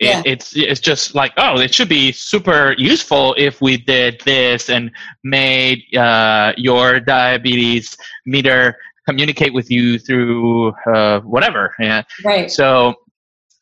Yeah. 0.00 0.22
it's 0.26 0.56
it's 0.56 0.80
just 0.80 1.14
like 1.14 1.32
oh 1.36 1.60
it 1.60 1.72
should 1.72 1.88
be 1.88 2.10
super 2.10 2.74
useful 2.76 3.34
if 3.38 3.60
we 3.60 3.76
did 3.76 4.20
this 4.24 4.68
and 4.68 4.90
made 5.22 5.82
uh, 5.96 6.52
your 6.56 6.98
diabetes 6.98 7.96
meter 8.26 8.76
communicate 9.08 9.54
with 9.54 9.70
you 9.70 9.98
through 9.98 10.70
uh, 10.92 11.20
whatever. 11.20 11.74
Yeah. 11.78 12.02
Right. 12.24 12.50
So 12.50 12.96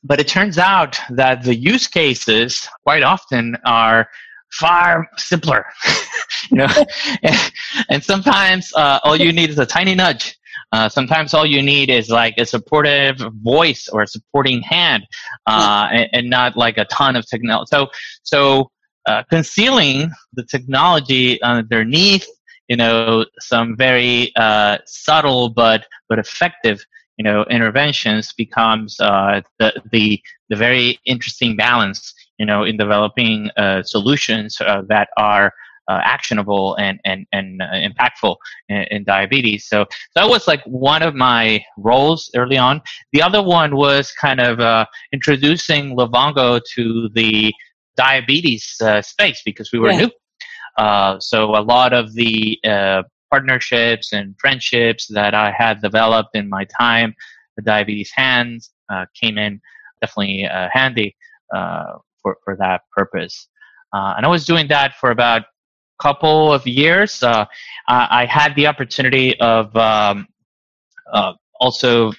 but 0.04 0.20
it 0.20 0.26
turns 0.26 0.58
out 0.58 0.98
that 1.10 1.44
the 1.44 1.54
use 1.54 1.86
cases 1.86 2.68
quite 2.82 3.02
often 3.02 3.56
are 3.64 4.08
far 4.52 5.08
simpler. 5.16 5.64
You 6.50 6.58
know? 6.58 6.68
And, 7.22 7.52
and 7.88 8.04
sometimes 8.04 8.72
uh, 8.74 8.98
all 9.04 9.16
you 9.16 9.32
need 9.32 9.48
is 9.50 9.58
a 9.58 9.64
tiny 9.64 9.94
nudge. 9.94 10.36
Uh, 10.72 10.88
sometimes 10.88 11.34
all 11.34 11.46
you 11.46 11.62
need 11.62 11.88
is 11.88 12.08
like 12.08 12.34
a 12.38 12.44
supportive 12.44 13.16
voice 13.42 13.88
or 13.88 14.02
a 14.02 14.06
supporting 14.06 14.60
hand, 14.62 15.06
uh, 15.46 15.88
and, 15.92 16.08
and, 16.12 16.30
not 16.30 16.56
like 16.56 16.78
a 16.78 16.84
ton 16.86 17.14
of 17.14 17.26
technology. 17.26 17.68
So, 17.70 17.88
so 18.22 18.70
uh, 19.06 19.22
concealing 19.30 20.10
the 20.32 20.44
technology 20.44 21.40
underneath, 21.42 22.26
you 22.68 22.76
know, 22.76 23.26
some 23.40 23.76
very 23.76 24.32
uh, 24.36 24.78
subtle 24.86 25.50
but 25.50 25.86
but 26.08 26.18
effective, 26.18 26.84
you 27.18 27.24
know, 27.24 27.44
interventions 27.50 28.32
becomes 28.32 28.98
uh, 29.00 29.42
the 29.58 29.74
the 29.90 30.20
the 30.48 30.56
very 30.56 30.98
interesting 31.04 31.56
balance, 31.56 32.14
you 32.42 32.46
know, 32.46 32.64
in 32.64 32.76
developing 32.76 33.50
uh, 33.56 33.82
solutions 33.84 34.58
that 34.58 35.08
are 35.16 35.52
uh, 35.88 36.00
actionable 36.02 36.74
and 36.76 37.00
and 37.04 37.26
and 37.32 37.60
uh, 37.60 37.66
impactful 37.88 38.36
in, 38.68 38.84
in, 38.90 39.04
diabetes. 39.04 39.66
So 39.66 39.86
that 40.14 40.28
was 40.28 40.46
like 40.46 40.62
one 40.64 41.02
of 41.02 41.14
my 41.14 41.64
roles 41.76 42.30
early 42.36 42.58
on. 42.58 42.80
The 43.12 43.22
other 43.22 43.42
one 43.42 43.76
was 43.76 44.12
kind 44.12 44.40
of 44.40 44.60
uh, 44.60 44.86
introducing 45.12 45.96
Livongo 45.96 46.60
to 46.74 47.08
the 47.14 47.52
diabetes 47.96 48.76
uh, 48.80 49.02
space 49.02 49.42
because 49.44 49.70
we 49.72 49.78
were 49.78 49.90
yeah. 49.90 50.06
new. 50.06 50.10
Uh, 50.78 51.18
so 51.20 51.56
a 51.56 51.62
lot 51.74 51.92
of 51.92 52.14
the 52.14 52.58
uh, 52.64 53.02
partnerships 53.30 54.12
and 54.12 54.34
friendships 54.38 55.06
that 55.08 55.34
I 55.34 55.52
had 55.56 55.82
developed 55.82 56.34
in 56.34 56.48
my 56.48 56.64
time, 56.80 57.14
the 57.56 57.62
diabetes 57.62 58.10
hands 58.14 58.70
came 59.20 59.38
in 59.38 59.60
definitely 60.00 60.48
handy 60.72 61.16
for 62.22 62.38
for 62.44 62.56
that 62.56 62.82
purpose. 62.96 63.48
Uh, 63.92 64.14
and 64.16 64.24
I 64.24 64.28
was 64.28 64.44
doing 64.46 64.68
that 64.68 64.94
for 64.96 65.10
about 65.10 65.42
a 65.42 66.02
couple 66.02 66.52
of 66.52 66.66
years, 66.66 67.22
uh, 67.22 67.44
I, 67.88 68.24
had 68.24 68.54
the 68.54 68.66
opportunity 68.66 69.38
of 69.38 69.74
um, 69.76 70.26
uh, 71.12 71.34
also 71.60 72.12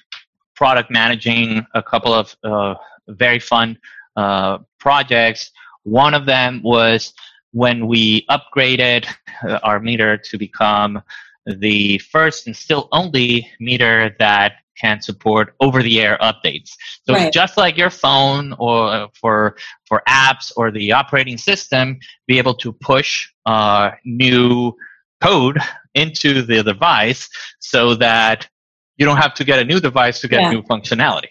product 0.54 0.90
managing 0.90 1.66
a 1.74 1.82
couple 1.82 2.14
of 2.14 2.36
uh, 2.44 2.74
very 3.08 3.40
fun 3.40 3.76
uh, 4.16 4.58
projects. 4.78 5.50
One 5.82 6.14
of 6.14 6.26
them 6.26 6.62
was 6.62 7.12
when 7.52 7.86
we 7.86 8.24
upgraded 8.26 9.06
uh, 9.42 9.58
our 9.62 9.80
meter 9.80 10.16
to 10.16 10.38
become 10.38 11.02
the 11.46 11.98
first 11.98 12.46
and 12.46 12.56
still 12.56 12.88
only 12.92 13.50
meter 13.60 14.14
that 14.18 14.54
can 14.80 15.00
support 15.00 15.54
over-the-air 15.60 16.18
updates. 16.20 16.70
So 17.04 17.14
right. 17.14 17.32
just 17.32 17.56
like 17.56 17.76
your 17.76 17.90
phone 17.90 18.54
or 18.58 19.08
for 19.14 19.56
for 19.86 20.02
apps 20.08 20.52
or 20.56 20.70
the 20.70 20.92
operating 20.92 21.38
system, 21.38 21.98
be 22.26 22.38
able 22.38 22.54
to 22.54 22.72
push 22.72 23.28
uh, 23.46 23.90
new 24.04 24.74
code 25.20 25.58
into 25.94 26.42
the 26.42 26.62
device 26.62 27.28
so 27.60 27.94
that 27.94 28.48
you 28.96 29.06
don't 29.06 29.16
have 29.16 29.34
to 29.34 29.44
get 29.44 29.58
a 29.58 29.64
new 29.64 29.80
device 29.80 30.20
to 30.20 30.28
get 30.28 30.42
yeah. 30.42 30.50
new 30.50 30.62
functionality. 30.62 31.28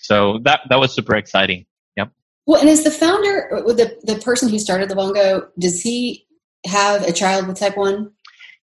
So 0.00 0.38
that 0.44 0.60
that 0.68 0.78
was 0.78 0.94
super 0.94 1.16
exciting. 1.16 1.66
Yep. 1.96 2.10
Well, 2.46 2.60
and 2.60 2.68
is 2.68 2.84
the 2.84 2.90
founder, 2.90 3.48
the 3.66 3.98
the 4.02 4.16
person 4.16 4.48
who 4.48 4.58
started 4.58 4.88
the 4.88 4.94
Livongo, 4.94 5.48
does 5.58 5.80
he 5.80 6.26
have 6.66 7.02
a 7.02 7.12
child 7.12 7.46
with 7.46 7.58
type 7.58 7.76
one? 7.76 8.12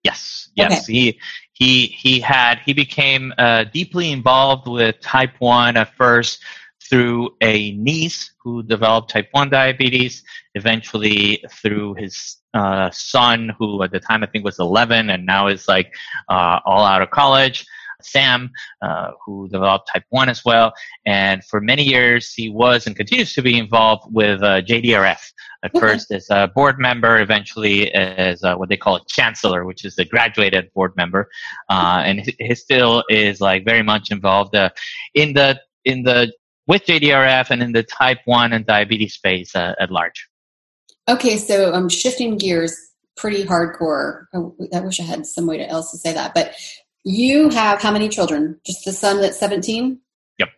Yes, 0.02 0.50
yes. 0.54 0.84
Okay. 0.84 0.92
He 0.92 1.20
he 1.60 1.86
he 1.86 2.18
had 2.18 2.58
he 2.64 2.72
became 2.72 3.32
uh, 3.38 3.64
deeply 3.64 4.10
involved 4.10 4.66
with 4.66 4.98
type 5.00 5.34
1 5.38 5.76
at 5.76 5.94
first 5.94 6.42
through 6.80 7.36
a 7.42 7.72
niece 7.72 8.32
who 8.42 8.62
developed 8.62 9.10
type 9.10 9.28
1 9.30 9.50
diabetes 9.50 10.24
eventually 10.54 11.44
through 11.50 11.94
his 11.94 12.38
uh, 12.54 12.90
son 12.90 13.50
who 13.58 13.82
at 13.82 13.92
the 13.92 14.00
time 14.00 14.24
i 14.24 14.26
think 14.26 14.44
was 14.44 14.58
11 14.58 15.10
and 15.10 15.24
now 15.24 15.46
is 15.46 15.68
like 15.68 15.92
uh, 16.28 16.58
all 16.64 16.84
out 16.84 17.02
of 17.02 17.10
college 17.10 17.66
Sam, 18.04 18.50
uh, 18.82 19.10
who 19.24 19.48
developed 19.48 19.90
type 19.92 20.04
1 20.10 20.28
as 20.28 20.44
well. 20.44 20.72
And 21.06 21.44
for 21.44 21.60
many 21.60 21.82
years, 21.82 22.32
he 22.32 22.50
was 22.50 22.86
and 22.86 22.96
continues 22.96 23.32
to 23.34 23.42
be 23.42 23.58
involved 23.58 24.04
with 24.12 24.42
uh, 24.42 24.62
JDRF. 24.62 25.32
At 25.62 25.74
okay. 25.74 25.80
first 25.80 26.10
as 26.10 26.26
a 26.30 26.48
board 26.54 26.78
member, 26.78 27.20
eventually 27.20 27.92
as 27.92 28.42
uh, 28.42 28.54
what 28.56 28.70
they 28.70 28.78
call 28.78 28.96
a 28.96 29.04
chancellor, 29.08 29.64
which 29.64 29.84
is 29.84 29.98
a 29.98 30.04
graduated 30.04 30.72
board 30.72 30.92
member. 30.96 31.28
Uh, 31.68 32.02
and 32.04 32.20
he, 32.20 32.34
he, 32.38 32.54
still 32.54 33.04
is 33.10 33.42
like 33.42 33.64
very 33.64 33.82
much 33.82 34.10
involved 34.10 34.54
uh, 34.56 34.70
in 35.14 35.34
the 35.34 35.60
in 35.84 36.02
the 36.02 36.32
with 36.66 36.84
JDRF 36.86 37.50
and 37.50 37.62
in 37.62 37.72
the 37.72 37.82
type 37.82 38.20
1 38.24 38.52
and 38.52 38.64
diabetes 38.64 39.14
space 39.14 39.54
uh, 39.54 39.74
at 39.78 39.90
large. 39.90 40.28
Okay, 41.08 41.36
so 41.36 41.72
I'm 41.72 41.88
shifting 41.88 42.38
gears 42.38 42.74
pretty 43.16 43.44
hardcore. 43.44 44.26
I 44.72 44.80
wish 44.80 45.00
I 45.00 45.02
had 45.02 45.26
some 45.26 45.46
way 45.46 45.58
to 45.58 45.68
else 45.68 45.90
to 45.90 45.98
say 45.98 46.12
that, 46.12 46.32
but 46.32 46.54
you 47.04 47.50
have 47.50 47.80
how 47.80 47.90
many 47.90 48.08
children? 48.08 48.60
Just 48.64 48.84
the 48.84 48.92
son 48.92 49.20
that's 49.20 49.38
17? 49.38 49.98
Yep. 50.38 50.48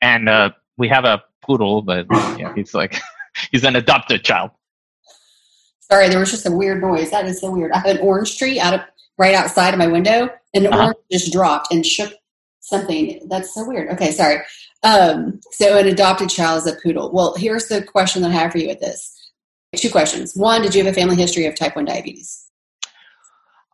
And 0.00 0.28
uh, 0.28 0.50
we 0.76 0.88
have 0.88 1.04
a 1.04 1.22
poodle, 1.42 1.82
but 1.82 2.06
yeah, 2.38 2.54
he's 2.54 2.74
like, 2.74 3.00
he's 3.50 3.64
an 3.64 3.76
adopted 3.76 4.24
child. 4.24 4.50
Sorry, 5.80 6.08
there 6.08 6.18
was 6.18 6.30
just 6.30 6.46
a 6.46 6.50
weird 6.50 6.82
noise. 6.82 7.10
That 7.10 7.24
is 7.24 7.40
so 7.40 7.50
weird. 7.50 7.72
I 7.72 7.78
have 7.78 7.96
an 7.96 7.98
orange 7.98 8.36
tree 8.36 8.60
out 8.60 8.74
of 8.74 8.80
right 9.16 9.34
outside 9.34 9.72
of 9.72 9.78
my 9.78 9.86
window, 9.86 10.28
and 10.54 10.64
the 10.64 10.70
uh-huh. 10.70 10.82
orange 10.82 10.98
just 11.10 11.32
dropped 11.32 11.72
and 11.72 11.84
shook 11.84 12.12
something. 12.60 13.26
That's 13.28 13.54
so 13.54 13.66
weird. 13.66 13.90
Okay, 13.92 14.12
sorry. 14.12 14.40
Um, 14.82 15.40
so 15.52 15.76
an 15.76 15.86
adopted 15.86 16.28
child 16.28 16.58
is 16.58 16.72
a 16.72 16.76
poodle. 16.76 17.10
Well, 17.12 17.34
here's 17.36 17.68
the 17.68 17.82
question 17.82 18.22
that 18.22 18.30
I 18.30 18.34
have 18.34 18.52
for 18.52 18.58
you 18.58 18.68
with 18.68 18.80
this. 18.80 19.14
Two 19.76 19.90
questions. 19.90 20.34
One, 20.36 20.62
did 20.62 20.74
you 20.74 20.84
have 20.84 20.92
a 20.92 20.94
family 20.94 21.16
history 21.16 21.46
of 21.46 21.54
type 21.54 21.76
1 21.76 21.84
diabetes? 21.84 22.47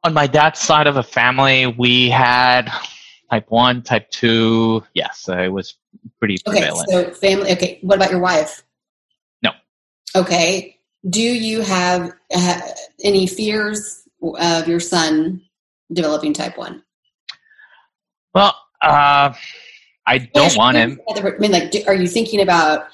On 0.05 0.13
my 0.13 0.27
dad's 0.27 0.61
side 0.61 0.87
of 0.87 0.95
the 0.95 1.03
family, 1.03 1.67
we 1.67 2.11
had 2.11 2.71
type 3.31 3.47
one, 3.51 3.83
type 3.83 4.11
two. 4.11 4.85
Yes, 4.95 5.29
it 5.29 5.51
was 5.51 5.77
pretty 6.19 6.37
prevalent. 6.45 6.89
Okay, 6.93 7.09
so 7.09 7.15
family. 7.15 7.51
Okay, 7.53 7.79
what 7.81 7.97
about 7.97 8.11
your 8.11 8.21
wife? 8.21 8.63
No. 9.43 9.53
Okay. 10.15 10.79
Do 11.09 11.23
you 11.23 11.63
have 11.63 12.13
uh, 12.35 12.61
any 13.03 13.27
fears 13.27 14.05
of 14.23 14.69
your 14.69 14.81
son 14.81 15.43
developing 15.93 16.33
type 16.33 16.57
one? 16.57 16.83
Well, 18.35 18.55
uh, 18.83 19.35
I 20.07 20.19
don't 20.19 20.57
want 20.57 20.77
him. 20.77 21.01
I 21.15 21.31
mean, 21.39 21.53
like, 21.53 21.75
are 21.87 21.95
you 21.95 22.09
thinking 22.09 22.41
about 22.41 22.89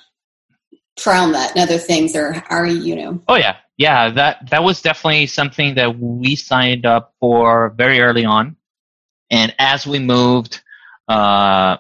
TrialNet 0.99 1.53
and 1.53 1.59
other 1.61 1.79
things, 1.79 2.15
or 2.15 2.43
are 2.51 2.67
you, 2.67 2.81
you 2.81 2.97
know? 2.97 3.23
Oh 3.29 3.37
yeah, 3.37 3.57
yeah, 3.81 4.11
that 4.11 4.51
that 4.51 4.63
was 4.63 4.83
definitely 4.83 5.27
something 5.27 5.75
that 5.77 5.99
we 5.99 6.37
signed 6.37 6.85
up 6.85 7.15
for 7.19 7.71
very 7.71 8.01
early 8.01 8.27
on, 8.27 8.57
and 9.31 9.55
as 9.59 9.87
we 9.87 9.99
moved, 9.99 10.61
uh, 11.09 11.79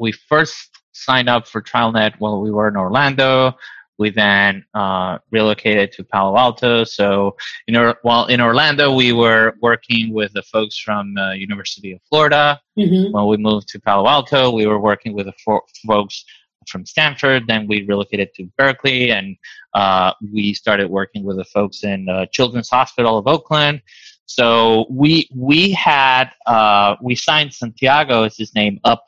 we 0.00 0.10
first 0.10 0.70
signed 0.90 1.28
up 1.28 1.46
for 1.46 1.62
TrialNet 1.62 2.14
while 2.18 2.40
we 2.40 2.50
were 2.50 2.66
in 2.66 2.76
Orlando. 2.76 3.56
We 3.96 4.10
then 4.10 4.64
uh, 4.74 5.18
relocated 5.30 5.92
to 5.92 6.02
Palo 6.02 6.36
Alto. 6.36 6.82
So, 6.82 7.36
you 7.68 7.74
know, 7.74 7.94
while 8.02 8.26
in 8.26 8.40
Orlando, 8.40 8.92
we 8.92 9.12
were 9.12 9.54
working 9.60 10.12
with 10.12 10.32
the 10.32 10.42
folks 10.42 10.78
from 10.78 11.16
uh, 11.16 11.34
University 11.34 11.92
of 11.92 12.00
Florida. 12.08 12.60
Mm-hmm. 12.76 13.12
When 13.12 13.26
we 13.26 13.36
moved 13.36 13.68
to 13.68 13.78
Palo 13.78 14.08
Alto, 14.08 14.50
we 14.50 14.66
were 14.66 14.80
working 14.80 15.12
with 15.14 15.26
the 15.26 15.34
fo- 15.44 15.66
folks 15.86 16.24
from 16.68 16.84
Stanford. 16.86 17.46
Then 17.46 17.66
we 17.66 17.84
relocated 17.84 18.34
to 18.34 18.44
Berkeley, 18.56 19.10
and 19.10 19.36
uh, 19.74 20.12
we 20.32 20.54
started 20.54 20.90
working 20.90 21.24
with 21.24 21.36
the 21.36 21.44
folks 21.44 21.84
in 21.84 22.08
uh, 22.08 22.26
Children's 22.26 22.68
Hospital 22.68 23.18
of 23.18 23.26
Oakland. 23.26 23.82
So 24.26 24.86
we 24.90 25.28
we 25.34 25.72
had 25.72 26.30
uh, 26.46 26.96
we 27.02 27.14
signed 27.14 27.52
Santiago 27.52 28.22
as 28.24 28.36
his 28.36 28.54
name 28.54 28.78
up 28.84 29.04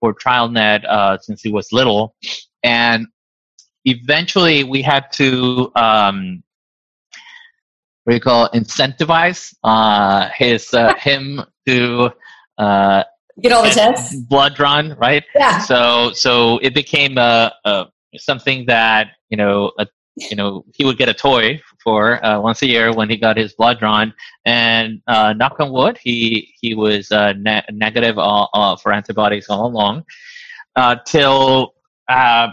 for 0.00 0.14
TrialNet 0.14 0.84
uh, 0.84 1.18
since 1.18 1.42
he 1.42 1.52
was 1.52 1.72
little, 1.72 2.14
and 2.62 3.06
eventually 3.84 4.64
we 4.64 4.82
had 4.82 5.12
to 5.12 5.70
um, 5.76 6.42
what 8.04 8.12
do 8.12 8.14
you 8.16 8.20
call 8.20 8.46
it, 8.46 8.52
incentivize 8.52 9.54
uh, 9.64 10.28
his 10.30 10.74
uh, 10.74 10.94
him 10.98 11.40
to 11.66 12.10
get 13.40 13.52
all 13.52 13.62
the 13.62 13.70
tests? 13.70 14.14
blood 14.16 14.54
drawn 14.54 14.94
right? 14.94 15.24
Yeah. 15.34 15.58
So 15.58 16.12
so 16.12 16.58
it 16.58 16.74
became 16.74 17.18
a, 17.18 17.52
a 17.64 17.86
something 18.16 18.66
that 18.66 19.08
you 19.30 19.36
know 19.36 19.72
a, 19.78 19.86
you 20.16 20.36
know 20.36 20.64
he 20.74 20.84
would 20.84 20.98
get 20.98 21.08
a 21.08 21.14
toy 21.14 21.60
for 21.82 22.24
uh, 22.24 22.40
once 22.40 22.62
a 22.62 22.66
year 22.66 22.92
when 22.92 23.10
he 23.10 23.16
got 23.16 23.36
his 23.36 23.54
blood 23.54 23.78
drawn. 23.78 24.14
And 24.44 25.02
uh, 25.06 25.32
knock 25.34 25.58
on 25.60 25.72
wood 25.72 25.98
he 26.02 26.52
he 26.60 26.74
was 26.74 27.10
uh, 27.10 27.32
ne- 27.32 27.64
negative 27.72 28.18
all, 28.18 28.48
uh, 28.54 28.76
for 28.76 28.92
antibodies 28.92 29.48
all 29.48 29.66
along 29.66 30.04
uh, 30.76 30.96
till 31.06 31.74
uh, 32.08 32.48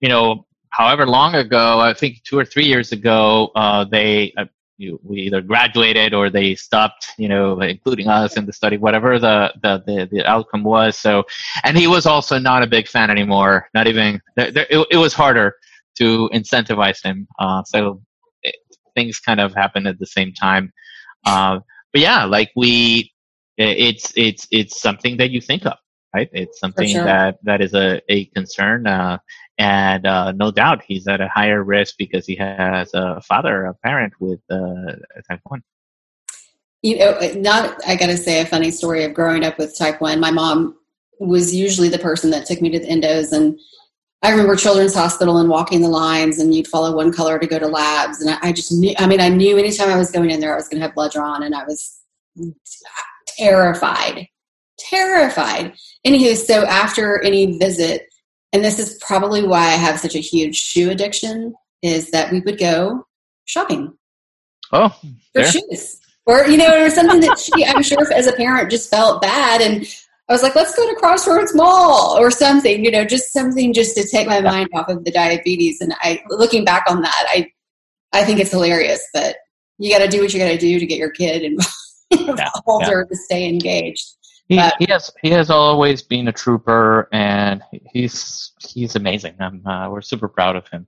you 0.00 0.08
know 0.08 0.46
however 0.70 1.06
long 1.06 1.34
ago 1.34 1.80
i 1.80 1.94
think 1.94 2.22
two 2.24 2.38
or 2.38 2.44
three 2.44 2.66
years 2.66 2.92
ago 2.92 3.50
they 3.90 4.32
you, 4.78 4.98
we 5.02 5.18
either 5.18 5.42
graduated 5.42 6.14
or 6.14 6.30
they 6.30 6.54
stopped, 6.54 7.08
you 7.18 7.28
know, 7.28 7.60
including 7.60 8.08
us 8.08 8.36
in 8.36 8.46
the 8.46 8.52
study, 8.52 8.76
whatever 8.76 9.18
the, 9.18 9.52
the, 9.62 9.82
the, 9.86 10.08
the 10.10 10.26
outcome 10.26 10.62
was. 10.62 10.96
So, 10.96 11.24
and 11.64 11.76
he 11.76 11.86
was 11.86 12.06
also 12.06 12.38
not 12.38 12.62
a 12.62 12.66
big 12.66 12.88
fan 12.88 13.10
anymore. 13.10 13.68
Not 13.74 13.88
even, 13.88 14.20
there, 14.36 14.52
there, 14.52 14.66
it, 14.70 14.86
it 14.92 14.96
was 14.96 15.12
harder 15.12 15.56
to 15.98 16.30
incentivize 16.32 17.02
him. 17.02 17.26
Uh, 17.40 17.62
so 17.64 18.00
it, 18.42 18.54
things 18.94 19.18
kind 19.18 19.40
of 19.40 19.52
happened 19.52 19.88
at 19.88 19.98
the 19.98 20.06
same 20.06 20.32
time. 20.32 20.72
Uh, 21.26 21.58
but 21.92 22.00
yeah, 22.00 22.24
like 22.24 22.50
we, 22.54 23.12
it's, 23.56 24.12
it's, 24.16 24.46
it's 24.52 24.80
something 24.80 25.16
that 25.16 25.30
you 25.30 25.40
think 25.40 25.66
of, 25.66 25.76
right? 26.14 26.30
It's 26.32 26.60
something 26.60 26.88
sure. 26.88 27.04
that, 27.04 27.38
that 27.42 27.60
is 27.60 27.74
a, 27.74 28.00
a 28.08 28.26
concern. 28.26 28.86
Uh, 28.86 29.18
and 29.58 30.06
uh, 30.06 30.32
no 30.32 30.50
doubt 30.50 30.84
he's 30.86 31.08
at 31.08 31.20
a 31.20 31.28
higher 31.28 31.62
risk 31.62 31.96
because 31.98 32.24
he 32.26 32.36
has 32.36 32.94
a 32.94 33.20
father, 33.20 33.66
a 33.66 33.74
parent 33.74 34.14
with 34.20 34.40
uh, 34.50 34.92
type 35.28 35.40
one. 35.44 35.62
You 36.82 36.98
know, 36.98 37.18
not 37.36 37.80
I 37.86 37.96
got 37.96 38.06
to 38.06 38.16
say 38.16 38.40
a 38.40 38.46
funny 38.46 38.70
story 38.70 39.02
of 39.04 39.12
growing 39.12 39.44
up 39.44 39.58
with 39.58 39.76
type 39.76 40.00
one. 40.00 40.20
My 40.20 40.30
mom 40.30 40.76
was 41.18 41.52
usually 41.52 41.88
the 41.88 41.98
person 41.98 42.30
that 42.30 42.46
took 42.46 42.62
me 42.62 42.70
to 42.70 42.78
the 42.78 42.86
endos, 42.86 43.32
and 43.32 43.58
I 44.22 44.30
remember 44.30 44.54
Children's 44.54 44.94
Hospital 44.94 45.38
and 45.38 45.48
walking 45.48 45.80
the 45.80 45.88
lines, 45.88 46.38
and 46.38 46.54
you'd 46.54 46.68
follow 46.68 46.94
one 46.94 47.12
color 47.12 47.40
to 47.40 47.46
go 47.48 47.58
to 47.58 47.66
labs, 47.66 48.20
and 48.20 48.30
I, 48.30 48.38
I 48.42 48.52
just 48.52 48.72
knew. 48.72 48.94
I 48.96 49.08
mean, 49.08 49.20
I 49.20 49.28
knew 49.28 49.58
anytime 49.58 49.90
I 49.90 49.96
was 49.96 50.12
going 50.12 50.30
in 50.30 50.38
there, 50.38 50.52
I 50.52 50.56
was 50.56 50.68
going 50.68 50.80
to 50.80 50.86
have 50.86 50.94
blood 50.94 51.10
drawn, 51.10 51.42
and 51.42 51.52
I 51.52 51.64
was 51.64 52.00
terrified, 53.36 54.28
terrified. 54.78 55.74
Anywho, 56.06 56.36
so 56.36 56.64
after 56.64 57.20
any 57.24 57.58
visit 57.58 58.07
and 58.52 58.64
this 58.64 58.78
is 58.78 58.98
probably 59.00 59.46
why 59.46 59.58
I 59.58 59.76
have 59.76 60.00
such 60.00 60.14
a 60.14 60.20
huge 60.20 60.56
shoe 60.56 60.90
addiction 60.90 61.54
is 61.82 62.10
that 62.10 62.32
we 62.32 62.40
would 62.40 62.58
go 62.58 63.06
shopping. 63.44 63.96
Oh, 64.72 64.94
for 65.32 65.44
shoes. 65.44 66.00
Or, 66.26 66.46
you 66.46 66.58
know, 66.58 66.84
or 66.84 66.90
something 66.90 67.20
that 67.20 67.38
she, 67.38 67.64
I'm 67.64 67.82
sure 67.82 68.12
as 68.12 68.26
a 68.26 68.32
parent 68.32 68.70
just 68.70 68.90
felt 68.90 69.22
bad. 69.22 69.62
And 69.62 69.86
I 70.28 70.32
was 70.32 70.42
like, 70.42 70.54
let's 70.54 70.76
go 70.76 70.86
to 70.86 70.94
Crossroads 70.96 71.54
Mall 71.54 72.18
or 72.18 72.30
something, 72.30 72.84
you 72.84 72.90
know, 72.90 73.04
just 73.04 73.32
something 73.32 73.72
just 73.72 73.96
to 73.96 74.06
take 74.06 74.26
my 74.26 74.40
mind 74.40 74.68
off 74.74 74.88
of 74.88 75.04
the 75.04 75.10
diabetes. 75.10 75.80
And 75.80 75.94
I, 76.00 76.20
looking 76.28 76.66
back 76.66 76.84
on 76.88 77.00
that, 77.00 77.26
I, 77.30 77.50
I 78.12 78.24
think 78.24 78.40
it's 78.40 78.50
hilarious, 78.50 79.02
but 79.14 79.36
you 79.78 79.90
got 79.90 80.04
to 80.04 80.08
do 80.08 80.20
what 80.20 80.34
you 80.34 80.40
got 80.40 80.48
to 80.48 80.58
do 80.58 80.78
to 80.78 80.86
get 80.86 80.98
your 80.98 81.10
kid 81.10 81.42
involved 81.42 81.72
yeah, 82.10 82.34
yeah. 82.90 83.02
to 83.08 83.16
stay 83.16 83.48
engaged. 83.48 84.17
He, 84.48 84.58
he 84.78 84.86
has 84.88 85.10
he 85.20 85.30
has 85.30 85.50
always 85.50 86.02
been 86.02 86.28
a 86.28 86.32
trooper, 86.32 87.08
and 87.12 87.62
he's 87.92 88.52
he's 88.60 88.96
amazing. 88.96 89.34
I'm, 89.38 89.64
uh, 89.66 89.90
we're 89.90 90.00
super 90.00 90.26
proud 90.26 90.56
of 90.56 90.66
him. 90.68 90.86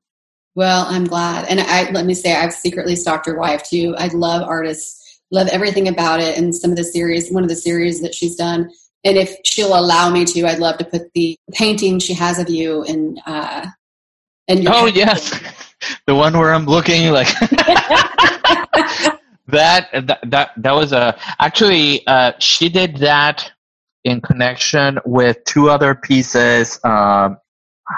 Well, 0.55 0.87
I'm 0.89 1.05
glad, 1.05 1.47
and 1.49 1.61
I 1.61 1.91
let 1.91 2.07
me 2.07 2.15
say 2.15 2.35
I've 2.35 2.55
secretly 2.55 2.97
stalked 2.97 3.27
your 3.27 3.39
wife 3.39 3.63
too. 3.63 3.95
I 3.99 4.09
love 4.09 4.43
artists, 4.49 5.21
love 5.31 5.49
everything 5.49 5.89
about 5.89 6.21
it, 6.21 6.39
and 6.39 6.55
some 6.55 6.71
of 6.71 6.79
the 6.79 6.85
series, 6.85 7.31
one 7.31 7.43
of 7.43 7.51
the 7.51 7.57
series 7.57 8.01
that 8.01 8.15
she's 8.15 8.35
done. 8.35 8.71
And 9.05 9.19
if 9.19 9.37
she'll 9.45 9.79
allow 9.79 10.09
me 10.11 10.25
to, 10.27 10.47
I'd 10.47 10.59
love 10.59 10.79
to 10.79 10.85
put 10.85 11.13
the 11.15 11.37
painting 11.53 11.99
she 11.99 12.15
has 12.15 12.39
of 12.39 12.49
you 12.49 12.83
in. 12.85 13.19
uh, 13.27 13.67
and 14.49 14.67
oh 14.69 14.87
yes, 14.87 15.39
the 16.07 16.15
one 16.15 16.37
where 16.37 16.55
I'm 16.55 16.65
looking 16.65 17.13
like. 17.13 17.29
that 19.51 19.89
that 19.93 20.21
that, 20.31 20.51
that 20.57 20.73
was 20.73 20.93
a 20.93 21.19
actually 21.39 22.07
uh, 22.07 22.33
she 22.39 22.69
did 22.69 22.97
that 22.99 23.51
in 24.05 24.21
connection 24.21 24.99
with 25.05 25.39
two 25.45 25.69
other 25.69 25.95
pieces 25.95 26.81
um, 26.85 27.37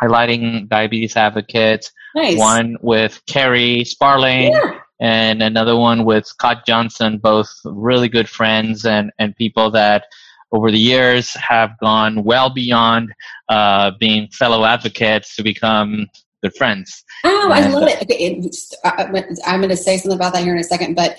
highlighting 0.02 0.68
diabetes 0.68 1.16
advocates. 1.16 1.92
Nice. 2.14 2.38
One 2.38 2.76
with 2.82 3.20
Kerri 3.26 3.86
Sparling. 3.86 4.52
Yeah. 4.52 4.78
And 5.00 5.42
another 5.42 5.76
one 5.76 6.04
with 6.04 6.26
Scott 6.26 6.64
Johnson, 6.64 7.18
both 7.18 7.50
really 7.64 8.08
good 8.08 8.28
friends 8.28 8.86
and, 8.86 9.10
and 9.18 9.34
people 9.34 9.70
that 9.72 10.04
over 10.52 10.70
the 10.70 10.78
years 10.78 11.34
have 11.34 11.70
gone 11.80 12.22
well 12.22 12.50
beyond 12.50 13.12
uh, 13.48 13.92
being 13.98 14.28
fellow 14.28 14.64
advocates 14.64 15.34
to 15.36 15.42
become 15.42 16.06
good 16.42 16.54
friends. 16.56 17.02
Oh, 17.24 17.50
and, 17.52 17.64
I 17.64 17.68
love 17.68 17.88
it. 17.88 18.02
Okay, 18.02 18.38
it, 18.38 19.40
I'm 19.46 19.60
going 19.60 19.70
to 19.70 19.76
say 19.76 19.96
something 19.96 20.16
about 20.16 20.34
that 20.34 20.44
here 20.44 20.54
in 20.54 20.60
a 20.60 20.64
second, 20.64 20.94
but 20.94 21.16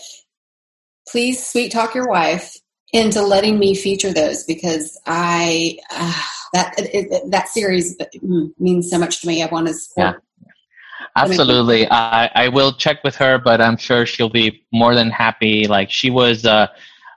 please 1.09 1.45
sweet 1.45 1.71
talk 1.71 1.95
your 1.95 2.07
wife 2.07 2.55
into 2.93 3.21
letting 3.21 3.57
me 3.57 3.75
feature 3.75 4.13
those 4.13 4.43
because 4.43 4.99
I 5.05 5.77
uh, 5.91 6.21
that 6.53 6.73
it, 6.77 7.31
that 7.31 7.49
series 7.49 7.97
means 8.59 8.89
so 8.89 8.99
much 8.99 9.21
to 9.21 9.27
me. 9.27 9.43
I 9.43 9.47
want 9.47 9.67
to 9.67 9.73
support. 9.73 10.15
Yeah. 10.15 10.19
Absolutely, 11.15 11.87
I, 11.91 12.25
I 12.33 12.47
will 12.47 12.73
check 12.73 13.03
with 13.03 13.15
her, 13.17 13.37
but 13.37 13.61
I'm 13.61 13.77
sure 13.77 14.05
she'll 14.05 14.29
be 14.29 14.65
more 14.71 14.95
than 14.95 15.11
happy. 15.11 15.67
Like 15.67 15.91
she 15.91 16.09
was, 16.09 16.43
uh, 16.43 16.67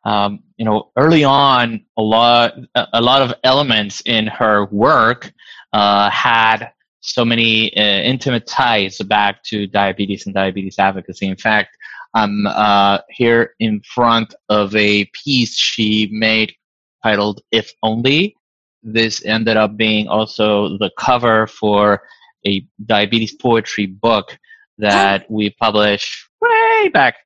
um, 0.04 0.42
you 0.58 0.66
know, 0.66 0.90
early 0.96 1.24
on, 1.24 1.82
a 1.96 2.02
lot 2.02 2.54
a 2.74 3.00
lot 3.00 3.22
of 3.22 3.32
elements 3.42 4.02
in 4.04 4.26
her 4.26 4.66
work 4.66 5.32
uh, 5.72 6.10
had 6.10 6.72
so 7.00 7.24
many 7.24 7.74
uh, 7.76 7.80
intimate 7.80 8.46
ties 8.46 8.98
back 8.98 9.42
to 9.44 9.66
diabetes 9.66 10.26
and 10.26 10.34
diabetes 10.34 10.78
advocacy. 10.78 11.26
In 11.26 11.36
fact, 11.36 11.76
I'm 12.16 12.46
uh, 12.46 13.00
here 13.10 13.50
in 13.60 13.82
front 13.82 14.34
of 14.48 14.74
a 14.74 15.04
piece 15.12 15.54
she 15.54 16.08
made 16.10 16.54
titled 17.02 17.42
If 17.52 17.70
Only. 17.82 18.34
This 18.82 19.22
ended 19.26 19.58
up 19.58 19.76
being 19.76 20.08
also 20.08 20.78
the 20.78 20.90
cover 20.98 21.46
for 21.46 22.02
a 22.46 22.66
diabetes 22.86 23.34
poetry 23.34 23.84
book 23.84 24.38
that 24.78 25.30
we 25.30 25.50
published 25.50 26.10
way 26.40 26.88
back. 26.88 27.16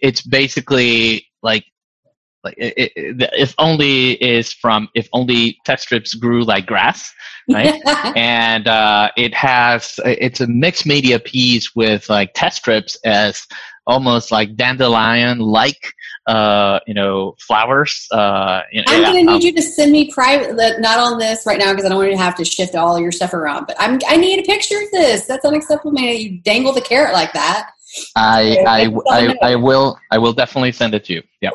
It's 0.00 0.22
basically 0.22 1.26
like 1.42 1.64
like 2.44 2.54
it, 2.56 2.92
it, 2.96 3.30
if 3.32 3.54
only 3.58 4.12
is 4.12 4.52
from 4.52 4.88
if 4.94 5.08
only 5.12 5.58
test 5.66 5.82
strips 5.82 6.14
grew 6.14 6.42
like 6.42 6.64
grass 6.64 7.12
right 7.50 7.82
and 8.16 8.66
uh, 8.66 9.10
it 9.18 9.34
has 9.34 10.00
it's 10.06 10.40
a 10.40 10.46
mixed 10.46 10.86
media 10.86 11.18
piece 11.18 11.74
with 11.76 12.08
like 12.08 12.32
test 12.32 12.56
strips 12.56 12.96
as 13.04 13.46
almost 13.90 14.30
like 14.30 14.56
dandelion 14.56 15.38
like 15.38 15.92
uh, 16.26 16.78
you 16.86 16.94
know 16.94 17.34
flowers 17.40 18.06
uh, 18.12 18.62
you 18.70 18.80
know, 18.82 18.92
i'm 18.92 19.02
gonna 19.02 19.22
need 19.22 19.28
um, 19.28 19.40
you 19.40 19.52
to 19.52 19.62
send 19.62 19.90
me 19.90 20.10
private 20.12 20.54
not 20.80 20.98
on 20.98 21.18
this 21.18 21.44
right 21.44 21.58
now 21.58 21.70
because 21.70 21.84
i 21.84 21.88
don't 21.88 21.98
want 21.98 22.08
you 22.10 22.16
to 22.16 22.22
have 22.22 22.36
to 22.36 22.44
shift 22.44 22.74
all 22.76 23.00
your 23.00 23.10
stuff 23.10 23.34
around 23.34 23.66
but 23.66 23.74
i'm 23.80 23.98
i 24.08 24.16
need 24.16 24.38
a 24.38 24.42
picture 24.42 24.76
of 24.82 24.90
this. 24.90 25.26
That's 25.26 25.44
unacceptable 25.44 25.92
man. 25.92 26.16
You 26.16 26.40
dangle 26.40 26.72
the 26.72 26.80
carrot 26.80 27.12
like 27.12 27.32
that. 27.32 27.70
I, 28.16 28.58
I, 28.66 28.94
I, 29.08 29.36
I 29.42 29.56
will 29.56 29.98
I 30.10 30.18
will 30.18 30.32
definitely 30.32 30.72
send 30.72 30.94
it 30.94 31.04
to 31.06 31.14
you. 31.14 31.22
Yeah. 31.40 31.50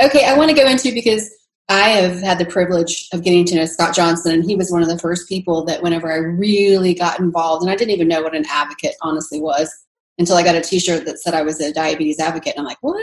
Okay, 0.00 0.24
I 0.24 0.36
want 0.36 0.50
to 0.50 0.56
go 0.56 0.68
into 0.68 0.92
because 0.92 1.28
I 1.68 1.88
have 1.90 2.20
had 2.20 2.38
the 2.38 2.46
privilege 2.46 3.08
of 3.12 3.24
getting 3.24 3.44
to 3.46 3.56
know 3.56 3.64
Scott 3.66 3.94
Johnson, 3.94 4.32
and 4.32 4.44
he 4.44 4.54
was 4.54 4.70
one 4.70 4.82
of 4.82 4.88
the 4.88 4.98
first 4.98 5.28
people 5.28 5.64
that 5.64 5.82
whenever 5.82 6.12
I 6.12 6.16
really 6.16 6.94
got 6.94 7.18
involved, 7.18 7.62
and 7.62 7.70
I 7.70 7.76
didn't 7.76 7.90
even 7.90 8.08
know 8.08 8.22
what 8.22 8.34
an 8.34 8.44
advocate 8.48 8.94
honestly 9.02 9.40
was 9.40 9.70
until 10.18 10.36
I 10.36 10.42
got 10.42 10.54
a 10.54 10.60
T-shirt 10.60 11.04
that 11.06 11.18
said 11.18 11.34
I 11.34 11.42
was 11.42 11.60
a 11.60 11.72
diabetes 11.72 12.20
advocate, 12.20 12.54
and 12.56 12.60
I'm 12.60 12.66
like, 12.66 12.78
what? 12.80 12.96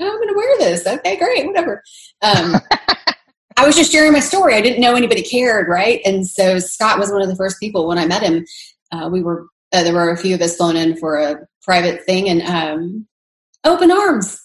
Oh, 0.00 0.06
I'm 0.06 0.16
going 0.16 0.28
to 0.28 0.34
wear 0.34 0.58
this. 0.58 0.86
Okay, 0.86 1.16
great, 1.16 1.46
whatever. 1.46 1.82
Um, 2.22 2.56
I 3.56 3.66
was 3.66 3.76
just 3.76 3.92
sharing 3.92 4.12
my 4.12 4.20
story. 4.20 4.54
I 4.54 4.60
didn't 4.60 4.80
know 4.80 4.94
anybody 4.94 5.22
cared, 5.22 5.68
right? 5.68 6.00
And 6.04 6.26
so 6.26 6.58
Scott 6.58 6.98
was 6.98 7.10
one 7.10 7.22
of 7.22 7.28
the 7.28 7.36
first 7.36 7.60
people 7.60 7.86
when 7.86 7.98
I 7.98 8.06
met 8.06 8.22
him. 8.22 8.46
Uh, 8.92 9.08
we 9.12 9.22
were 9.22 9.46
uh, 9.72 9.84
there 9.84 9.94
were 9.94 10.10
a 10.10 10.16
few 10.16 10.34
of 10.34 10.40
us 10.40 10.56
flown 10.56 10.76
in 10.76 10.96
for 10.96 11.16
a 11.16 11.46
private 11.62 12.04
thing, 12.04 12.28
and 12.28 12.42
um, 12.42 13.06
open 13.64 13.90
arms 13.90 14.40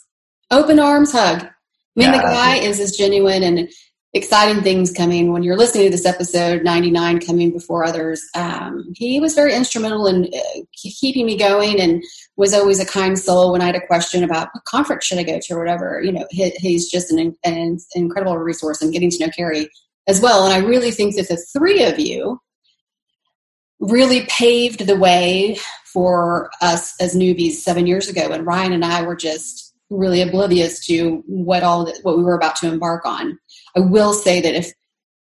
open 0.51 0.79
arms 0.79 1.11
hug. 1.11 1.43
I 1.43 1.49
mean, 1.95 2.11
yeah, 2.11 2.17
the 2.17 2.23
guy 2.23 2.55
is 2.57 2.79
as 2.79 2.95
genuine 2.95 3.43
and 3.43 3.69
exciting 4.15 4.63
things 4.63 4.93
coming. 4.93 5.33
When 5.33 5.43
you're 5.43 5.57
listening 5.57 5.83
to 5.83 5.89
this 5.89 6.05
episode 6.05 6.63
99 6.63 7.19
coming 7.19 7.51
before 7.51 7.83
others, 7.83 8.23
um, 8.33 8.93
he 8.95 9.19
was 9.19 9.35
very 9.35 9.53
instrumental 9.53 10.07
in 10.07 10.29
uh, 10.33 10.61
keeping 10.73 11.25
me 11.25 11.37
going 11.37 11.81
and 11.81 12.01
was 12.37 12.53
always 12.53 12.79
a 12.79 12.85
kind 12.85 13.19
soul 13.19 13.51
when 13.51 13.61
I 13.61 13.65
had 13.65 13.75
a 13.75 13.85
question 13.85 14.23
about 14.23 14.47
what 14.53 14.63
conference 14.63 15.03
should 15.03 15.17
I 15.17 15.23
go 15.23 15.37
to 15.41 15.53
or 15.53 15.59
whatever. 15.59 16.01
You 16.01 16.13
know, 16.13 16.25
he, 16.29 16.49
he's 16.51 16.89
just 16.89 17.11
an, 17.11 17.35
an 17.43 17.77
incredible 17.93 18.37
resource 18.37 18.81
and 18.81 18.93
getting 18.93 19.09
to 19.09 19.19
know 19.19 19.31
Kerri 19.37 19.67
as 20.07 20.21
well. 20.21 20.45
And 20.45 20.53
I 20.53 20.65
really 20.65 20.91
think 20.91 21.17
that 21.17 21.27
the 21.27 21.37
three 21.51 21.83
of 21.83 21.99
you 21.99 22.39
really 23.81 24.25
paved 24.27 24.87
the 24.87 24.95
way 24.95 25.57
for 25.91 26.49
us 26.61 26.95
as 27.01 27.17
newbies 27.17 27.55
seven 27.55 27.85
years 27.85 28.07
ago. 28.07 28.31
And 28.31 28.45
Ryan 28.45 28.71
and 28.71 28.85
I 28.85 29.01
were 29.01 29.17
just 29.17 29.73
really 29.89 30.21
oblivious 30.21 30.85
to 30.87 31.21
what 31.27 31.63
all 31.63 31.91
what 32.03 32.17
we 32.17 32.23
were 32.23 32.35
about 32.35 32.55
to 32.57 32.67
embark 32.67 33.05
on. 33.05 33.37
I 33.75 33.81
will 33.81 34.13
say 34.13 34.41
that 34.41 34.55
if 34.55 34.71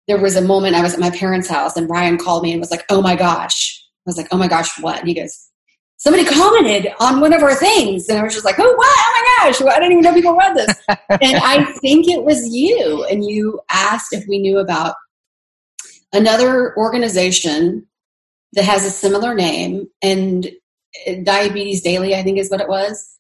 there 0.08 0.20
was 0.20 0.36
a 0.36 0.42
moment 0.42 0.76
I 0.76 0.82
was 0.82 0.94
at 0.94 1.00
my 1.00 1.10
parents' 1.12 1.48
house 1.48 1.78
and 1.78 1.90
Ryan 1.90 2.18
called 2.18 2.44
me 2.44 2.52
and 2.52 2.60
was 2.60 2.72
like, 2.72 2.86
"Oh 2.90 3.02
my 3.02 3.16
gosh," 3.16 3.82
I 4.06 4.10
was 4.10 4.18
like, 4.18 4.28
"Oh 4.32 4.38
my 4.38 4.48
gosh, 4.48 4.80
what?" 4.80 5.00
And 5.00 5.08
he 5.08 5.14
goes, 5.14 5.50
"Somebody 5.98 6.26
commented 6.26 6.92
on 7.00 7.22
one 7.22 7.34
of 7.34 7.44
our 7.44 7.56
things," 7.56 8.10
and 8.10 8.18
I 8.20 8.24
was 8.24 8.34
just 8.34 8.46
like, 8.46 8.60
"Oh 8.60 8.74
what? 8.74 8.98
Oh 9.00 9.12
my 9.14 9.52
gosh! 9.52 9.62
I 9.62 9.80
didn't 9.80 9.92
even 9.92 10.04
know 10.04 10.14
people 10.14 10.36
read 10.36 10.56
this." 10.56 10.76
and 10.90 11.38
I 11.38 11.66
think 11.80 12.08
it 12.08 12.24
was 12.24 12.48
you, 12.54 13.06
and 13.06 13.24
you 13.24 13.60
asked 13.72 14.14
if 14.14 14.26
we 14.28 14.40
knew 14.40 14.60
about 14.60 14.96
another 16.14 16.76
organization 16.78 17.88
that 18.54 18.66
has 18.66 18.86
a 18.86 18.90
similar 18.90 19.34
name 19.34 19.88
and 20.02 20.52
uh, 21.08 21.14
Diabetes 21.24 21.82
Daily, 21.82 22.16
I 22.16 22.24
think 22.24 22.38
is 22.38 22.50
what 22.50 22.60
it 22.60 22.68
was 22.68 23.18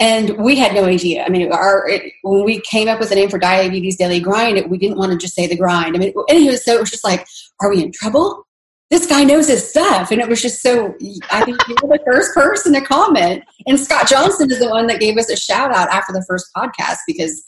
and 0.00 0.30
we 0.38 0.56
had 0.56 0.74
no 0.74 0.86
idea. 0.86 1.24
I 1.24 1.28
mean, 1.28 1.52
our 1.52 1.86
it, 1.88 2.14
when 2.22 2.42
we 2.42 2.60
came 2.62 2.88
up 2.88 2.98
with 2.98 3.10
the 3.10 3.14
name 3.14 3.28
for 3.28 3.38
Diabetes 3.38 3.96
Daily 3.96 4.18
Grind, 4.18 4.56
it, 4.56 4.68
we 4.68 4.78
didn't 4.78 4.96
want 4.96 5.12
to 5.12 5.18
just 5.18 5.34
say 5.34 5.46
the 5.46 5.56
grind. 5.56 5.94
I 5.94 5.98
mean, 5.98 6.14
anyway, 6.28 6.56
so 6.56 6.74
it 6.74 6.80
was 6.80 6.90
just 6.90 7.04
like, 7.04 7.26
are 7.60 7.70
we 7.70 7.84
in 7.84 7.92
trouble? 7.92 8.46
This 8.90 9.06
guy 9.06 9.22
knows 9.22 9.46
his 9.46 9.68
stuff, 9.68 10.10
and 10.10 10.20
it 10.20 10.28
was 10.28 10.42
just 10.42 10.62
so. 10.62 10.94
I 11.30 11.44
think 11.44 11.58
you 11.68 11.76
were 11.82 11.96
the 11.96 12.02
first 12.04 12.34
person 12.34 12.72
to 12.72 12.80
comment, 12.80 13.44
and 13.66 13.78
Scott 13.78 14.08
Johnson 14.08 14.50
is 14.50 14.58
the 14.58 14.68
one 14.68 14.88
that 14.88 14.98
gave 14.98 15.16
us 15.16 15.30
a 15.30 15.36
shout 15.36 15.70
out 15.70 15.88
after 15.90 16.12
the 16.12 16.24
first 16.26 16.50
podcast 16.56 16.96
because 17.06 17.44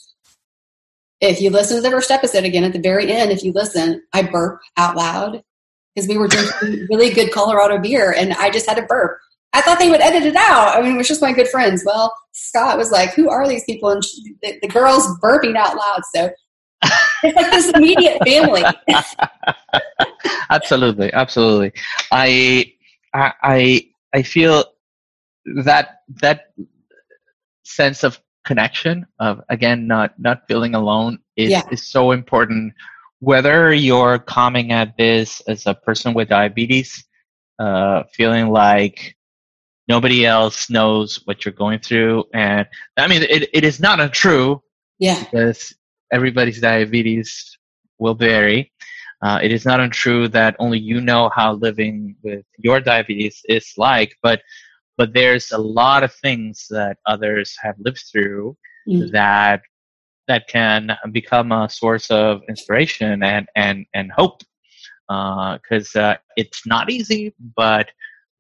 if 1.20 1.40
you 1.40 1.50
listen 1.50 1.76
to 1.76 1.82
the 1.82 1.90
first 1.90 2.11
episode 2.11 2.44
again 2.44 2.64
at 2.64 2.72
the 2.72 2.80
very 2.80 3.11
end, 3.11 3.32
if 3.32 3.42
you 3.42 3.53
listen, 3.53 4.03
I 4.12 4.22
burp 4.22 4.61
out 4.76 4.94
loud 4.94 5.42
because 5.94 6.09
we 6.09 6.18
were 6.18 6.28
drinking 6.28 6.86
really 6.90 7.11
good 7.11 7.32
Colorado 7.32 7.78
beer, 7.78 8.12
and 8.12 8.34
I 8.34 8.50
just 8.50 8.68
had 8.68 8.76
to 8.76 8.82
burp 8.82 9.18
I 9.53 9.61
thought 9.61 9.78
they 9.78 9.90
would 9.90 10.00
edit 10.00 10.24
it 10.24 10.36
out. 10.36 10.76
I 10.76 10.82
mean, 10.82 10.94
it 10.94 10.98
was 10.98 11.09
just 11.09 11.20
my 11.20 11.32
good 11.32 11.48
friends. 11.48 11.82
Well, 11.84 12.12
Scott 12.33 12.78
was 12.78 12.91
like, 12.91 13.14
"Who 13.14 13.28
are 13.28 13.47
these 13.47 13.64
people?" 13.64 13.91
And 13.91 14.05
she, 14.05 14.35
the, 14.43 14.59
the 14.62 14.68
girls 14.68 15.07
burping 15.20 15.57
out 15.57 15.76
loud. 15.76 16.01
So 16.14 16.30
it's 17.22 17.37
like 17.37 17.51
this 17.51 17.70
immediate 17.70 18.18
family. 18.24 18.64
absolutely, 20.51 21.12
absolutely. 21.12 21.72
I, 22.11 22.72
I, 23.14 23.89
I 24.14 24.22
feel 24.22 24.64
that 25.64 26.01
that 26.20 26.53
sense 27.64 28.03
of 28.05 28.20
connection 28.45 29.07
of 29.20 29.41
again 29.49 29.87
not 29.87 30.18
not 30.18 30.43
feeling 30.49 30.74
alone 30.74 31.18
is 31.37 31.51
yeah. 31.51 31.62
is 31.70 31.87
so 31.87 32.11
important. 32.11 32.74
Whether 33.20 33.72
you're 33.72 34.18
coming 34.18 34.72
at 34.72 34.97
this 34.97 35.41
as 35.47 35.66
a 35.66 35.74
person 35.74 36.12
with 36.12 36.28
diabetes, 36.28 37.05
uh, 37.61 38.03
feeling 38.12 38.49
like 38.49 39.16
nobody 39.95 40.20
else 40.24 40.59
knows 40.70 41.09
what 41.26 41.45
you're 41.45 41.61
going 41.64 41.80
through. 41.86 42.24
And 42.32 42.64
i 43.05 43.07
mean 43.12 43.22
it, 43.36 43.43
it 43.59 43.64
is 43.70 43.78
not 43.86 44.01
untrue. 44.07 44.49
Yeah. 44.99 45.18
Because 45.24 45.61
everybody's 46.16 46.61
diabetes 46.61 47.28
will 48.03 48.14
vary. 48.14 48.61
Uh, 49.24 49.38
it 49.47 49.53
is 49.57 49.64
not 49.70 49.78
untrue 49.86 50.22
that 50.38 50.57
only 50.64 50.80
you 50.90 50.99
know 51.01 51.30
how 51.38 51.49
living 51.68 52.16
with 52.24 52.45
your 52.66 52.78
diabetes 52.80 53.36
is 53.57 53.66
like 53.88 54.11
but 54.26 54.38
but 54.99 55.09
there's 55.18 55.49
a 55.53 55.62
lot 55.82 56.01
of 56.07 56.12
things 56.26 56.55
that 56.76 56.97
others 57.12 57.49
have 57.64 57.76
lived 57.86 58.03
through 58.11 58.57
mm. 58.88 59.11
that 59.18 59.61
that 60.28 60.43
can 60.49 60.82
become 61.18 61.49
a 61.53 61.68
source 61.80 62.09
of 62.11 62.32
inspiration 62.53 63.22
and 63.22 63.45
and 63.64 63.78
and 63.99 64.07
hope. 64.20 64.38
Because 65.09 65.90
uh, 65.95 66.01
uh, 66.01 66.16
it's 66.43 66.62
not 66.74 66.84
easy 66.97 67.22
but 67.62 67.86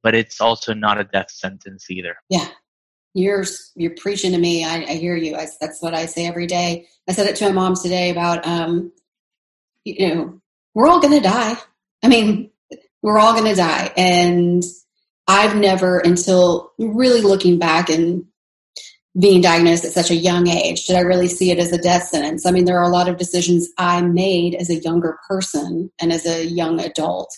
but 0.02 0.14
it's 0.14 0.40
also 0.40 0.74
not 0.74 0.98
a 0.98 1.04
death 1.04 1.30
sentence 1.30 1.90
either. 1.90 2.16
Yeah. 2.28 2.48
You're 3.14 3.44
you're 3.74 3.94
preaching 3.96 4.32
to 4.32 4.38
me. 4.38 4.64
I, 4.64 4.76
I 4.84 4.94
hear 4.94 5.16
you. 5.16 5.36
I, 5.36 5.46
that's 5.60 5.82
what 5.82 5.94
I 5.94 6.06
say 6.06 6.26
every 6.26 6.46
day. 6.46 6.86
I 7.08 7.12
said 7.12 7.26
it 7.26 7.36
to 7.36 7.46
my 7.46 7.52
mom 7.52 7.76
today 7.76 8.10
about, 8.10 8.46
um, 8.46 8.92
you 9.84 10.08
know, 10.14 10.40
we're 10.74 10.88
all 10.88 11.00
going 11.00 11.20
to 11.20 11.28
die. 11.28 11.56
I 12.02 12.08
mean, 12.08 12.50
we're 13.02 13.18
all 13.18 13.34
going 13.34 13.50
to 13.50 13.54
die, 13.54 13.92
and 13.96 14.62
I've 15.28 15.56
never, 15.56 15.98
until 15.98 16.72
really 16.78 17.20
looking 17.20 17.58
back 17.58 17.90
and 17.90 18.24
being 19.18 19.42
diagnosed 19.42 19.84
at 19.84 19.92
such 19.92 20.10
a 20.10 20.16
young 20.16 20.48
age, 20.48 20.86
did 20.86 20.96
I 20.96 21.00
really 21.00 21.28
see 21.28 21.50
it 21.50 21.58
as 21.58 21.70
a 21.70 21.78
death 21.78 22.04
sentence. 22.04 22.46
I 22.46 22.50
mean, 22.50 22.64
there 22.64 22.78
are 22.78 22.88
a 22.88 22.94
lot 22.94 23.08
of 23.08 23.18
decisions 23.18 23.68
I 23.76 24.00
made 24.00 24.54
as 24.54 24.70
a 24.70 24.76
younger 24.76 25.18
person 25.28 25.90
and 26.00 26.12
as 26.12 26.24
a 26.24 26.46
young 26.46 26.80
adult 26.80 27.36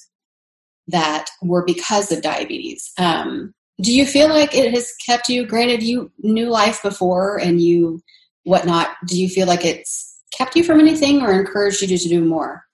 that 0.89 1.27
were 1.43 1.65
because 1.65 2.13
of 2.13 2.23
diabetes. 2.23 2.93
Um, 2.99 3.55
do 3.81 3.93
you 3.93 4.07
feel 4.07 4.29
like 4.29 4.55
it 4.55 4.73
has 4.73 4.93
kept 5.05 5.29
you? 5.29 5.47
Granted, 5.47 5.83
you 5.83 6.13
knew 6.19 6.49
life 6.49 6.83
before 6.83 7.39
and 7.41 7.61
you 7.61 8.01
whatnot. 8.45 8.89
Do 9.07 9.21
you 9.21 9.29
feel 9.29 9.47
like 9.47 9.65
it's 9.65 10.21
kept 10.33 10.57
you 10.57 10.63
from 10.63 10.81
anything 10.81 11.23
or 11.23 11.33
encouraged 11.33 11.83
you 11.83 11.99
to 11.99 12.09
do 12.09 12.25
more? 12.25 12.65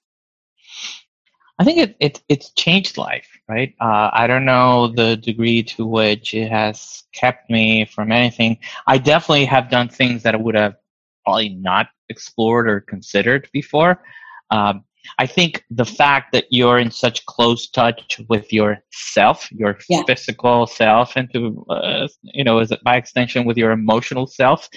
I 1.58 1.64
think 1.64 1.78
it, 1.78 1.96
it 2.00 2.22
it's 2.30 2.50
changed 2.52 2.96
life, 2.96 3.28
right? 3.46 3.74
Uh, 3.80 4.10
I 4.14 4.26
don't 4.26 4.46
know 4.46 4.88
the 4.88 5.16
degree 5.16 5.62
to 5.64 5.86
which 5.86 6.32
it 6.32 6.50
has 6.50 7.04
kept 7.12 7.50
me 7.50 7.84
from 7.84 8.12
anything. 8.12 8.58
I 8.86 8.96
definitely 8.96 9.44
have 9.44 9.68
done 9.68 9.90
things 9.90 10.22
that 10.22 10.34
I 10.34 10.38
would 10.38 10.54
have 10.54 10.76
probably 11.22 11.50
not 11.50 11.88
explored 12.08 12.66
or 12.66 12.80
considered 12.80 13.48
before. 13.52 14.02
Um, 14.50 14.84
I 15.18 15.26
think 15.26 15.64
the 15.70 15.84
fact 15.84 16.32
that 16.32 16.46
you're 16.50 16.78
in 16.78 16.90
such 16.90 17.24
close 17.26 17.68
touch 17.68 18.20
with 18.28 18.52
yourself, 18.52 19.50
your 19.52 19.78
yeah. 19.88 20.02
physical 20.06 20.66
self, 20.66 21.16
and 21.16 21.32
to 21.32 21.64
uh, 21.68 22.08
you 22.22 22.44
know, 22.44 22.58
as 22.58 22.72
by 22.84 22.96
extension 22.96 23.44
with 23.44 23.56
your 23.56 23.72
emotional 23.72 24.26
self, 24.26 24.68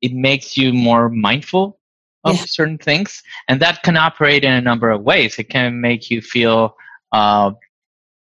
it 0.00 0.12
makes 0.12 0.56
you 0.56 0.72
more 0.72 1.08
mindful 1.08 1.78
of 2.24 2.36
yeah. 2.36 2.44
certain 2.46 2.78
things, 2.78 3.22
and 3.48 3.60
that 3.60 3.82
can 3.82 3.96
operate 3.96 4.44
in 4.44 4.52
a 4.52 4.60
number 4.60 4.90
of 4.90 5.02
ways. 5.02 5.38
It 5.38 5.50
can 5.50 5.80
make 5.80 6.10
you 6.10 6.20
feel. 6.20 6.76
Uh, 7.12 7.52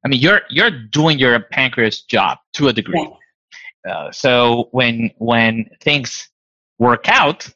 I 0.05 0.09
mean, 0.09 0.21
you're 0.21 0.43
you're 0.51 0.71
doing 0.71 1.19
your 1.19 1.39
pancreas 1.41 2.03
job 2.03 2.39
to 2.55 2.69
a 2.69 2.73
degree. 2.73 3.09
Yeah. 3.87 3.93
Uh, 3.93 4.13
so 4.13 4.69
when 4.73 5.11
when 5.19 5.71
things 5.81 6.29
work 6.79 7.09
out, 7.09 7.49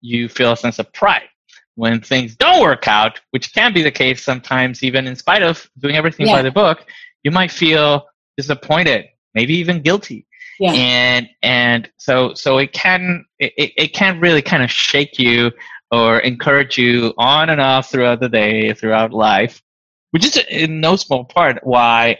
you 0.00 0.28
feel 0.28 0.52
a 0.52 0.56
sense 0.56 0.78
of 0.78 0.92
pride 0.92 1.28
when 1.76 2.00
things 2.00 2.34
don't 2.34 2.60
work 2.60 2.88
out, 2.88 3.20
which 3.30 3.54
can 3.54 3.72
be 3.72 3.82
the 3.82 3.90
case 3.90 4.22
sometimes, 4.22 4.82
even 4.82 5.06
in 5.06 5.14
spite 5.14 5.42
of 5.42 5.70
doing 5.78 5.94
everything 5.94 6.26
yeah. 6.26 6.36
by 6.36 6.42
the 6.42 6.50
book, 6.50 6.86
you 7.22 7.30
might 7.30 7.50
feel 7.50 8.06
disappointed, 8.36 9.06
maybe 9.34 9.54
even 9.54 9.82
guilty. 9.82 10.26
Yeah. 10.58 10.72
And 10.72 11.28
and 11.42 11.90
so 11.98 12.32
so 12.34 12.58
it 12.58 12.72
can 12.72 13.26
it, 13.38 13.72
it 13.76 13.88
can 13.92 14.20
really 14.20 14.40
kind 14.42 14.62
of 14.62 14.70
shake 14.70 15.18
you 15.18 15.52
or 15.90 16.18
encourage 16.20 16.78
you 16.78 17.12
on 17.18 17.50
and 17.50 17.60
off 17.60 17.90
throughout 17.90 18.20
the 18.20 18.28
day, 18.28 18.72
throughout 18.72 19.12
life, 19.12 19.62
which 20.10 20.24
is 20.24 20.38
in 20.50 20.80
no 20.80 20.96
small 20.96 21.24
part 21.24 21.58
why 21.62 22.18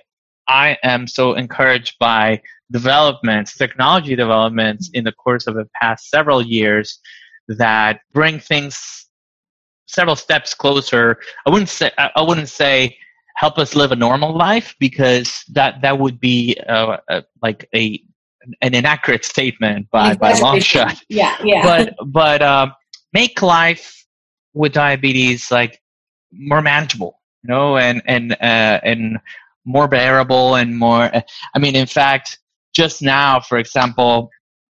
I 0.49 0.77
am 0.83 1.07
so 1.07 1.35
encouraged 1.35 1.97
by 1.99 2.43
developments, 2.71 3.57
technology 3.57 4.17
developments 4.17 4.91
in 4.93 5.05
the 5.05 5.13
course 5.13 5.47
of 5.47 5.55
the 5.55 5.69
past 5.81 6.11
several 6.11 6.43
years 6.43 6.99
that 7.49 8.01
bring 8.13 8.39
things 8.39 9.06
several 9.87 10.17
steps 10.17 10.55
closer. 10.55 11.19
I 11.47 11.51
wouldn't 11.51 11.69
say 11.69 11.91
I 11.99 12.23
wouldn't 12.23 12.49
say 12.49 12.97
help 13.37 13.59
us 13.59 13.75
live 13.75 13.93
a 13.93 13.97
normal 13.97 14.35
life 14.35 14.75
because 14.81 15.45
that 15.53 15.83
that 15.83 15.99
would 15.99 16.21
be 16.21 16.57
uh, 16.69 16.99
uh, 17.09 17.23
like 17.43 17.69
a 17.75 18.03
an 18.61 18.75
inaccurate 18.75 19.25
statement 19.25 19.91
by 19.91 20.15
by 20.15 20.33
long 20.39 20.61
shot. 20.61 21.01
Yeah, 21.09 21.37
yeah. 21.43 21.63
But 21.63 21.95
but 22.07 22.43
um, 22.43 22.73
make 23.13 23.43
life 23.43 24.05
with 24.55 24.73
diabetes 24.73 25.51
like 25.51 25.81
more 26.33 26.63
manageable, 26.63 27.21
you 27.43 27.49
know, 27.49 27.77
and 27.77 28.03
and 28.07 28.33
uh, 28.33 28.81
and 28.83 29.19
more 29.65 29.89
bearable 29.89 30.55
and 30.55 30.77
more. 30.77 31.11
I 31.55 31.59
mean, 31.59 31.77
in 31.77 31.87
fact, 31.87 32.39
just 32.75 33.03
now, 33.03 33.41
for 33.41 33.59
example. 33.59 34.31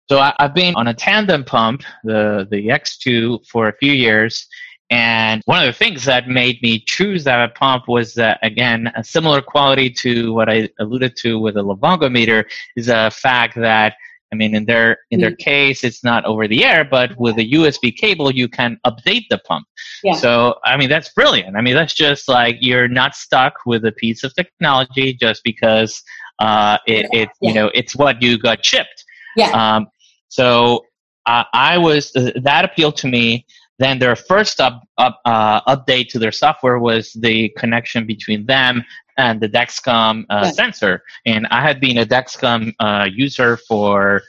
So 0.09 0.19
I, 0.19 0.33
I've 0.39 0.55
been 0.55 0.75
on 0.77 0.89
a 0.89 0.95
tandem 0.95 1.45
pump, 1.45 1.83
the 2.03 2.49
the 2.51 2.69
X2, 2.69 3.47
for 3.47 3.69
a 3.69 3.77
few 3.77 3.93
years, 3.93 4.47
and 4.91 5.43
one 5.45 5.61
of 5.61 5.67
the 5.67 5.73
things 5.73 6.05
that 6.07 6.29
made 6.29 6.63
me 6.63 6.81
choose 6.81 7.25
that 7.25 7.55
pump 7.55 7.89
was, 7.89 8.17
uh, 8.17 8.37
again, 8.43 8.91
a 8.97 9.05
similar 9.05 9.43
quality 9.43 9.91
to 9.91 10.33
what 10.33 10.49
I 10.49 10.71
alluded 10.81 11.15
to 11.19 11.39
with 11.39 11.55
the 11.55 11.65
Livongo 11.65 12.11
meter 12.11 12.47
is 12.75 12.87
the 12.87 13.15
fact 13.15 13.55
that, 13.57 13.97
I 14.33 14.37
mean, 14.37 14.55
in 14.55 14.65
their 14.65 14.99
in 15.11 15.21
their 15.21 15.31
mm-hmm. 15.31 15.43
case, 15.43 15.85
it's 15.85 16.03
not 16.03 16.25
over 16.25 16.49
the 16.49 16.65
air, 16.65 16.85
but 16.85 17.19
with 17.19 17.39
a 17.39 17.51
USB 17.53 17.95
cable, 17.95 18.31
you 18.31 18.49
can 18.49 18.79
update 18.87 19.25
the 19.29 19.39
pump. 19.39 19.67
Yeah. 20.03 20.15
So, 20.15 20.59
I 20.65 20.77
mean, 20.79 20.89
that's 20.89 21.13
brilliant. 21.13 21.57
I 21.57 21.61
mean, 21.61 21.75
that's 21.75 21.95
just 21.95 22.29
like 22.29 22.57
you're 22.61 22.89
not 22.89 23.15
stuck 23.15 23.55
with 23.67 23.85
a 23.85 23.93
piece 23.93 24.25
of 24.25 24.35
technology 24.35 25.13
just 25.15 25.45
because 25.45 26.03
uh, 26.39 26.79
it, 26.87 27.07
it 27.13 27.29
yeah. 27.41 27.49
you 27.49 27.55
know, 27.55 27.71
it's 27.75 27.95
what 27.95 28.23
you 28.23 28.39
got 28.39 28.65
shipped. 28.65 29.05
Yeah. 29.37 29.51
Um, 29.51 29.89
so 30.29 30.85
uh, 31.29 31.45
I 31.53 31.77
was 31.77 32.15
uh, 32.17 32.33
that 32.43 32.65
appealed 32.65 32.97
to 32.99 33.07
me. 33.07 33.45
Then 33.79 33.99
their 33.99 34.17
first 34.17 34.61
up, 34.61 34.83
up, 34.99 35.21
uh, 35.25 35.61
update 35.63 36.09
to 36.09 36.19
their 36.19 36.33
software 36.33 36.79
was 36.79 37.13
the 37.13 37.49
connection 37.51 38.07
between 38.07 38.47
them 38.47 38.85
and 39.17 39.41
the 39.41 39.49
Dexcom 39.49 40.25
uh, 40.31 40.43
yeah. 40.45 40.51
sensor. 40.51 41.03
And 41.27 41.47
I 41.51 41.63
had 41.63 41.81
been 41.81 41.99
a 41.99 42.07
Dexcom 42.07 42.73
uh, 42.81 43.09
user 43.13 43.57
for 43.57 44.23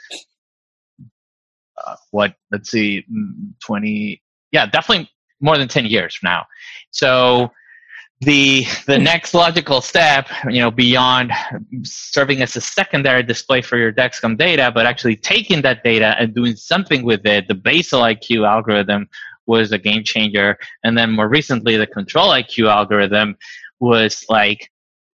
uh, 1.85 1.95
what? 2.11 2.35
Let's 2.51 2.69
see, 2.69 3.05
mm, 3.11 3.53
twenty. 3.63 4.21
Yeah, 4.51 4.65
definitely 4.65 5.09
more 5.39 5.57
than 5.57 5.67
ten 5.67 5.85
years 5.85 6.19
now. 6.21 6.45
So 6.91 7.51
the 8.21 8.65
the 8.85 8.97
hmm. 8.97 9.03
next 9.03 9.33
logical 9.33 9.79
step, 9.81 10.27
you 10.49 10.59
know, 10.59 10.71
beyond 10.71 11.31
serving 11.83 12.41
as 12.41 12.55
a 12.55 12.61
secondary 12.61 13.23
display 13.23 13.61
for 13.61 13.77
your 13.77 13.93
Dexcom 13.93 14.37
data, 14.37 14.71
but 14.73 14.85
actually 14.85 15.15
taking 15.15 15.61
that 15.61 15.83
data 15.83 16.15
and 16.19 16.35
doing 16.35 16.55
something 16.55 17.03
with 17.03 17.25
it, 17.25 17.47
the 17.47 17.55
Basal-IQ 17.55 18.47
algorithm 18.47 19.07
was 19.49 19.71
a 19.71 19.77
game 19.77 20.03
changer. 20.03 20.57
And 20.83 20.97
then 20.97 21.11
more 21.11 21.27
recently, 21.27 21.75
the 21.75 21.87
Control-IQ 21.87 22.69
algorithm 22.69 23.35
was 23.79 24.23
like, 24.29 24.71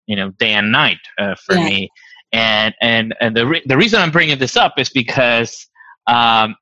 you 0.06 0.16
know, 0.16 0.30
day 0.44 0.54
and 0.54 0.72
night 0.72 1.04
uh, 1.18 1.36
for 1.36 1.56
yeah. 1.56 1.66
me. 1.66 1.90
And 2.32 2.76
and 2.80 3.16
and 3.20 3.36
the 3.36 3.46
re- 3.48 3.64
the 3.66 3.76
reason 3.76 4.00
I'm 4.00 4.12
bringing 4.12 4.38
this 4.38 4.56
up 4.56 4.74
is 4.78 4.90
because 4.90 5.68
um, 6.06 6.56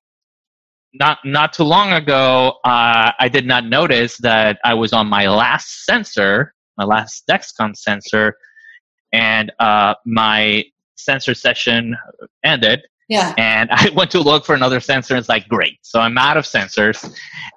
not 0.93 1.17
not 1.25 1.51
too 1.51 1.65
long 1.65 1.91
ago, 1.91 2.53
uh, 2.63 3.11
I 3.19 3.27
did 3.29 3.45
not 3.45 3.65
notice 3.65 4.17
that 4.19 4.59
I 4.63 4.73
was 4.73 4.93
on 4.93 5.07
my 5.07 5.27
last 5.27 5.83
sensor, 5.85 6.53
my 6.77 6.85
last 6.85 7.27
Dexcom 7.29 7.75
sensor, 7.75 8.37
and 9.11 9.51
uh, 9.59 9.95
my 10.05 10.63
sensor 10.95 11.33
session 11.33 11.97
ended, 12.45 12.79
yeah. 13.07 13.33
And 13.37 13.69
I 13.71 13.89
went 13.95 14.11
to 14.11 14.19
look 14.19 14.45
for 14.45 14.55
another 14.55 14.79
sensor. 14.79 15.13
And 15.15 15.19
it's 15.19 15.29
like, 15.29 15.47
great. 15.47 15.79
So 15.81 15.99
I'm 15.99 16.17
out 16.17 16.37
of 16.37 16.45
sensors, 16.45 17.09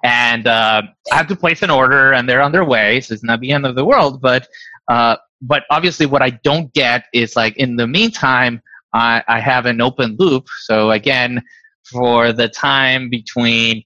and 0.03 0.47
uh, 0.47 0.81
I 1.11 1.15
have 1.15 1.27
to 1.27 1.35
place 1.35 1.61
an 1.61 1.69
order, 1.69 2.13
and 2.13 2.27
they're 2.27 2.41
on 2.41 2.51
their 2.51 2.65
way. 2.65 3.01
So 3.01 3.13
it's 3.13 3.23
not 3.23 3.39
the 3.41 3.51
end 3.51 3.65
of 3.65 3.75
the 3.75 3.85
world. 3.85 4.21
But 4.21 4.47
uh, 4.87 5.17
but 5.41 5.63
obviously, 5.69 6.05
what 6.05 6.21
I 6.21 6.31
don't 6.31 6.73
get 6.73 7.05
is 7.13 7.35
like 7.35 7.57
in 7.57 7.75
the 7.75 7.87
meantime, 7.87 8.61
I, 8.93 9.23
I 9.27 9.39
have 9.39 9.65
an 9.65 9.81
open 9.81 10.15
loop. 10.19 10.47
So 10.63 10.91
again, 10.91 11.41
for 11.83 12.31
the 12.31 12.47
time 12.47 13.09
between 13.09 13.83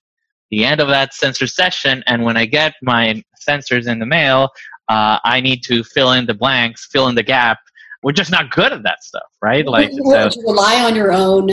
the 0.51 0.65
end 0.65 0.81
of 0.81 0.87
that 0.89 1.13
sensor 1.13 1.47
session 1.47 2.03
and 2.07 2.23
when 2.23 2.37
I 2.37 2.45
get 2.45 2.75
my 2.81 3.23
sensors 3.47 3.87
in 3.87 3.99
the 3.99 4.05
mail, 4.05 4.49
uh, 4.89 5.19
I 5.23 5.41
need 5.41 5.63
to 5.63 5.83
fill 5.83 6.11
in 6.11 6.25
the 6.25 6.33
blanks, 6.33 6.87
fill 6.91 7.07
in 7.07 7.15
the 7.15 7.23
gap 7.23 7.59
we're 8.05 8.11
just 8.11 8.29
not 8.29 8.51
good 8.51 8.71
at 8.71 8.83
that 8.83 9.03
stuff, 9.03 9.23
right? 9.41 9.65
Like 9.65 9.91
you 9.91 10.03
so, 10.05 10.29
rely 10.45 10.85
on 10.85 10.95
your 10.95 11.11
own. 11.11 11.49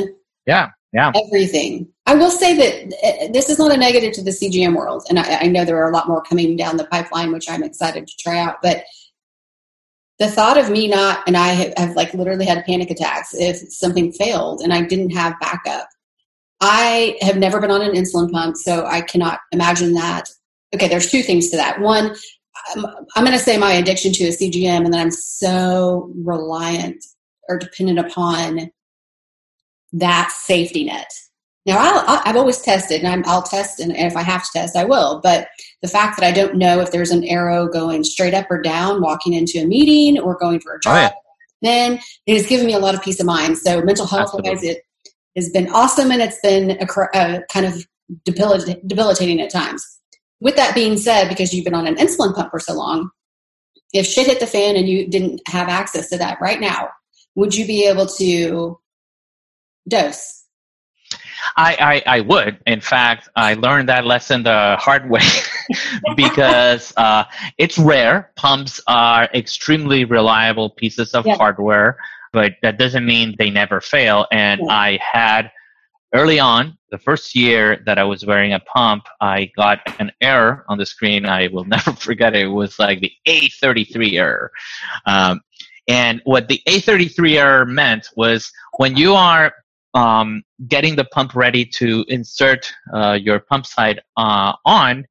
Yeah, 0.46 0.68
yeah. 0.92 1.10
Everything. 1.26 1.88
I 2.04 2.14
will 2.14 2.30
say 2.30 2.54
that 2.54 2.94
eh, 3.02 3.28
this 3.32 3.48
is 3.48 3.58
not 3.58 3.72
a 3.72 3.76
negative 3.78 4.12
to 4.12 4.22
the 4.22 4.32
CGM 4.32 4.76
world, 4.76 5.02
and 5.08 5.18
I, 5.18 5.36
I 5.36 5.46
know 5.46 5.64
there 5.64 5.82
are 5.82 5.88
a 5.88 5.94
lot 5.94 6.08
more 6.08 6.22
coming 6.22 6.54
down 6.54 6.76
the 6.76 6.84
pipeline, 6.84 7.32
which 7.32 7.48
I'm 7.48 7.62
excited 7.62 8.06
to 8.06 8.12
try 8.20 8.38
out. 8.38 8.56
But 8.62 8.84
the 10.18 10.30
thought 10.30 10.58
of 10.58 10.68
me 10.68 10.88
not, 10.88 11.26
and 11.26 11.38
I 11.38 11.48
have, 11.48 11.72
have 11.78 11.96
like 11.96 12.12
literally 12.12 12.44
had 12.44 12.66
panic 12.66 12.90
attacks 12.90 13.30
if 13.32 13.56
something 13.72 14.12
failed 14.12 14.60
and 14.60 14.74
I 14.74 14.82
didn't 14.82 15.10
have 15.10 15.40
backup. 15.40 15.88
I 16.60 17.16
have 17.22 17.38
never 17.38 17.62
been 17.62 17.70
on 17.70 17.80
an 17.80 17.92
insulin 17.92 18.30
pump, 18.30 18.58
so 18.58 18.84
I 18.84 19.00
cannot 19.00 19.40
imagine 19.52 19.94
that. 19.94 20.28
Okay, 20.74 20.86
there's 20.86 21.10
two 21.10 21.22
things 21.22 21.48
to 21.48 21.56
that. 21.56 21.80
One, 21.80 22.14
I'm, 22.74 22.86
I'm 23.16 23.24
going 23.24 23.36
to 23.36 23.42
say 23.42 23.58
my 23.58 23.72
addiction 23.72 24.12
to 24.12 24.24
a 24.24 24.28
CGM, 24.28 24.84
and 24.84 24.92
then 24.92 25.00
I'm 25.00 25.10
so 25.10 26.12
reliant 26.16 27.04
or 27.48 27.58
dependent 27.58 27.98
upon 27.98 28.70
that 29.92 30.30
safety 30.32 30.84
net. 30.84 31.10
Now, 31.64 31.78
i 31.78 32.22
have 32.24 32.36
always 32.36 32.60
tested, 32.60 33.04
and 33.04 33.24
i 33.24 33.34
will 33.34 33.42
test, 33.42 33.78
and 33.78 33.96
if 33.96 34.16
I 34.16 34.22
have 34.22 34.42
to 34.42 34.50
test, 34.52 34.76
I 34.76 34.84
will. 34.84 35.20
But 35.22 35.48
the 35.80 35.88
fact 35.88 36.18
that 36.18 36.26
I 36.26 36.32
don't 36.32 36.56
know 36.56 36.80
if 36.80 36.90
there's 36.90 37.12
an 37.12 37.24
arrow 37.24 37.68
going 37.68 38.02
straight 38.02 38.34
up 38.34 38.50
or 38.50 38.60
down, 38.60 39.00
walking 39.00 39.32
into 39.32 39.60
a 39.60 39.66
meeting 39.66 40.18
or 40.20 40.36
going 40.36 40.60
for 40.60 40.74
a 40.74 40.80
drive, 40.80 41.12
oh, 41.14 41.20
yeah. 41.60 41.70
then 41.90 42.00
it 42.26 42.36
has 42.36 42.46
given 42.46 42.66
me 42.66 42.74
a 42.74 42.80
lot 42.80 42.96
of 42.96 43.02
peace 43.02 43.20
of 43.20 43.26
mind. 43.26 43.58
So, 43.58 43.80
mental 43.82 44.06
health 44.06 44.34
wise, 44.34 44.64
it 44.64 44.82
has 45.36 45.50
been 45.50 45.70
awesome, 45.70 46.10
and 46.10 46.20
it's 46.20 46.40
been 46.42 46.72
a, 46.72 46.86
a 46.86 47.16
uh, 47.16 47.40
kind 47.52 47.66
of 47.66 47.86
debilitating 48.24 49.40
at 49.40 49.50
times 49.50 50.00
with 50.42 50.56
that 50.56 50.74
being 50.74 50.98
said, 50.98 51.28
because 51.28 51.54
you've 51.54 51.64
been 51.64 51.74
on 51.74 51.86
an 51.86 51.94
insulin 51.94 52.34
pump 52.34 52.50
for 52.50 52.58
so 52.58 52.74
long, 52.74 53.10
if 53.92 54.06
shit 54.06 54.26
hit 54.26 54.40
the 54.40 54.46
fan 54.46 54.74
and 54.74 54.88
you 54.88 55.06
didn't 55.06 55.40
have 55.46 55.68
access 55.68 56.10
to 56.10 56.18
that 56.18 56.40
right 56.40 56.60
now, 56.60 56.88
would 57.36 57.54
you 57.54 57.64
be 57.64 57.86
able 57.86 58.06
to 58.06 58.78
dose? 59.88 60.44
I, 61.56 62.02
I, 62.06 62.16
I 62.16 62.20
would. 62.22 62.58
In 62.66 62.80
fact, 62.80 63.28
I 63.36 63.54
learned 63.54 63.88
that 63.88 64.04
lesson 64.04 64.42
the 64.42 64.76
hard 64.80 65.08
way 65.08 65.22
because 66.16 66.92
uh, 66.96 67.24
it's 67.58 67.78
rare. 67.78 68.32
Pumps 68.34 68.80
are 68.88 69.28
extremely 69.34 70.04
reliable 70.04 70.70
pieces 70.70 71.14
of 71.14 71.24
yeah. 71.24 71.36
hardware, 71.36 71.98
but 72.32 72.54
that 72.62 72.78
doesn't 72.78 73.06
mean 73.06 73.36
they 73.38 73.50
never 73.50 73.80
fail. 73.80 74.26
And 74.32 74.60
yeah. 74.64 74.72
I 74.72 74.98
had 75.00 75.52
early 76.14 76.38
on, 76.38 76.76
the 76.90 76.98
first 76.98 77.34
year 77.34 77.82
that 77.86 77.98
I 77.98 78.04
was 78.04 78.26
wearing 78.26 78.52
a 78.52 78.60
pump, 78.60 79.04
I 79.20 79.50
got 79.56 79.80
an 79.98 80.12
error 80.20 80.64
on 80.68 80.78
the 80.78 80.86
screen. 80.86 81.26
I 81.26 81.48
will 81.48 81.64
never 81.76 81.92
forget 81.92 82.34
it. 82.34 82.44
It 82.44 82.48
was 82.48 82.78
like 82.78 83.00
the 83.00 83.12
A33 83.26 84.18
error. 84.18 84.50
Um, 85.06 85.40
and 85.88 86.20
what 86.24 86.48
the 86.48 86.60
A33 86.68 87.38
error 87.38 87.66
meant 87.66 88.08
was 88.16 88.50
when 88.76 88.96
you 88.96 89.14
are 89.14 89.52
um, 89.94 90.42
getting 90.68 90.96
the 90.96 91.04
pump 91.04 91.34
ready 91.34 91.64
to 91.64 92.04
insert 92.08 92.72
uh, 92.94 93.18
your 93.20 93.40
pump 93.40 93.66
side 93.66 94.00
uh, 94.16 94.54
on, 94.64 95.04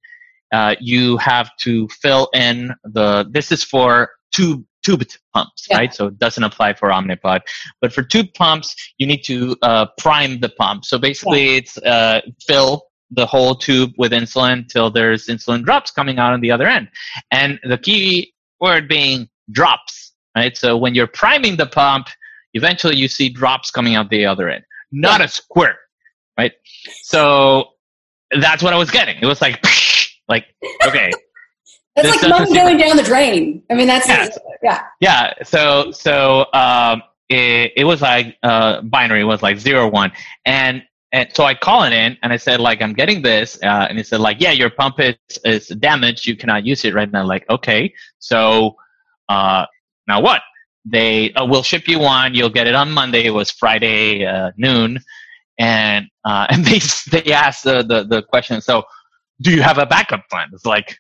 uh, 0.52 0.76
you 0.80 1.18
have 1.18 1.50
to 1.58 1.88
fill 1.90 2.30
in 2.34 2.74
the. 2.84 3.28
This 3.32 3.52
is 3.52 3.64
for 3.64 4.12
tube 4.34 4.66
tubed 4.84 5.18
pumps, 5.34 5.68
yeah. 5.70 5.78
right? 5.78 5.94
So 5.94 6.08
it 6.08 6.20
doesn't 6.20 6.44
apply 6.44 6.74
for 6.74 6.90
Omnipod. 6.90 7.42
But 7.80 7.94
for 7.94 8.04
tube 8.04 8.34
pumps, 8.34 8.76
you 8.98 9.08
need 9.08 9.24
to 9.26 9.56
uh, 9.62 9.88
prime 9.98 10.40
the 10.40 10.50
pump. 10.50 10.86
So 10.86 10.98
basically, 10.98 11.52
yeah. 11.52 11.58
it's 11.58 11.78
uh, 11.80 12.22
fill 12.46 12.84
the 13.12 13.26
whole 13.26 13.56
tube 13.56 13.92
with 13.98 14.12
insulin 14.14 14.68
till 14.68 14.90
there's 14.90 15.28
insulin 15.28 15.64
drops 15.64 15.92
coming 15.92 16.18
out 16.18 16.34
on 16.34 16.42
the 16.42 16.52
other 16.52 16.68
end. 16.68 16.88
And 17.30 17.60
the 17.64 17.78
key 17.78 18.34
word 18.60 18.88
being 18.88 19.30
drops, 19.52 20.14
right? 20.36 20.56
So 20.58 20.78
when 20.78 20.96
you're 20.96 21.08
priming 21.08 21.58
the 21.58 21.66
pump, 21.66 22.08
eventually 22.54 22.96
you 22.96 23.08
see 23.08 23.30
drops 23.30 23.70
coming 23.70 23.96
out 23.96 24.10
the 24.10 24.26
other 24.26 24.50
end, 24.50 24.64
not 24.92 25.20
yeah. 25.20 25.26
a 25.26 25.30
squirt, 25.30 25.76
right? 26.38 26.54
So 27.04 27.72
that's 28.40 28.64
what 28.64 28.74
I 28.74 28.78
was 28.78 28.92
getting. 28.92 29.18
It 29.22 29.26
was 29.26 29.42
like, 29.42 29.64
like, 30.30 30.46
okay. 30.88 31.12
That's 31.96 32.24
like 32.24 32.30
money 32.30 32.54
going 32.54 32.78
down 32.78 32.96
the 32.96 33.04
drain. 33.04 33.64
I 33.70 33.74
mean, 33.74 33.88
that's 33.88 34.08
yeah. 34.08 34.30
yeah. 34.64 34.84
Yeah. 35.02 35.34
So 35.44 35.92
so 35.92 36.46
um, 36.54 37.04
it, 37.30 37.74
it 37.76 37.84
was 37.84 38.02
like 38.02 38.38
uh, 38.44 38.82
binary. 38.82 39.24
Was 39.24 39.42
like 39.42 39.58
zero 39.58 39.90
one, 39.90 40.12
and 40.46 40.84
and 41.12 41.30
so 41.34 41.44
I 41.44 41.54
call 41.54 41.84
it 41.84 41.92
in 41.92 42.18
and 42.24 42.32
I 42.32 42.38
said 42.38 42.62
like 42.62 42.82
I'm 42.82 42.94
getting 42.94 43.22
this, 43.22 43.60
uh, 43.62 43.88
and 43.90 43.98
he 43.98 44.04
said 44.04 44.22
like 44.22 44.40
yeah 44.40 44.52
your 44.52 44.70
pump 44.70 45.00
is 45.00 45.16
is 45.44 45.68
damaged. 45.68 46.26
You 46.26 46.38
cannot 46.38 46.66
use 46.66 46.86
it 46.86 46.94
right 46.94 47.12
now. 47.12 47.26
Like 47.26 47.50
okay, 47.50 47.94
so 48.20 48.76
uh, 49.28 49.66
now 50.08 50.22
what? 50.22 50.42
They 50.86 51.32
uh, 51.34 51.46
will 51.46 51.64
ship 51.64 51.88
you 51.88 52.00
one. 52.00 52.34
You'll 52.34 52.50
get 52.50 52.68
it 52.68 52.76
on 52.76 52.92
Monday. 52.92 53.26
It 53.26 53.32
was 53.32 53.52
Friday 53.52 54.26
uh, 54.26 54.52
noon, 54.58 55.00
and 55.60 56.08
uh, 56.24 56.48
and 56.50 56.64
they 56.64 56.80
they 57.12 57.34
asked 57.34 57.66
the, 57.66 57.84
the 57.84 58.04
the 58.04 58.24
question. 58.24 58.62
So 58.62 58.84
do 59.42 59.52
you 59.52 59.62
have 59.62 59.78
a 59.78 59.86
backup 59.86 60.28
plan? 60.30 60.50
It's 60.54 60.66
like 60.66 60.96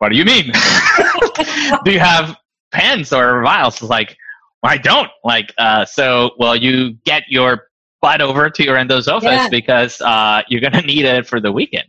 what 0.00 0.10
do 0.10 0.16
you 0.16 0.24
mean? 0.24 0.46
do 1.84 1.92
you 1.92 2.00
have 2.00 2.36
pens 2.72 3.12
or 3.12 3.42
vials? 3.42 3.82
Like, 3.82 4.16
well, 4.62 4.72
I 4.72 4.78
don't. 4.78 5.10
Like, 5.24 5.52
uh, 5.58 5.84
so, 5.84 6.32
well, 6.38 6.56
you 6.56 6.94
get 7.04 7.24
your 7.28 7.68
butt 8.00 8.22
over 8.22 8.48
to 8.48 8.64
your 8.64 8.76
endo's 8.76 9.08
office 9.08 9.30
yeah. 9.30 9.48
because 9.50 10.00
uh, 10.00 10.40
you're 10.48 10.62
going 10.62 10.72
to 10.72 10.82
need 10.82 11.04
it 11.04 11.26
for 11.26 11.38
the 11.38 11.52
weekend. 11.52 11.86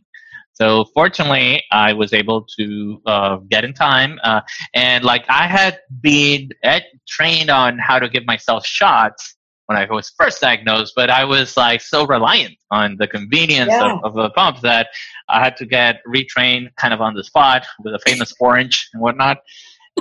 So 0.54 0.86
fortunately, 0.94 1.64
I 1.72 1.94
was 1.94 2.12
able 2.12 2.46
to 2.60 3.02
uh, 3.06 3.38
get 3.50 3.64
in 3.64 3.74
time, 3.74 4.20
uh, 4.24 4.42
and 4.76 5.04
like 5.06 5.26
I 5.30 5.48
had 5.48 5.80
been 6.02 6.50
ed- 6.64 6.86
trained 7.08 7.50
on 7.50 7.80
how 7.80 7.98
to 7.98 8.10
give 8.10 8.26
myself 8.26 8.66
shots 8.66 9.38
when 9.72 9.82
I 9.82 9.90
was 9.90 10.10
first 10.18 10.42
diagnosed, 10.42 10.94
but 10.98 11.10
I 11.10 11.24
was 11.24 11.56
like 11.56 11.80
so 11.80 12.06
reliant 12.06 12.56
on 12.72 12.98
the 12.98 13.08
convenience 13.08 13.72
yeah. 13.72 13.94
of, 13.94 14.04
of 14.04 14.14
the 14.16 14.30
pump 14.32 14.60
that 14.62 14.88
I 15.30 15.42
had 15.42 15.56
to 15.58 15.66
get 15.66 16.02
retrained 16.06 16.76
kind 16.76 16.94
of 16.94 17.00
on 17.00 17.14
the 17.14 17.24
spot 17.24 17.66
with 17.82 17.94
a 17.94 18.00
famous 18.00 18.34
orange 18.42 18.90
and 18.94 19.02
whatnot. 19.02 19.38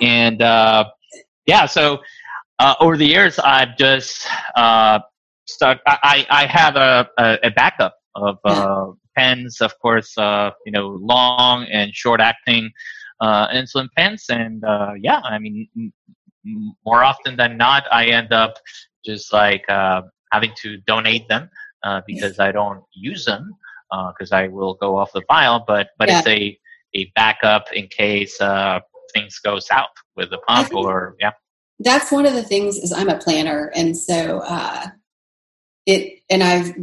And 0.02 0.42
uh, 0.42 0.86
yeah, 1.46 1.66
so 1.66 2.00
uh, 2.58 2.74
over 2.80 2.96
the 2.96 3.06
years, 3.06 3.38
I've 3.38 3.76
just 3.76 4.26
uh, 4.56 4.98
stuck. 5.46 5.78
I, 5.86 6.26
I 6.28 6.46
have 6.46 6.74
a, 6.74 7.08
a, 7.16 7.38
a 7.44 7.50
backup 7.50 7.94
of 8.16 8.38
uh, 8.44 8.86
pens, 9.16 9.60
of 9.60 9.72
course, 9.78 10.18
uh, 10.18 10.50
you 10.66 10.72
know, 10.72 10.88
long 11.00 11.64
and 11.70 11.94
short 11.94 12.20
acting 12.20 12.72
uh, 13.20 13.46
insulin 13.48 13.88
pens. 13.96 14.24
And 14.28 14.64
uh, 14.64 14.94
yeah, 15.00 15.20
I 15.20 15.38
mean, 15.38 15.68
more 16.84 17.04
often 17.04 17.36
than 17.36 17.56
not, 17.56 17.84
I 17.92 18.06
end 18.06 18.32
up 18.32 18.54
just 19.05 19.32
like 19.32 19.64
uh, 19.68 20.03
having 20.32 20.53
to 20.62 20.78
donate 20.86 21.28
them 21.28 21.51
uh, 21.84 22.03
because 22.07 22.38
I 22.38 22.53
don't 22.53 22.82
use 22.92 23.24
them 23.24 23.55
because 23.90 24.32
uh, 24.32 24.36
I 24.36 24.48
will 24.48 24.74
go 24.74 24.96
off 24.96 25.12
the 25.12 25.22
file. 25.22 25.64
But 25.66 25.88
but 25.98 26.09
yeah. 26.09 26.18
it's 26.18 26.28
a 26.28 26.59
a 26.94 27.12
backup 27.14 27.72
in 27.72 27.88
case 27.88 28.40
uh, 28.40 28.80
things 29.12 29.38
go 29.38 29.59
south 29.59 29.90
with 30.16 30.30
the 30.30 30.38
pump 30.38 30.74
or 30.74 31.16
yeah. 31.20 31.32
That's 31.78 32.12
one 32.12 32.26
of 32.26 32.34
the 32.34 32.42
things 32.42 32.76
is 32.76 32.92
I'm 32.92 33.09
a 33.09 33.16
planner, 33.16 33.72
and 33.74 33.96
so 33.96 34.40
uh, 34.40 34.88
it 35.86 36.20
and 36.28 36.42
I've 36.42 36.74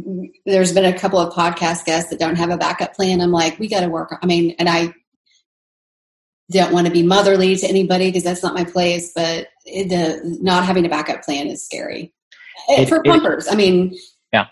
there's 0.44 0.72
been 0.72 0.84
a 0.84 0.98
couple 0.98 1.20
of 1.20 1.32
podcast 1.32 1.84
guests 1.84 2.10
that 2.10 2.18
don't 2.18 2.36
have 2.36 2.50
a 2.50 2.56
backup 2.56 2.94
plan. 2.94 3.20
I'm 3.20 3.30
like, 3.30 3.58
we 3.58 3.68
got 3.68 3.80
to 3.80 3.88
work. 3.88 4.16
I 4.20 4.26
mean, 4.26 4.56
and 4.58 4.68
I 4.68 4.92
don't 6.50 6.72
want 6.72 6.86
to 6.86 6.92
be 6.92 7.02
motherly 7.02 7.56
to 7.56 7.66
anybody 7.66 8.08
because 8.08 8.24
that's 8.24 8.42
not 8.42 8.54
my 8.54 8.64
place. 8.64 9.12
But 9.14 9.48
the 9.88 10.38
not 10.40 10.64
having 10.64 10.86
a 10.86 10.88
backup 10.88 11.22
plan 11.22 11.48
is 11.48 11.64
scary 11.64 12.12
it, 12.68 12.88
for 12.88 13.02
pumpers. 13.02 13.46
It, 13.46 13.52
I 13.52 13.56
mean, 13.56 13.96
yeah, 14.32 14.46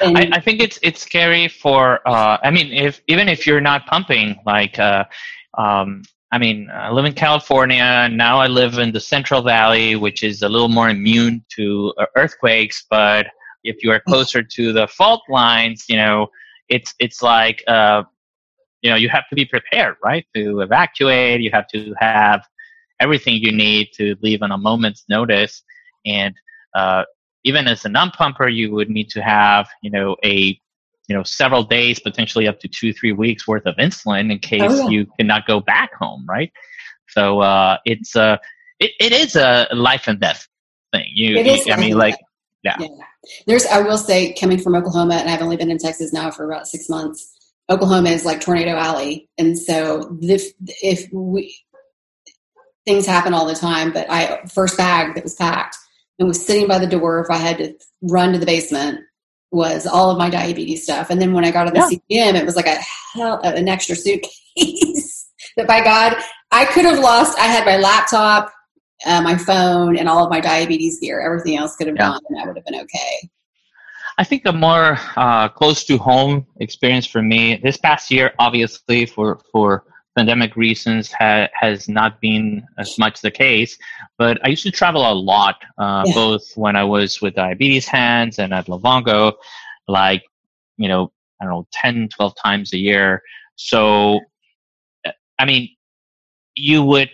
and, 0.00 0.18
I, 0.18 0.28
I, 0.32 0.40
think 0.40 0.60
it's 0.60 0.78
it's 0.82 1.00
scary 1.00 1.48
for. 1.48 2.06
Uh, 2.06 2.38
I 2.42 2.50
mean, 2.50 2.72
if 2.72 3.00
even 3.08 3.28
if 3.28 3.46
you're 3.46 3.60
not 3.60 3.86
pumping, 3.86 4.38
like, 4.46 4.78
uh, 4.78 5.04
um, 5.58 6.02
I 6.32 6.38
mean, 6.38 6.68
I 6.72 6.90
live 6.90 7.04
in 7.04 7.14
California 7.14 8.08
now. 8.10 8.38
I 8.38 8.46
live 8.46 8.78
in 8.78 8.92
the 8.92 9.00
Central 9.00 9.42
Valley, 9.42 9.96
which 9.96 10.22
is 10.22 10.42
a 10.42 10.48
little 10.48 10.68
more 10.68 10.90
immune 10.90 11.44
to 11.56 11.94
uh, 11.98 12.06
earthquakes. 12.16 12.86
But 12.90 13.26
if 13.64 13.82
you 13.82 13.90
are 13.90 14.00
closer 14.00 14.42
to 14.42 14.72
the 14.72 14.86
fault 14.88 15.22
lines, 15.28 15.84
you 15.88 15.96
know, 15.96 16.28
it's 16.68 16.94
it's 16.98 17.22
like 17.22 17.62
uh, 17.66 18.02
you 18.82 18.90
know 18.90 18.96
you 18.96 19.08
have 19.08 19.28
to 19.28 19.34
be 19.34 19.44
prepared 19.44 19.96
right 20.04 20.26
to 20.34 20.60
evacuate 20.60 21.40
you 21.40 21.50
have 21.52 21.66
to 21.68 21.94
have 21.98 22.46
everything 23.00 23.34
you 23.34 23.52
need 23.52 23.88
to 23.94 24.16
leave 24.22 24.42
on 24.42 24.52
a 24.52 24.58
moment's 24.58 25.04
notice 25.08 25.62
and 26.04 26.34
uh, 26.74 27.04
even 27.44 27.66
as 27.68 27.84
a 27.84 27.88
non-pumper 27.88 28.48
you 28.48 28.72
would 28.72 28.90
need 28.90 29.08
to 29.08 29.22
have 29.22 29.68
you 29.82 29.90
know 29.90 30.16
a 30.24 30.58
you 31.08 31.16
know 31.16 31.22
several 31.22 31.62
days 31.62 31.98
potentially 31.98 32.48
up 32.48 32.58
to 32.60 32.68
two 32.68 32.92
three 32.92 33.12
weeks 33.12 33.46
worth 33.46 33.66
of 33.66 33.76
insulin 33.76 34.30
in 34.30 34.38
case 34.38 34.62
oh, 34.64 34.82
yeah. 34.82 34.88
you 34.88 35.06
cannot 35.18 35.46
go 35.46 35.60
back 35.60 35.90
home 35.94 36.24
right 36.28 36.52
so 37.08 37.40
uh, 37.40 37.76
it's 37.84 38.16
uh, 38.16 38.36
it, 38.80 38.90
it 39.00 39.12
is 39.12 39.36
a 39.36 39.68
life 39.72 40.08
and 40.08 40.20
death 40.20 40.46
thing 40.92 41.06
you, 41.12 41.38
you 41.38 41.72
i 41.72 41.76
mean 41.76 41.96
like 41.96 42.16
yeah. 42.62 42.76
yeah. 42.78 42.88
there's 43.46 43.66
i 43.66 43.80
will 43.80 43.98
say 43.98 44.32
coming 44.34 44.58
from 44.58 44.74
oklahoma 44.74 45.14
and 45.14 45.30
i've 45.30 45.42
only 45.42 45.56
been 45.56 45.70
in 45.70 45.78
texas 45.78 46.12
now 46.12 46.30
for 46.30 46.44
about 46.50 46.66
six 46.66 46.88
months 46.88 47.32
Oklahoma 47.68 48.10
is 48.10 48.24
like 48.24 48.40
Tornado 48.40 48.76
Alley, 48.76 49.28
and 49.38 49.58
so 49.58 50.16
if 50.22 50.52
if 50.82 51.08
we 51.12 51.52
things 52.86 53.06
happen 53.06 53.34
all 53.34 53.46
the 53.46 53.54
time, 53.54 53.92
but 53.92 54.06
I 54.08 54.44
first 54.46 54.76
bag 54.76 55.14
that 55.14 55.24
was 55.24 55.34
packed 55.34 55.76
and 56.18 56.28
was 56.28 56.44
sitting 56.44 56.68
by 56.68 56.78
the 56.78 56.86
door 56.86 57.20
if 57.20 57.30
I 57.30 57.36
had 57.36 57.58
to 57.58 57.74
run 58.02 58.32
to 58.32 58.38
the 58.38 58.46
basement 58.46 59.00
was 59.52 59.86
all 59.86 60.10
of 60.10 60.18
my 60.18 60.28
diabetes 60.28 60.82
stuff, 60.84 61.10
and 61.10 61.20
then 61.20 61.32
when 61.32 61.44
I 61.44 61.50
got 61.50 61.66
on 61.66 61.74
the 61.74 62.00
yeah. 62.08 62.30
CGM, 62.32 62.34
it 62.34 62.44
was 62.44 62.56
like 62.56 62.66
a 62.66 62.78
hell 63.14 63.40
an 63.42 63.68
extra 63.68 63.94
suitcase 63.94 65.30
that 65.56 65.66
by 65.66 65.82
God 65.82 66.16
I 66.50 66.64
could 66.64 66.84
have 66.84 66.98
lost. 66.98 67.38
I 67.38 67.46
had 67.46 67.64
my 67.64 67.76
laptop, 67.76 68.52
uh, 69.04 69.22
my 69.22 69.36
phone, 69.36 69.96
and 69.96 70.08
all 70.08 70.24
of 70.24 70.30
my 70.30 70.40
diabetes 70.40 71.00
gear. 71.00 71.20
Everything 71.20 71.56
else 71.56 71.76
could 71.76 71.86
have 71.86 71.96
yeah. 71.96 72.08
gone, 72.08 72.20
and 72.28 72.40
I 72.40 72.46
would 72.46 72.56
have 72.56 72.64
been 72.64 72.80
okay. 72.80 73.30
I 74.18 74.24
think 74.24 74.46
a 74.46 74.52
more 74.52 74.98
uh, 75.16 75.48
close 75.48 75.84
to 75.84 75.98
home 75.98 76.46
experience 76.60 77.06
for 77.06 77.22
me 77.22 77.60
this 77.62 77.76
past 77.76 78.10
year, 78.10 78.32
obviously 78.38 79.06
for 79.06 79.40
for 79.52 79.84
pandemic 80.16 80.56
reasons, 80.56 81.12
ha- 81.12 81.48
has 81.52 81.88
not 81.88 82.20
been 82.20 82.66
as 82.78 82.98
much 82.98 83.20
the 83.20 83.30
case. 83.30 83.78
But 84.18 84.44
I 84.44 84.48
used 84.48 84.62
to 84.64 84.70
travel 84.70 85.02
a 85.10 85.14
lot, 85.14 85.56
uh, 85.78 86.04
yeah. 86.06 86.14
both 86.14 86.56
when 86.56 86.74
I 86.76 86.84
was 86.84 87.20
with 87.20 87.34
Diabetes 87.34 87.86
Hands 87.86 88.38
and 88.38 88.52
at 88.54 88.66
Livongo, 88.66 89.34
like 89.88 90.24
you 90.76 90.88
know 90.88 91.12
I 91.40 91.44
don't 91.44 91.52
know 91.52 91.68
10, 91.72 92.08
12 92.08 92.34
times 92.42 92.72
a 92.72 92.78
year. 92.78 93.22
So 93.56 94.20
I 95.38 95.44
mean, 95.44 95.68
you 96.54 96.82
would 96.82 97.10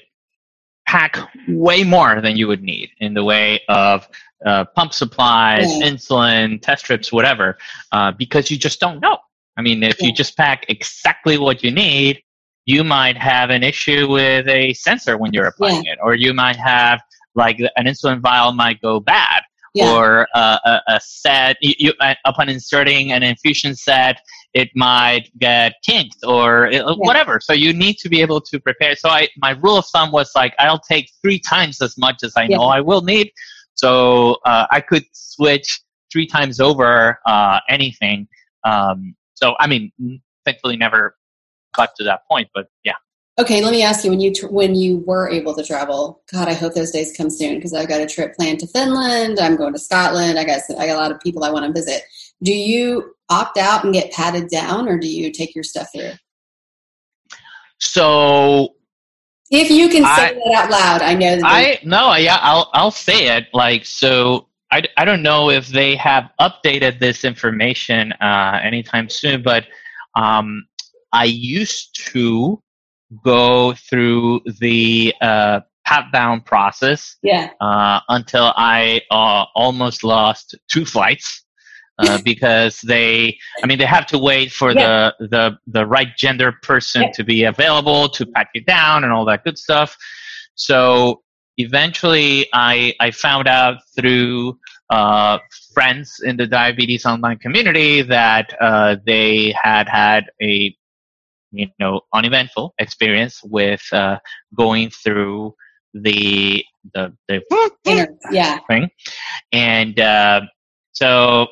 pack 0.86 1.18
way 1.48 1.84
more 1.84 2.20
than 2.20 2.36
you 2.36 2.46
would 2.48 2.62
need 2.62 2.90
in 2.98 3.14
the 3.14 3.24
way 3.24 3.61
of 3.68 4.09
uh, 4.44 4.64
pump 4.76 4.92
supplies, 4.92 5.66
yeah. 5.78 5.88
insulin, 5.88 6.61
test 6.61 6.84
strips, 6.84 7.12
whatever, 7.12 7.59
uh, 7.92 8.12
because 8.12 8.50
you 8.50 8.59
just 8.59 8.80
don't 8.80 9.00
know. 9.00 9.18
I 9.57 9.62
mean, 9.62 9.82
if 9.82 10.00
yeah. 10.00 10.09
you 10.09 10.12
just 10.12 10.36
pack 10.36 10.66
exactly 10.68 11.38
what 11.38 11.62
you 11.62 11.70
need, 11.70 12.22
you 12.66 12.84
might 12.84 13.16
have 13.16 13.50
an 13.50 13.62
issue 13.62 14.08
with 14.10 14.48
a 14.48 14.72
sensor 14.74 15.18
when 15.18 15.32
you're 15.32 15.46
applying 15.46 15.84
yeah. 15.84 15.92
it, 15.92 15.98
or 16.02 16.14
you 16.14 16.32
might 16.32 16.56
have 16.56 17.00
like 17.34 17.58
an 17.76 17.86
insulin 17.86 18.20
vial 18.20 18.52
might 18.52 18.80
go 18.80 19.00
bad. 19.00 19.42
Yeah. 19.74 19.90
or 19.90 20.28
uh, 20.34 20.58
a, 20.66 20.80
a, 20.88 21.00
set 21.00 21.56
you, 21.62 21.72
you, 21.78 21.92
uh, 21.98 22.14
upon 22.26 22.50
inserting 22.50 23.10
an 23.12 23.22
infusion 23.22 23.74
set 23.74 24.20
it 24.52 24.68
might 24.76 25.30
get 25.38 25.72
kinked 25.82 26.18
or 26.26 26.66
it, 26.66 26.84
yeah. 26.86 26.92
whatever 26.92 27.40
so 27.40 27.54
you 27.54 27.72
need 27.72 27.96
to 28.02 28.10
be 28.10 28.20
able 28.20 28.38
to 28.38 28.60
prepare 28.60 28.94
so 28.94 29.08
i 29.08 29.26
my 29.38 29.52
rule 29.62 29.78
of 29.78 29.86
thumb 29.86 30.12
was 30.12 30.30
like 30.36 30.54
i'll 30.58 30.78
take 30.78 31.10
three 31.22 31.38
times 31.38 31.80
as 31.80 31.96
much 31.96 32.16
as 32.22 32.34
i 32.36 32.46
know 32.46 32.64
i 32.64 32.82
will 32.82 33.00
need 33.00 33.32
so 33.74 34.36
uh, 34.44 34.66
I 34.70 34.80
could 34.80 35.04
switch 35.12 35.80
three 36.12 36.26
times 36.26 36.60
over 36.60 37.18
uh, 37.26 37.60
anything. 37.68 38.28
Um, 38.64 39.14
so 39.34 39.54
I 39.58 39.66
mean, 39.66 39.90
thankfully, 40.44 40.76
never 40.76 41.16
got 41.72 41.94
to 41.96 42.04
that 42.04 42.26
point, 42.28 42.48
but 42.54 42.68
yeah. 42.84 42.94
Okay, 43.40 43.62
let 43.62 43.72
me 43.72 43.82
ask 43.82 44.04
you 44.04 44.10
when 44.10 44.20
you 44.20 44.32
tr- 44.32 44.48
when 44.48 44.74
you 44.74 44.98
were 45.06 45.28
able 45.30 45.54
to 45.54 45.64
travel. 45.64 46.22
God, 46.30 46.48
I 46.48 46.52
hope 46.52 46.74
those 46.74 46.90
days 46.90 47.16
come 47.16 47.30
soon 47.30 47.56
because 47.56 47.72
I've 47.72 47.88
got 47.88 48.00
a 48.00 48.06
trip 48.06 48.34
planned 48.34 48.60
to 48.60 48.66
Finland. 48.66 49.40
I'm 49.40 49.56
going 49.56 49.72
to 49.72 49.78
Scotland. 49.78 50.38
I 50.38 50.44
got 50.44 50.60
I 50.78 50.86
got 50.86 50.96
a 50.96 51.00
lot 51.00 51.10
of 51.12 51.20
people 51.20 51.42
I 51.42 51.50
want 51.50 51.64
to 51.64 51.72
visit. 51.72 52.02
Do 52.42 52.52
you 52.52 53.14
opt 53.30 53.56
out 53.56 53.84
and 53.84 53.94
get 53.94 54.12
patted 54.12 54.48
down, 54.48 54.86
or 54.86 54.98
do 54.98 55.08
you 55.08 55.32
take 55.32 55.54
your 55.54 55.64
stuff 55.64 55.88
through? 55.94 56.12
So 57.78 58.74
if 59.50 59.70
you 59.70 59.88
can 59.88 60.02
say 60.02 60.08
I, 60.08 60.34
that 60.34 60.54
out 60.54 60.70
loud, 60.70 61.02
I 61.02 61.14
know. 61.14 61.36
That 61.36 61.44
I 61.44 61.78
no, 61.84 62.14
yeah, 62.14 62.38
I'll 62.40 62.70
I'll 62.74 62.90
say 62.90 63.36
it. 63.36 63.48
Like 63.52 63.86
so, 63.86 64.48
I, 64.70 64.82
I 64.96 65.04
don't 65.04 65.22
know 65.22 65.50
if 65.50 65.68
they 65.68 65.96
have 65.96 66.30
updated 66.40 67.00
this 67.00 67.24
information 67.24 68.12
uh, 68.12 68.60
anytime 68.62 69.08
soon, 69.08 69.42
but 69.42 69.66
um, 70.14 70.66
I 71.12 71.24
used 71.24 71.98
to 72.12 72.62
go 73.22 73.74
through 73.74 74.40
the 74.60 75.14
uh, 75.20 75.60
pat 75.84 76.06
down 76.12 76.40
process. 76.40 77.16
Yeah. 77.22 77.50
Uh, 77.60 78.00
until 78.08 78.52
I 78.56 79.02
uh, 79.10 79.44
almost 79.54 80.04
lost 80.04 80.54
two 80.68 80.84
flights. 80.84 81.44
Uh, 81.98 82.18
because 82.24 82.80
they, 82.80 83.38
I 83.62 83.66
mean, 83.66 83.78
they 83.78 83.84
have 83.84 84.06
to 84.06 84.18
wait 84.18 84.50
for 84.50 84.72
yeah. 84.72 85.10
the, 85.20 85.28
the 85.28 85.58
the 85.66 85.86
right 85.86 86.08
gender 86.16 86.52
person 86.62 87.02
yeah. 87.02 87.12
to 87.12 87.22
be 87.22 87.44
available 87.44 88.08
to 88.08 88.24
pat 88.24 88.48
you 88.54 88.62
down 88.62 89.04
and 89.04 89.12
all 89.12 89.26
that 89.26 89.44
good 89.44 89.58
stuff. 89.58 89.94
So 90.54 91.22
eventually, 91.58 92.48
I 92.54 92.94
I 92.98 93.10
found 93.10 93.46
out 93.46 93.76
through 93.94 94.58
uh, 94.88 95.38
friends 95.74 96.20
in 96.24 96.38
the 96.38 96.46
diabetes 96.46 97.04
online 97.04 97.38
community 97.38 98.00
that 98.02 98.54
uh, 98.60 98.96
they 99.04 99.54
had 99.62 99.86
had 99.86 100.30
a 100.40 100.74
you 101.53 101.68
know 101.78 102.00
uneventful 102.12 102.74
experience 102.78 103.40
with 103.44 103.82
uh, 103.92 104.18
going 104.57 104.90
through 104.90 105.55
the 105.94 106.64
the 106.94 107.12
the 107.28 107.42
yeah 108.30 108.59
thing, 108.68 108.88
and 109.53 110.00
uh, 110.00 110.40
so 110.92 111.46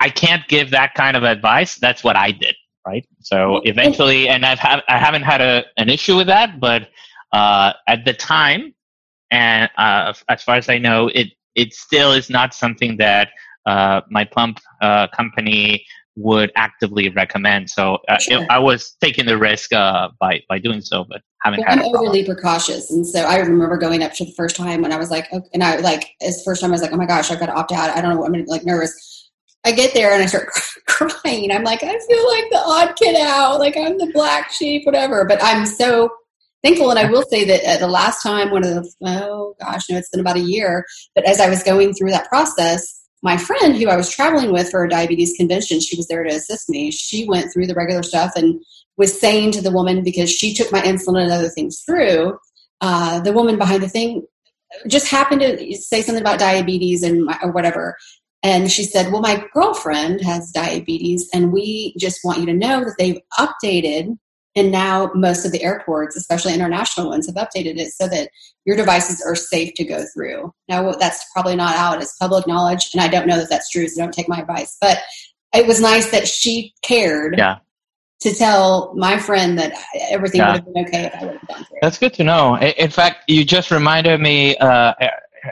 I 0.00 0.08
can't 0.08 0.46
give 0.48 0.70
that 0.70 0.94
kind 0.94 1.16
of 1.16 1.24
advice. 1.24 1.76
That's 1.76 2.04
what 2.04 2.16
I 2.16 2.30
did, 2.30 2.54
right? 2.86 3.06
So 3.20 3.60
eventually, 3.64 4.28
and 4.28 4.44
I've 4.44 4.58
have, 4.60 4.82
I 4.88 4.98
haven't 4.98 5.22
had 5.22 5.40
a, 5.40 5.64
an 5.76 5.88
issue 5.90 6.16
with 6.16 6.28
that, 6.28 6.60
but 6.60 6.88
uh, 7.32 7.72
at 7.86 8.04
the 8.04 8.14
time, 8.14 8.74
and 9.30 9.68
uh, 9.76 10.14
as 10.28 10.42
far 10.42 10.56
as 10.56 10.68
I 10.68 10.78
know, 10.78 11.08
it 11.08 11.28
it 11.54 11.74
still 11.74 12.12
is 12.12 12.30
not 12.30 12.54
something 12.54 12.96
that 12.98 13.30
uh, 13.66 14.00
my 14.08 14.24
pump 14.24 14.60
uh, 14.80 15.08
company 15.08 15.84
would 16.18 16.50
actively 16.56 17.08
recommend. 17.10 17.70
So 17.70 17.98
uh, 18.08 18.18
sure. 18.18 18.42
it, 18.42 18.50
I 18.50 18.58
was 18.58 18.96
taking 19.00 19.26
the 19.26 19.38
risk 19.38 19.72
uh, 19.72 20.08
by 20.20 20.42
by 20.48 20.58
doing 20.58 20.80
so, 20.80 21.04
but 21.04 21.22
haven't 21.42 21.60
well, 21.60 21.68
had. 21.68 21.78
I'm 21.78 21.84
overly 21.84 22.24
precautious, 22.24 22.90
and 22.90 23.06
so 23.06 23.20
I 23.20 23.38
remember 23.38 23.76
going 23.76 24.02
up 24.02 24.12
to 24.14 24.24
the 24.24 24.32
first 24.32 24.56
time 24.56 24.82
when 24.82 24.92
I 24.92 24.96
was 24.96 25.10
like, 25.10 25.32
okay, 25.32 25.48
and 25.54 25.62
I 25.62 25.76
like 25.76 26.10
as 26.20 26.42
first 26.44 26.60
time 26.60 26.70
I 26.70 26.72
was 26.72 26.82
like, 26.82 26.92
oh 26.92 26.96
my 26.96 27.06
gosh, 27.06 27.30
I've 27.30 27.40
got 27.40 27.46
to 27.46 27.54
opt 27.54 27.72
out. 27.72 27.96
I 27.96 28.00
don't 28.00 28.14
know, 28.14 28.24
I'm 28.24 28.44
like 28.46 28.64
nervous. 28.64 29.30
I 29.64 29.72
get 29.72 29.92
there 29.92 30.12
and 30.12 30.22
I 30.22 30.26
start 30.26 30.48
crying. 30.86 31.50
I'm 31.52 31.64
like, 31.64 31.82
I 31.82 31.98
feel 31.98 32.28
like 32.28 32.44
the 32.50 32.62
odd 32.64 32.96
kid 32.96 33.16
out, 33.16 33.58
like 33.58 33.76
I'm 33.76 33.98
the 33.98 34.10
black 34.12 34.52
sheep, 34.52 34.86
whatever. 34.86 35.24
But 35.24 35.42
I'm 35.42 35.66
so 35.66 36.10
thankful. 36.62 36.90
And 36.90 36.98
I 36.98 37.10
will 37.10 37.24
say 37.24 37.44
that 37.44 37.64
uh, 37.64 37.78
the 37.78 37.88
last 37.88 38.22
time, 38.22 38.50
one 38.50 38.64
of 38.64 38.70
the, 38.70 38.92
oh 39.04 39.54
gosh, 39.60 39.90
no, 39.90 39.96
it's 39.96 40.10
been 40.10 40.20
about 40.20 40.36
a 40.36 40.40
year. 40.40 40.84
But 41.14 41.24
as 41.24 41.40
I 41.40 41.48
was 41.48 41.62
going 41.62 41.92
through 41.92 42.10
that 42.10 42.28
process, 42.28 42.97
my 43.22 43.36
friend 43.36 43.76
who 43.76 43.88
I 43.88 43.96
was 43.96 44.10
traveling 44.10 44.52
with 44.52 44.70
for 44.70 44.84
a 44.84 44.88
diabetes 44.88 45.34
convention, 45.36 45.80
she 45.80 45.96
was 45.96 46.06
there 46.06 46.22
to 46.22 46.34
assist 46.34 46.68
me. 46.68 46.90
She 46.90 47.26
went 47.28 47.52
through 47.52 47.66
the 47.66 47.74
regular 47.74 48.02
stuff 48.02 48.32
and 48.36 48.60
was 48.96 49.18
saying 49.18 49.52
to 49.52 49.62
the 49.62 49.70
woman, 49.70 50.02
because 50.02 50.30
she 50.30 50.54
took 50.54 50.70
my 50.72 50.80
insulin 50.82 51.22
and 51.22 51.32
other 51.32 51.48
things 51.48 51.82
through, 51.86 52.38
uh, 52.80 53.20
the 53.20 53.32
woman 53.32 53.58
behind 53.58 53.82
the 53.82 53.88
thing 53.88 54.26
just 54.86 55.08
happened 55.08 55.40
to 55.40 55.74
say 55.76 56.02
something 56.02 56.20
about 56.20 56.38
diabetes 56.38 57.02
and 57.02 57.24
my, 57.24 57.38
or 57.42 57.50
whatever. 57.52 57.96
And 58.42 58.70
she 58.70 58.84
said, 58.84 59.10
Well, 59.10 59.20
my 59.20 59.44
girlfriend 59.52 60.20
has 60.20 60.52
diabetes, 60.52 61.28
and 61.34 61.52
we 61.52 61.94
just 61.98 62.20
want 62.22 62.38
you 62.38 62.46
to 62.46 62.54
know 62.54 62.84
that 62.84 62.94
they've 62.98 63.20
updated. 63.38 64.16
And 64.58 64.72
now 64.72 65.12
most 65.14 65.44
of 65.44 65.52
the 65.52 65.62
airports, 65.62 66.16
especially 66.16 66.52
international 66.52 67.10
ones, 67.10 67.26
have 67.26 67.36
updated 67.36 67.78
it 67.78 67.92
so 67.92 68.08
that 68.08 68.28
your 68.64 68.76
devices 68.76 69.22
are 69.24 69.36
safe 69.36 69.72
to 69.74 69.84
go 69.84 70.04
through. 70.12 70.52
Now, 70.68 70.90
that's 70.92 71.24
probably 71.32 71.54
not 71.54 71.76
out 71.76 72.02
as 72.02 72.16
public 72.20 72.48
knowledge, 72.48 72.90
and 72.92 73.00
I 73.00 73.06
don't 73.06 73.28
know 73.28 73.36
that 73.36 73.48
that's 73.48 73.70
true, 73.70 73.86
so 73.86 74.02
don't 74.02 74.12
take 74.12 74.28
my 74.28 74.40
advice. 74.40 74.76
But 74.80 74.98
it 75.54 75.64
was 75.64 75.80
nice 75.80 76.10
that 76.10 76.26
she 76.26 76.74
cared 76.82 77.38
yeah. 77.38 77.58
to 78.22 78.34
tell 78.34 78.92
my 78.96 79.16
friend 79.16 79.56
that 79.60 79.74
everything 80.10 80.40
yeah. 80.40 80.54
would 80.54 80.64
have 80.64 80.74
been 80.74 80.86
okay 80.86 81.04
if 81.04 81.14
I 81.14 81.24
would 81.26 81.38
have 81.38 81.48
gone 81.48 81.64
through. 81.64 81.78
That's 81.80 81.98
good 81.98 82.14
to 82.14 82.24
know. 82.24 82.58
In 82.58 82.90
fact, 82.90 83.30
you 83.30 83.44
just 83.44 83.70
reminded 83.70 84.20
me, 84.20 84.56
uh, 84.56 84.92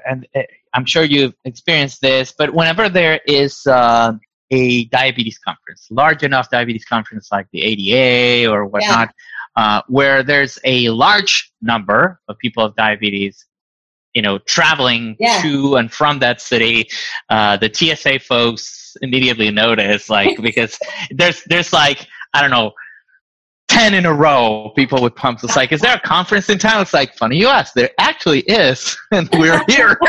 and 0.05 0.27
I'm 0.75 0.85
sure 0.85 1.05
you've 1.05 1.35
experienced 1.45 2.01
this, 2.01 2.35
but 2.37 2.53
whenever 2.53 2.89
there 2.89 3.21
is 3.25 3.67
uh, 3.69 4.15
a 4.51 4.85
diabetes 4.87 5.39
conference, 5.39 5.89
large 5.91 6.23
enough 6.23 6.51
diabetes 6.51 6.85
conference 6.85 7.29
like 7.33 7.47
the 7.53 7.63
ADA 7.63 8.51
or 8.51 8.67
whatnot, 8.67 9.11
yeah. 9.57 9.63
uh, 9.63 9.83
where 9.89 10.23
there's 10.23 10.59
a 10.65 10.89
large 10.91 11.53
number 11.61 12.21
of 12.29 12.39
people 12.39 12.65
with 12.65 12.77
diabetes, 12.77 13.47
you 14.15 14.23
know, 14.23 14.39
traveling 14.39 15.17
yeah. 15.19 15.41
to 15.43 15.77
and 15.77 15.93
from 15.93 16.19
that 16.21 16.41
city, 16.41 16.89
uh, 17.29 17.57
the 17.57 17.71
TSA 17.73 18.21
folks 18.21 18.97
immediately 19.03 19.51
notice, 19.51 20.09
like, 20.09 20.41
because 20.43 20.79
there's 21.11 21.43
there's 21.45 21.73
like 21.73 22.07
I 22.33 22.41
don't 22.41 22.51
know 22.51 22.73
10 23.69 23.95
in 23.95 24.07
a 24.07 24.13
row 24.13 24.73
people 24.77 25.03
with 25.03 25.15
pumps. 25.15 25.43
It's 25.45 25.57
like, 25.57 25.73
is 25.73 25.81
there 25.81 25.97
a 25.97 26.01
conference 26.01 26.49
in 26.49 26.59
town? 26.59 26.81
It's 26.83 26.95
like, 26.95 27.15
funny 27.15 27.37
you 27.37 27.49
ask. 27.49 27.75
There 27.75 27.91
actually 27.99 28.41
is, 28.41 28.97
and 29.13 29.29
we're 29.33 29.63
here. 29.69 29.99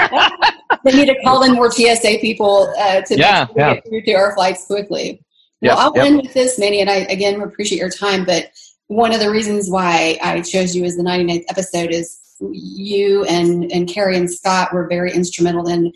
they 0.84 0.94
need 0.94 1.08
to 1.08 1.20
call 1.24 1.44
in 1.44 1.54
more 1.54 1.72
TSA 1.72 2.18
people 2.20 2.74
uh, 2.80 3.02
to 3.02 3.18
yeah, 3.18 3.48
yeah. 3.56 3.76
get 3.76 3.88
through 3.88 4.02
to 4.04 4.14
our 4.14 4.36
flights 4.36 4.66
quickly. 4.66 5.24
Well, 5.62 5.72
yep, 5.72 5.78
I'll 5.78 5.96
yep. 5.96 6.06
end 6.06 6.22
with 6.22 6.34
this, 6.34 6.60
Manny, 6.60 6.82
and 6.82 6.90
I 6.90 6.98
again 7.10 7.42
appreciate 7.42 7.80
your 7.80 7.90
time. 7.90 8.26
But 8.26 8.52
one 8.88 9.14
of 9.14 9.20
the 9.20 9.30
reasons 9.30 9.70
why 9.70 10.18
I 10.22 10.42
chose 10.42 10.76
you 10.76 10.86
as 10.86 10.96
the 10.96 11.04
99th 11.04 11.46
episode 11.50 11.92
is 11.92 12.20
you 12.40 13.26
and 13.26 13.72
and 13.72 13.88
Kerri 13.88 14.18
and 14.18 14.32
Scott 14.32 14.74
were 14.74 14.88
very 14.88 15.12
instrumental 15.12 15.68
in. 15.68 15.92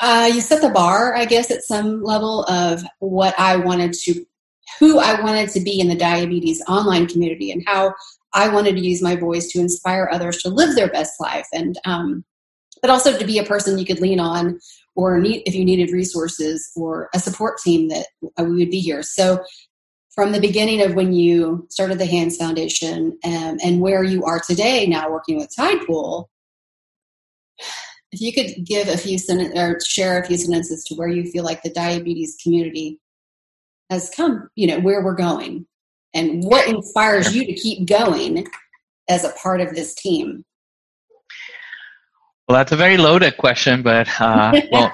Uh, 0.00 0.30
you 0.32 0.40
set 0.40 0.62
the 0.62 0.70
bar, 0.70 1.16
I 1.16 1.24
guess, 1.24 1.50
at 1.50 1.64
some 1.64 2.04
level 2.04 2.44
of 2.44 2.84
what 3.00 3.34
I 3.38 3.56
wanted 3.56 3.92
to 4.04 4.24
who 4.78 4.98
I 4.98 5.20
wanted 5.20 5.50
to 5.50 5.60
be 5.60 5.80
in 5.80 5.88
the 5.88 5.96
diabetes 5.96 6.62
online 6.68 7.06
community 7.06 7.50
and 7.50 7.62
how 7.66 7.94
I 8.32 8.48
wanted 8.48 8.76
to 8.76 8.84
use 8.84 9.02
my 9.02 9.16
voice 9.16 9.48
to 9.48 9.60
inspire 9.60 10.08
others 10.12 10.42
to 10.42 10.50
live 10.50 10.76
their 10.76 10.88
best 10.88 11.20
life 11.20 11.46
and 11.52 11.78
um, 11.84 12.24
but 12.80 12.90
also 12.90 13.16
to 13.16 13.24
be 13.24 13.38
a 13.38 13.44
person 13.44 13.78
you 13.78 13.86
could 13.86 14.00
lean 14.00 14.20
on 14.20 14.58
or 14.94 15.18
need 15.20 15.42
if 15.46 15.54
you 15.54 15.64
needed 15.64 15.92
resources 15.92 16.70
or 16.76 17.08
a 17.14 17.18
support 17.18 17.58
team 17.58 17.88
that 17.88 18.06
we 18.38 18.56
would 18.56 18.70
be 18.70 18.80
here. 18.80 19.02
So 19.02 19.44
from 20.14 20.32
the 20.32 20.40
beginning 20.40 20.82
of 20.82 20.94
when 20.94 21.12
you 21.12 21.66
started 21.70 21.98
the 21.98 22.06
Hands 22.06 22.36
Foundation 22.36 23.16
um, 23.24 23.58
and 23.62 23.80
where 23.80 24.02
you 24.02 24.24
are 24.24 24.40
today 24.40 24.86
now 24.86 25.10
working 25.10 25.36
with 25.36 25.54
Tidepool, 25.56 26.26
if 28.10 28.20
you 28.20 28.32
could 28.32 28.64
give 28.64 28.88
a 28.88 28.96
few 28.96 29.18
sentences 29.18 29.58
or 29.58 29.78
share 29.86 30.20
a 30.20 30.26
few 30.26 30.36
sentences 30.36 30.82
to 30.84 30.94
where 30.94 31.08
you 31.08 31.30
feel 31.30 31.44
like 31.44 31.62
the 31.62 31.70
diabetes 31.70 32.36
community 32.42 32.98
has 33.90 34.10
come, 34.10 34.48
you 34.56 34.66
know, 34.66 34.80
where 34.80 35.04
we're 35.04 35.14
going 35.14 35.66
and 36.14 36.42
what 36.42 36.68
inspires 36.68 37.34
you 37.34 37.44
to 37.44 37.52
keep 37.52 37.86
going 37.86 38.46
as 39.08 39.24
a 39.24 39.32
part 39.32 39.60
of 39.60 39.74
this 39.74 39.94
team? 39.94 40.44
Well, 42.48 42.56
that's 42.56 42.72
a 42.72 42.76
very 42.76 42.96
loaded 42.96 43.36
question, 43.36 43.82
but 43.82 44.08
uh, 44.18 44.58
well, 44.72 44.90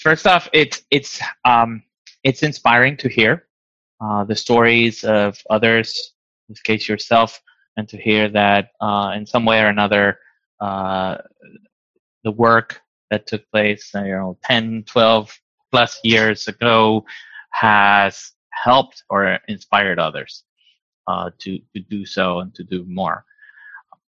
first 0.00 0.24
off, 0.24 0.48
it's 0.52 0.82
it's 0.92 1.20
um, 1.44 1.82
it's 2.22 2.44
inspiring 2.44 2.96
to 2.98 3.08
hear 3.08 3.48
uh, 4.00 4.22
the 4.22 4.36
stories 4.36 5.02
of 5.02 5.36
others, 5.50 6.12
in 6.48 6.52
this 6.52 6.60
case 6.60 6.88
yourself, 6.88 7.42
and 7.76 7.88
to 7.88 7.96
hear 7.96 8.28
that 8.28 8.70
uh, 8.80 9.14
in 9.16 9.26
some 9.26 9.44
way 9.44 9.60
or 9.60 9.66
another, 9.66 10.20
uh, 10.60 11.18
the 12.22 12.30
work 12.30 12.80
that 13.10 13.26
took 13.26 13.50
place, 13.50 13.90
you 13.94 14.02
know, 14.02 14.38
10, 14.44 14.84
12 14.86 15.36
plus 15.72 15.98
years 16.04 16.46
ago 16.46 17.04
has 17.50 18.30
helped 18.50 19.02
or 19.10 19.40
inspired 19.48 19.98
others 19.98 20.44
uh, 21.08 21.30
to 21.40 21.58
to 21.74 21.80
do 21.90 22.06
so 22.06 22.38
and 22.38 22.54
to 22.54 22.62
do 22.62 22.84
more. 22.86 23.24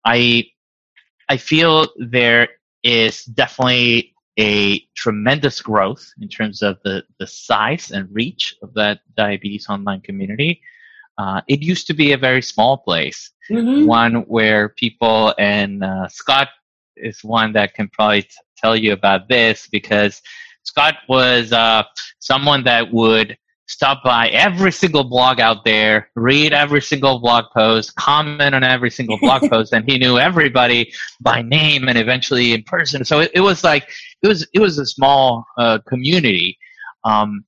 I 0.03 0.45
I 1.29 1.37
feel 1.37 1.85
there 1.99 2.47
is 2.83 3.23
definitely 3.25 4.13
a 4.39 4.79
tremendous 4.95 5.61
growth 5.61 6.05
in 6.21 6.29
terms 6.29 6.61
of 6.61 6.77
the, 6.83 7.03
the 7.19 7.27
size 7.27 7.91
and 7.91 8.07
reach 8.11 8.55
of 8.61 8.73
that 8.73 8.99
diabetes 9.17 9.67
online 9.69 10.01
community. 10.01 10.61
Uh, 11.17 11.41
it 11.49 11.61
used 11.61 11.85
to 11.87 11.93
be 11.93 12.13
a 12.13 12.17
very 12.17 12.41
small 12.41 12.77
place, 12.77 13.31
mm-hmm. 13.51 13.85
one 13.85 14.15
where 14.27 14.69
people, 14.69 15.35
and 15.37 15.83
uh, 15.83 16.07
Scott 16.07 16.47
is 16.95 17.21
one 17.23 17.51
that 17.53 17.73
can 17.73 17.89
probably 17.89 18.21
t- 18.21 18.29
tell 18.57 18.75
you 18.75 18.93
about 18.93 19.27
this 19.27 19.67
because 19.69 20.21
Scott 20.63 20.95
was 21.09 21.51
uh, 21.51 21.83
someone 22.19 22.63
that 22.63 22.93
would 22.93 23.37
stop 23.69 24.03
by 24.03 24.27
every 24.29 24.71
single 24.71 25.03
blog 25.03 25.39
out 25.39 25.63
there, 25.63 26.09
read 26.15 26.53
every 26.53 26.81
single 26.81 27.19
blog 27.19 27.45
post, 27.55 27.95
comment 27.95 28.55
on 28.55 28.63
every 28.63 28.89
single 28.89 29.17
blog 29.19 29.47
post, 29.49 29.71
and 29.71 29.89
he 29.89 29.97
knew 29.97 30.17
everybody 30.17 30.91
by 31.21 31.41
name 31.41 31.87
and 31.87 31.97
eventually 31.97 32.51
in 32.53 32.63
person. 32.63 33.05
So 33.05 33.21
it, 33.21 33.31
it 33.35 33.41
was 33.41 33.63
like 33.63 33.89
it 34.21 34.27
was 34.27 34.45
it 34.53 34.59
was 34.59 34.77
a 34.79 34.85
small 34.85 35.45
uh, 35.57 35.79
community. 35.87 36.57
Um, 37.05 37.45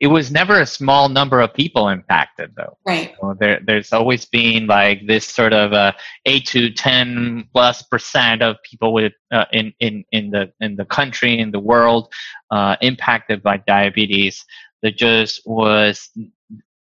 it 0.00 0.06
was 0.06 0.32
never 0.32 0.60
a 0.60 0.66
small 0.66 1.10
number 1.10 1.40
of 1.40 1.52
people 1.52 1.88
impacted 1.88 2.50
though 2.56 2.76
right 2.86 3.14
so 3.20 3.36
there, 3.38 3.60
there's 3.66 3.92
always 3.92 4.24
been 4.24 4.66
like 4.66 5.06
this 5.06 5.26
sort 5.26 5.52
of 5.52 5.74
uh, 5.74 5.92
8 6.24 6.46
to 6.46 6.70
10 6.70 7.48
plus 7.52 7.82
percent 7.82 8.40
of 8.40 8.56
people 8.68 8.94
with 8.94 9.12
uh, 9.30 9.44
in, 9.52 9.74
in, 9.80 10.04
in 10.10 10.30
the 10.30 10.50
in 10.60 10.76
the 10.76 10.86
country 10.86 11.38
in 11.38 11.50
the 11.50 11.60
world 11.60 12.10
uh, 12.50 12.76
impacted 12.80 13.42
by 13.42 13.58
diabetes 13.58 14.44
there 14.82 14.90
just 14.90 15.42
was 15.46 16.10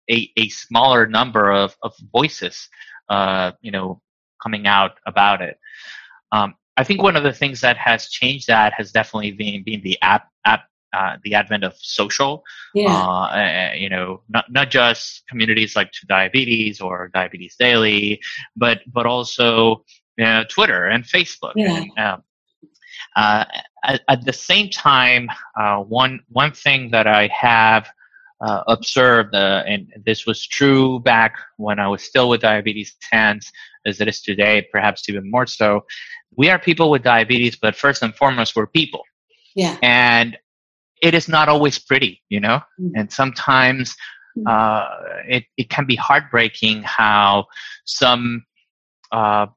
a, 0.09 0.31
a 0.37 0.49
smaller 0.49 1.07
number 1.07 1.51
of, 1.51 1.75
of 1.83 1.93
voices 2.11 2.69
uh, 3.09 3.51
you 3.61 3.71
know 3.71 4.01
coming 4.41 4.67
out 4.67 4.93
about 5.05 5.41
it 5.41 5.57
um, 6.31 6.55
I 6.77 6.83
think 6.83 7.01
one 7.01 7.15
of 7.15 7.23
the 7.23 7.33
things 7.33 7.61
that 7.61 7.77
has 7.77 8.09
changed 8.09 8.47
that 8.47 8.73
has 8.73 8.91
definitely 8.91 9.31
been, 9.33 9.63
been 9.63 9.81
the 9.81 9.97
app 10.01 10.27
app 10.45 10.63
uh, 10.93 11.15
the 11.23 11.33
advent 11.33 11.63
of 11.63 11.73
social, 11.77 12.43
yeah. 12.73 12.91
uh, 12.91 13.73
you 13.75 13.89
know, 13.89 14.21
not 14.27 14.51
not 14.51 14.69
just 14.69 15.23
communities 15.29 15.73
like 15.75 15.89
TuDiabetes 15.91 16.81
or 16.81 17.09
Diabetes 17.13 17.55
Daily, 17.57 18.19
but 18.57 18.81
but 18.87 19.05
also 19.05 19.85
you 20.17 20.25
know, 20.25 20.43
Twitter 20.49 20.87
and 20.87 21.05
Facebook. 21.05 21.53
Yeah. 21.55 21.77
And, 21.77 21.99
um, 21.99 22.23
uh, 23.15 23.45
at, 23.83 24.01
at, 24.07 24.25
the 24.25 24.33
same 24.33 24.69
time, 24.69 25.29
uh, 25.59 25.77
one 25.77 26.21
one 26.29 26.51
thing 26.51 26.91
that 26.91 27.07
I 27.07 27.27
have 27.27 27.89
uh, 28.45 28.63
observed, 28.67 29.35
uh, 29.35 29.63
and 29.67 29.91
this 30.05 30.25
was 30.25 30.45
true 30.47 30.99
back 30.99 31.35
when 31.57 31.79
I 31.79 31.87
was 31.87 32.03
still 32.03 32.29
with 32.29 32.41
Diabetes 32.41 32.95
Hands, 33.11 33.51
as 33.85 34.01
it 34.01 34.07
is 34.07 34.21
today, 34.21 34.67
perhaps 34.71 35.07
even 35.09 35.29
more 35.29 35.45
so. 35.45 35.85
We 36.35 36.49
are 36.49 36.57
people 36.57 36.89
with 36.89 37.03
diabetes, 37.03 37.55
but 37.55 37.75
first 37.75 38.01
and 38.01 38.15
foremost, 38.15 38.55
we're 38.55 38.67
people. 38.67 39.03
Yeah. 39.55 39.77
And 39.83 40.37
it 41.01 41.13
is 41.13 41.27
not 41.27 41.49
always 41.49 41.77
pretty, 41.77 42.21
you 42.29 42.39
know, 42.39 42.61
mm-hmm. 42.79 42.95
and 42.95 43.11
sometimes 43.11 43.95
mm. 44.37 44.43
uh, 44.47 44.87
it, 45.27 45.43
it 45.57 45.69
can 45.69 45.85
be 45.85 45.95
heartbreaking 45.95 46.83
how 46.83 47.47
some 47.85 48.45
uh, 49.11 49.47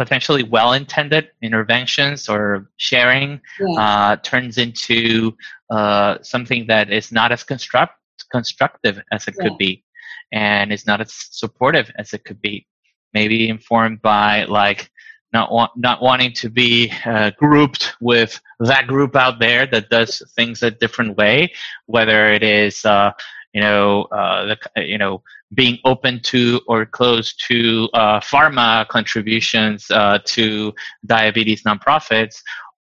potentially 0.00 0.42
well-intended 0.42 1.28
interventions 1.42 2.26
or 2.26 2.70
sharing 2.78 3.38
yeah. 3.60 3.74
uh, 3.78 4.16
turns 4.22 4.56
into 4.56 5.36
uh, 5.68 6.16
something 6.22 6.66
that 6.66 6.90
is 6.90 7.12
not 7.12 7.30
as 7.32 7.42
construct- 7.42 8.00
constructive 8.32 8.98
as 9.12 9.28
it 9.28 9.34
yeah. 9.36 9.44
could 9.44 9.58
be 9.58 9.84
and 10.32 10.72
is 10.72 10.86
not 10.86 11.02
as 11.02 11.12
supportive 11.12 11.92
as 11.98 12.14
it 12.14 12.24
could 12.24 12.40
be 12.40 12.66
maybe 13.12 13.50
informed 13.50 14.00
by 14.00 14.44
like 14.44 14.90
not 15.34 15.52
want, 15.52 15.70
not 15.76 16.00
wanting 16.00 16.32
to 16.32 16.48
be 16.48 16.90
uh, 17.04 17.30
grouped 17.38 17.92
with 18.00 18.40
that 18.60 18.86
group 18.86 19.14
out 19.14 19.38
there 19.38 19.66
that 19.66 19.90
does 19.90 20.22
things 20.34 20.62
a 20.62 20.70
different 20.70 21.14
way, 21.18 21.52
whether 21.84 22.32
it 22.32 22.42
is 22.42 22.86
uh, 22.86 23.12
you 23.52 23.60
know 23.60 24.04
uh, 24.04 24.46
the, 24.46 24.86
you 24.86 24.96
know 24.96 25.22
being 25.54 25.78
open 25.84 26.20
to 26.22 26.60
or 26.68 26.86
close 26.86 27.34
to 27.34 27.88
uh, 27.94 28.20
pharma 28.20 28.86
contributions 28.88 29.90
uh, 29.90 30.18
to 30.24 30.72
diabetes 31.06 31.64
nonprofits, 31.64 32.36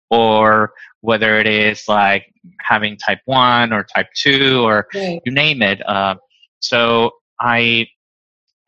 or 0.09 0.73
whether 1.01 1.39
it 1.39 1.47
is 1.47 1.87
like 1.87 2.25
having 2.61 2.97
type 2.97 3.19
one 3.25 3.71
or 3.71 3.83
type 3.83 4.07
two 4.15 4.61
or 4.65 4.87
right. 4.93 5.21
you 5.25 5.31
name 5.31 5.61
it. 5.61 5.87
Uh, 5.87 6.15
so 6.59 7.11
I 7.39 7.87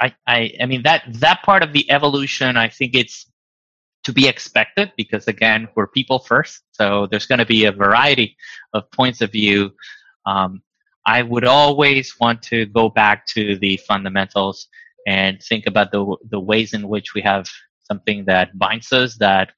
I, 0.02 0.16
I, 0.28 0.54
I 0.62 0.66
mean 0.66 0.84
that 0.84 1.04
that 1.16 1.44
part 1.44 1.64
of 1.64 1.74
the 1.74 1.90
evolution 1.92 2.56
I 2.56 2.70
think 2.70 2.96
it's 2.96 3.26
to 4.06 4.14
be 4.14 4.28
expected 4.28 4.94
because 4.96 5.28
again 5.28 5.68
we're 5.76 5.88
people 5.88 6.20
first 6.20 6.62
so 6.72 7.06
there's 7.08 7.26
going 7.26 7.40
to 7.40 7.46
be 7.46 7.66
a 7.66 7.72
variety 7.72 8.38
of 8.74 8.90
points 8.92 9.20
of 9.20 9.32
view 9.32 9.72
um, 10.26 10.62
i 11.06 11.22
would 11.22 11.46
always 11.46 12.16
want 12.20 12.42
to 12.42 12.66
go 12.68 12.90
back 12.90 13.26
to 13.26 13.58
the 13.60 13.78
fundamentals 13.88 14.68
and 15.08 15.42
think 15.42 15.66
about 15.66 15.92
the, 15.92 16.16
the 16.30 16.40
ways 16.40 16.74
in 16.74 16.88
which 16.88 17.14
we 17.14 17.22
have 17.22 17.48
something 17.84 18.26
that 18.26 18.58
binds 18.58 18.92
us 18.92 19.18
that 19.18 19.52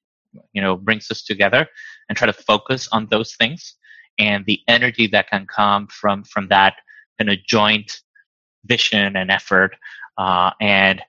you 0.53 0.61
know 0.61 0.75
brings 0.75 1.11
us 1.11 1.23
together 1.23 1.67
and 2.07 2.17
try 2.17 2.25
to 2.25 2.33
focus 2.33 2.87
on 2.91 3.07
those 3.07 3.35
things 3.35 3.75
and 4.19 4.45
the 4.45 4.59
energy 4.67 5.07
that 5.07 5.29
can 5.29 5.45
come 5.47 5.87
from 5.87 6.23
from 6.23 6.47
that 6.47 6.75
kind 7.17 7.29
of 7.29 7.37
joint 7.45 8.01
vision 8.65 9.15
and 9.15 9.31
effort 9.31 9.75
uh, 10.17 10.51
and 10.61 11.01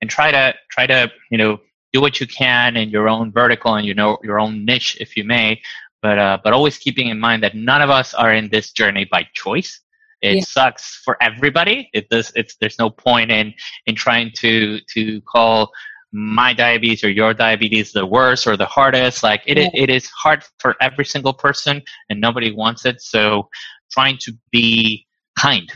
and 0.00 0.10
try 0.10 0.30
to 0.30 0.54
try 0.70 0.86
to 0.86 1.10
you 1.30 1.38
know 1.38 1.58
do 1.92 2.00
what 2.00 2.20
you 2.20 2.26
can 2.26 2.76
in 2.76 2.88
your 2.88 3.08
own 3.08 3.30
vertical 3.30 3.74
and 3.74 3.86
you 3.86 3.94
know 3.94 4.18
your 4.22 4.40
own 4.40 4.64
niche, 4.64 4.96
if 5.00 5.16
you 5.16 5.24
may. 5.24 5.60
But 6.02 6.18
uh, 6.18 6.38
but 6.42 6.52
always 6.52 6.78
keeping 6.78 7.08
in 7.08 7.18
mind 7.18 7.42
that 7.44 7.54
none 7.54 7.80
of 7.80 7.90
us 7.90 8.12
are 8.12 8.34
in 8.34 8.48
this 8.50 8.72
journey 8.72 9.06
by 9.10 9.26
choice. 9.34 9.80
It 10.20 10.36
yeah. 10.36 10.42
sucks 10.42 11.00
for 11.04 11.16
everybody. 11.20 11.88
It 11.92 12.08
does. 12.08 12.32
It's 12.34 12.56
there's 12.56 12.78
no 12.78 12.90
point 12.90 13.30
in 13.30 13.54
in 13.86 13.94
trying 13.94 14.32
to 14.38 14.80
to 14.94 15.20
call 15.22 15.72
my 16.12 16.52
diabetes 16.52 17.02
or 17.02 17.10
your 17.10 17.32
diabetes 17.32 17.92
the 17.92 18.04
worst 18.04 18.46
or 18.46 18.56
the 18.56 18.66
hardest. 18.66 19.22
Like 19.22 19.42
it, 19.46 19.56
yeah. 19.56 19.70
it 19.72 19.90
is 19.90 20.08
hard 20.08 20.44
for 20.58 20.76
every 20.80 21.04
single 21.04 21.32
person, 21.32 21.82
and 22.10 22.20
nobody 22.20 22.52
wants 22.52 22.84
it. 22.84 23.00
So 23.00 23.48
trying 23.90 24.18
to 24.22 24.32
be 24.50 25.06
kind 25.38 25.70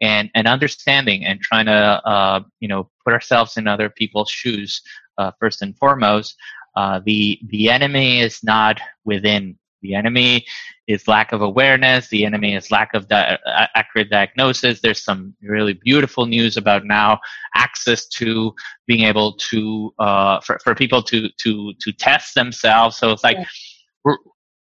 and 0.00 0.30
and 0.34 0.46
understanding 0.46 1.24
and 1.24 1.40
trying 1.40 1.66
to 1.66 1.72
uh, 1.72 2.40
you 2.60 2.68
know 2.68 2.90
put 3.04 3.12
ourselves 3.12 3.56
in 3.56 3.66
other 3.66 3.90
people's 3.90 4.30
shoes 4.30 4.80
uh, 5.18 5.30
first 5.38 5.62
and 5.62 5.76
foremost. 5.76 6.36
Uh, 6.76 7.00
the 7.04 7.38
the 7.48 7.70
enemy 7.70 8.20
is 8.20 8.42
not 8.42 8.80
within. 9.04 9.56
The 9.82 9.94
enemy 9.94 10.46
is 10.86 11.08
lack 11.08 11.32
of 11.32 11.42
awareness. 11.42 12.08
The 12.08 12.24
enemy 12.24 12.54
is 12.54 12.70
lack 12.70 12.94
of 12.94 13.08
di- 13.08 13.38
accurate 13.74 14.10
diagnosis. 14.10 14.80
There's 14.80 15.02
some 15.02 15.34
really 15.42 15.72
beautiful 15.72 16.26
news 16.26 16.56
about 16.56 16.84
now 16.84 17.20
access 17.54 18.06
to 18.08 18.54
being 18.86 19.04
able 19.04 19.34
to 19.50 19.94
uh, 19.98 20.40
for 20.40 20.58
for 20.62 20.74
people 20.74 21.02
to 21.04 21.28
to 21.28 21.72
to 21.80 21.92
test 21.92 22.34
themselves. 22.34 22.96
So 22.96 23.10
it's 23.12 23.24
like 23.24 23.38
we're 24.04 24.18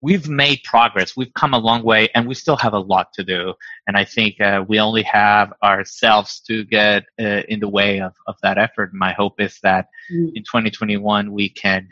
we've 0.06 0.30
made 0.30 0.62
progress. 0.64 1.18
We've 1.18 1.34
come 1.34 1.56
a 1.56 1.58
long 1.58 1.82
way, 1.84 2.10
and 2.14 2.28
we 2.28 2.36
still 2.36 2.58
have 2.58 2.74
a 2.74 2.80
lot 2.80 3.12
to 3.14 3.24
do. 3.24 3.56
And 3.88 3.98
I 3.98 4.06
think 4.06 4.40
uh, 4.40 4.64
we 4.68 4.80
only 4.80 5.02
have 5.02 5.52
ourselves 5.64 6.42
to 6.42 6.64
get 6.64 7.06
uh, 7.20 7.42
in 7.48 7.60
the 7.60 7.68
way 7.70 8.02
of, 8.02 8.14
of 8.28 8.36
that 8.44 8.60
effort. 8.60 8.94
My 8.94 9.14
hope 9.14 9.42
is 9.42 9.60
that 9.64 9.88
mm. 10.12 10.30
in 10.36 10.44
2021 10.44 11.32
we 11.32 11.50
can 11.50 11.88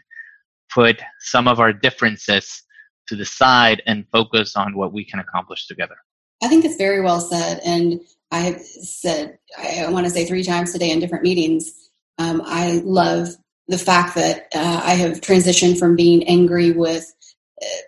put 0.72 1.02
some 1.22 1.48
of 1.48 1.60
our 1.60 1.74
differences 1.74 2.64
to 3.14 3.18
the 3.18 3.26
side 3.26 3.82
and 3.86 4.08
focus 4.12 4.56
on 4.56 4.76
what 4.76 4.92
we 4.92 5.06
can 5.06 5.20
accomplish 5.20 5.68
together. 5.68 5.96
I 6.44 6.48
think 6.48 6.66
it's 6.66 6.76
very 6.76 7.02
well 7.02 7.22
said, 7.22 7.62
and 7.64 8.02
I 8.32 8.40
have 8.40 8.62
said 8.62 9.38
I 9.58 9.88
want 9.90 10.06
to 10.06 10.10
say 10.10 10.26
three 10.26 10.44
times 10.44 10.74
today 10.74 10.92
in 10.92 11.00
different 11.00 11.24
meetings. 11.24 11.72
Um, 12.18 12.42
I 12.44 12.82
love 12.84 13.30
the 13.68 13.78
fact 13.78 14.16
that 14.16 14.48
uh, 14.54 14.82
I 14.84 14.96
have 14.96 15.22
transitioned 15.22 15.80
from 15.80 15.96
being 15.96 16.28
angry 16.28 16.72
with 16.72 17.14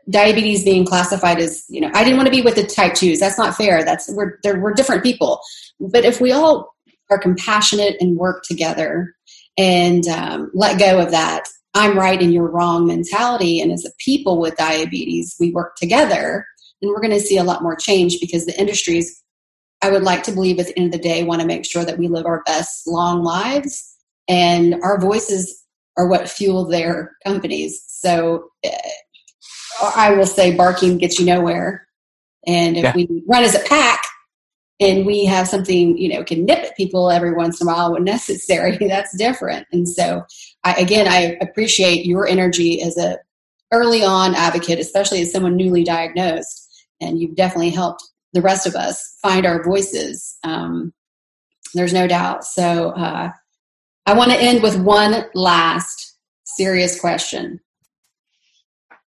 diabetes 0.09 0.63
being 0.63 0.85
classified 0.85 1.39
as 1.39 1.65
you 1.67 1.81
know 1.81 1.89
i 1.93 2.03
didn't 2.03 2.15
want 2.15 2.27
to 2.27 2.31
be 2.31 2.41
with 2.41 2.55
the 2.55 2.65
type 2.65 2.93
2s 2.93 3.19
that's 3.19 3.37
not 3.37 3.55
fair 3.55 3.83
that's 3.83 4.09
we're 4.13 4.37
we're 4.57 4.73
different 4.73 5.03
people 5.03 5.41
but 5.79 6.05
if 6.05 6.21
we 6.21 6.31
all 6.31 6.73
are 7.09 7.17
compassionate 7.17 7.97
and 7.99 8.15
work 8.15 8.43
together 8.43 9.15
and 9.57 10.07
um, 10.07 10.49
let 10.53 10.79
go 10.79 10.99
of 10.99 11.11
that 11.11 11.47
i'm 11.75 11.97
right 11.97 12.21
and 12.21 12.33
you're 12.33 12.49
wrong 12.49 12.87
mentality 12.87 13.61
and 13.61 13.71
as 13.71 13.85
a 13.85 13.91
people 13.99 14.39
with 14.39 14.55
diabetes 14.57 15.35
we 15.39 15.51
work 15.51 15.75
together 15.75 16.45
and 16.81 16.89
we're 16.89 17.01
going 17.01 17.11
to 17.11 17.19
see 17.19 17.37
a 17.37 17.43
lot 17.43 17.63
more 17.63 17.75
change 17.75 18.19
because 18.19 18.45
the 18.45 18.59
industries 18.59 19.23
i 19.81 19.91
would 19.91 20.03
like 20.03 20.23
to 20.23 20.31
believe 20.31 20.59
at 20.59 20.67
the 20.67 20.77
end 20.77 20.87
of 20.87 20.91
the 20.93 21.07
day 21.07 21.23
want 21.23 21.41
to 21.41 21.47
make 21.47 21.65
sure 21.65 21.85
that 21.85 21.97
we 21.97 22.07
live 22.07 22.25
our 22.25 22.41
best 22.45 22.87
long 22.87 23.23
lives 23.23 23.95
and 24.27 24.75
our 24.81 24.99
voices 24.99 25.63
are 25.97 26.07
what 26.07 26.29
fuel 26.29 26.65
their 26.65 27.15
companies 27.23 27.83
so 27.87 28.49
eh, 28.63 28.89
I 29.81 30.13
will 30.13 30.25
say 30.25 30.55
barking 30.55 30.97
gets 30.97 31.19
you 31.19 31.25
nowhere. 31.25 31.87
And 32.47 32.77
if 32.77 32.83
yeah. 32.83 32.93
we 32.95 33.23
run 33.27 33.43
as 33.43 33.55
a 33.55 33.67
pack 33.67 34.01
and 34.79 35.05
we 35.05 35.25
have 35.25 35.47
something, 35.47 35.97
you 35.97 36.09
know, 36.09 36.23
can 36.23 36.45
nip 36.45 36.59
at 36.59 36.77
people 36.77 37.09
every 37.09 37.33
once 37.33 37.59
in 37.59 37.67
a 37.67 37.71
while 37.71 37.93
when 37.93 38.03
necessary, 38.03 38.77
that's 38.87 39.17
different. 39.17 39.67
And 39.71 39.87
so, 39.87 40.23
I, 40.65 40.73
again, 40.73 41.07
I 41.07 41.37
appreciate 41.41 42.05
your 42.05 42.27
energy 42.27 42.81
as 42.81 42.97
a 42.97 43.17
early 43.71 44.03
on 44.03 44.35
advocate, 44.35 44.79
especially 44.79 45.21
as 45.21 45.31
someone 45.31 45.55
newly 45.55 45.83
diagnosed. 45.83 46.69
And 47.01 47.19
you've 47.19 47.35
definitely 47.35 47.69
helped 47.69 48.03
the 48.33 48.41
rest 48.41 48.67
of 48.67 48.75
us 48.75 49.17
find 49.21 49.45
our 49.45 49.63
voices. 49.63 50.37
Um, 50.43 50.93
there's 51.73 51.93
no 51.93 52.07
doubt. 52.07 52.43
So, 52.43 52.89
uh, 52.91 53.31
I 54.05 54.13
want 54.13 54.31
to 54.31 54.37
end 54.37 54.61
with 54.61 54.77
one 54.77 55.25
last 55.33 56.17
serious 56.43 56.99
question 56.99 57.59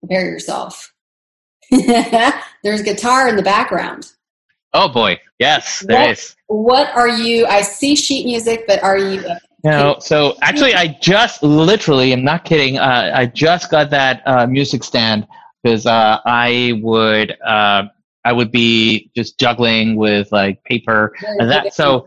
prepare 0.00 0.24
yourself. 0.24 0.92
There's 1.70 2.82
guitar 2.82 3.28
in 3.28 3.36
the 3.36 3.42
background. 3.42 4.10
Oh 4.72 4.88
boy, 4.88 5.20
yes, 5.38 5.84
there 5.86 6.00
what, 6.00 6.10
is. 6.10 6.36
What 6.46 6.88
are 6.96 7.08
you? 7.08 7.46
I 7.46 7.62
see 7.62 7.96
sheet 7.96 8.24
music, 8.24 8.64
but 8.66 8.82
are 8.82 8.98
you? 8.98 9.22
No, 9.64 9.96
so 10.00 10.36
actually, 10.42 10.74
I 10.74 10.98
just 11.00 11.42
literally, 11.42 12.12
I'm 12.12 12.24
not 12.24 12.44
kidding. 12.44 12.78
Uh, 12.78 13.12
I 13.14 13.26
just 13.26 13.70
got 13.70 13.90
that 13.90 14.22
uh, 14.26 14.46
music 14.46 14.82
stand 14.84 15.26
because 15.62 15.86
uh, 15.86 16.18
I 16.24 16.80
would 16.82 17.36
uh, 17.42 17.84
I 18.24 18.32
would 18.32 18.50
be 18.50 19.10
just 19.14 19.38
juggling 19.38 19.96
with 19.96 20.32
like 20.32 20.62
paper 20.64 21.14
and 21.22 21.50
that. 21.50 21.74
So 21.74 22.06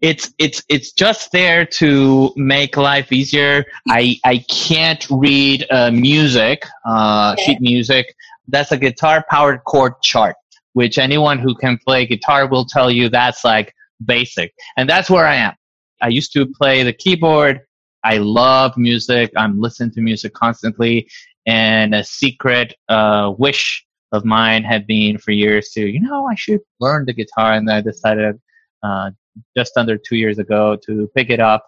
it's 0.00 0.32
it's 0.38 0.62
it's 0.68 0.92
just 0.92 1.32
there 1.32 1.64
to 1.64 2.32
make 2.36 2.76
life 2.76 3.12
easier. 3.12 3.64
I 3.88 4.18
I 4.24 4.38
can't 4.48 5.06
read 5.10 5.66
uh, 5.70 5.90
music, 5.90 6.64
uh, 6.86 7.36
sheet 7.36 7.60
music. 7.60 8.14
That's 8.48 8.72
a 8.72 8.76
guitar 8.76 9.24
powered 9.30 9.64
chord 9.64 9.94
chart, 10.02 10.36
which 10.74 10.98
anyone 10.98 11.38
who 11.38 11.54
can 11.54 11.78
play 11.86 12.06
guitar 12.06 12.46
will 12.46 12.66
tell 12.66 12.90
you 12.90 13.08
that's 13.08 13.44
like 13.44 13.74
basic, 14.04 14.52
and 14.76 14.88
that's 14.88 15.08
where 15.08 15.26
I 15.26 15.36
am. 15.36 15.54
I 16.02 16.08
used 16.08 16.32
to 16.32 16.46
play 16.46 16.82
the 16.82 16.92
keyboard. 16.92 17.60
I 18.04 18.18
love 18.18 18.76
music. 18.76 19.32
I'm 19.36 19.60
listening 19.60 19.92
to 19.92 20.00
music 20.00 20.34
constantly, 20.34 21.08
and 21.46 21.94
a 21.94 22.04
secret 22.04 22.74
uh, 22.88 23.32
wish 23.38 23.84
of 24.12 24.24
mine 24.24 24.62
had 24.62 24.86
been 24.86 25.18
for 25.18 25.32
years 25.32 25.70
to, 25.70 25.86
you 25.86 26.00
know, 26.00 26.26
I 26.26 26.34
should 26.34 26.60
learn 26.80 27.06
the 27.06 27.12
guitar, 27.12 27.54
and 27.54 27.70
I 27.70 27.80
decided 27.80 28.40
uh, 28.82 29.10
just 29.56 29.72
under 29.76 29.96
two 29.96 30.16
years 30.16 30.38
ago 30.38 30.76
to 30.86 31.10
pick 31.16 31.30
it 31.30 31.40
up. 31.40 31.66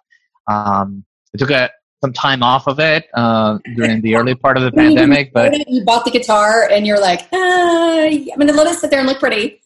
Um, 0.48 1.04
I 1.34 1.38
took 1.38 1.50
a, 1.50 1.70
some 2.02 2.12
time 2.12 2.42
off 2.42 2.68
of 2.68 2.78
it 2.78 3.06
uh, 3.14 3.58
during 3.74 4.00
the 4.02 4.16
early 4.16 4.34
part 4.34 4.56
of 4.56 4.62
the 4.62 4.72
pandemic, 4.76 5.32
but 5.32 5.68
you 5.68 5.84
bought 5.84 6.04
the 6.04 6.10
guitar 6.10 6.68
and 6.70 6.86
you're 6.86 7.00
like, 7.00 7.26
ah, 7.32 8.02
I'm 8.02 8.24
going 8.36 8.46
to 8.46 8.52
let 8.52 8.66
it 8.66 8.78
sit 8.78 8.90
there 8.90 9.00
and 9.00 9.08
look 9.08 9.18
pretty. 9.18 9.60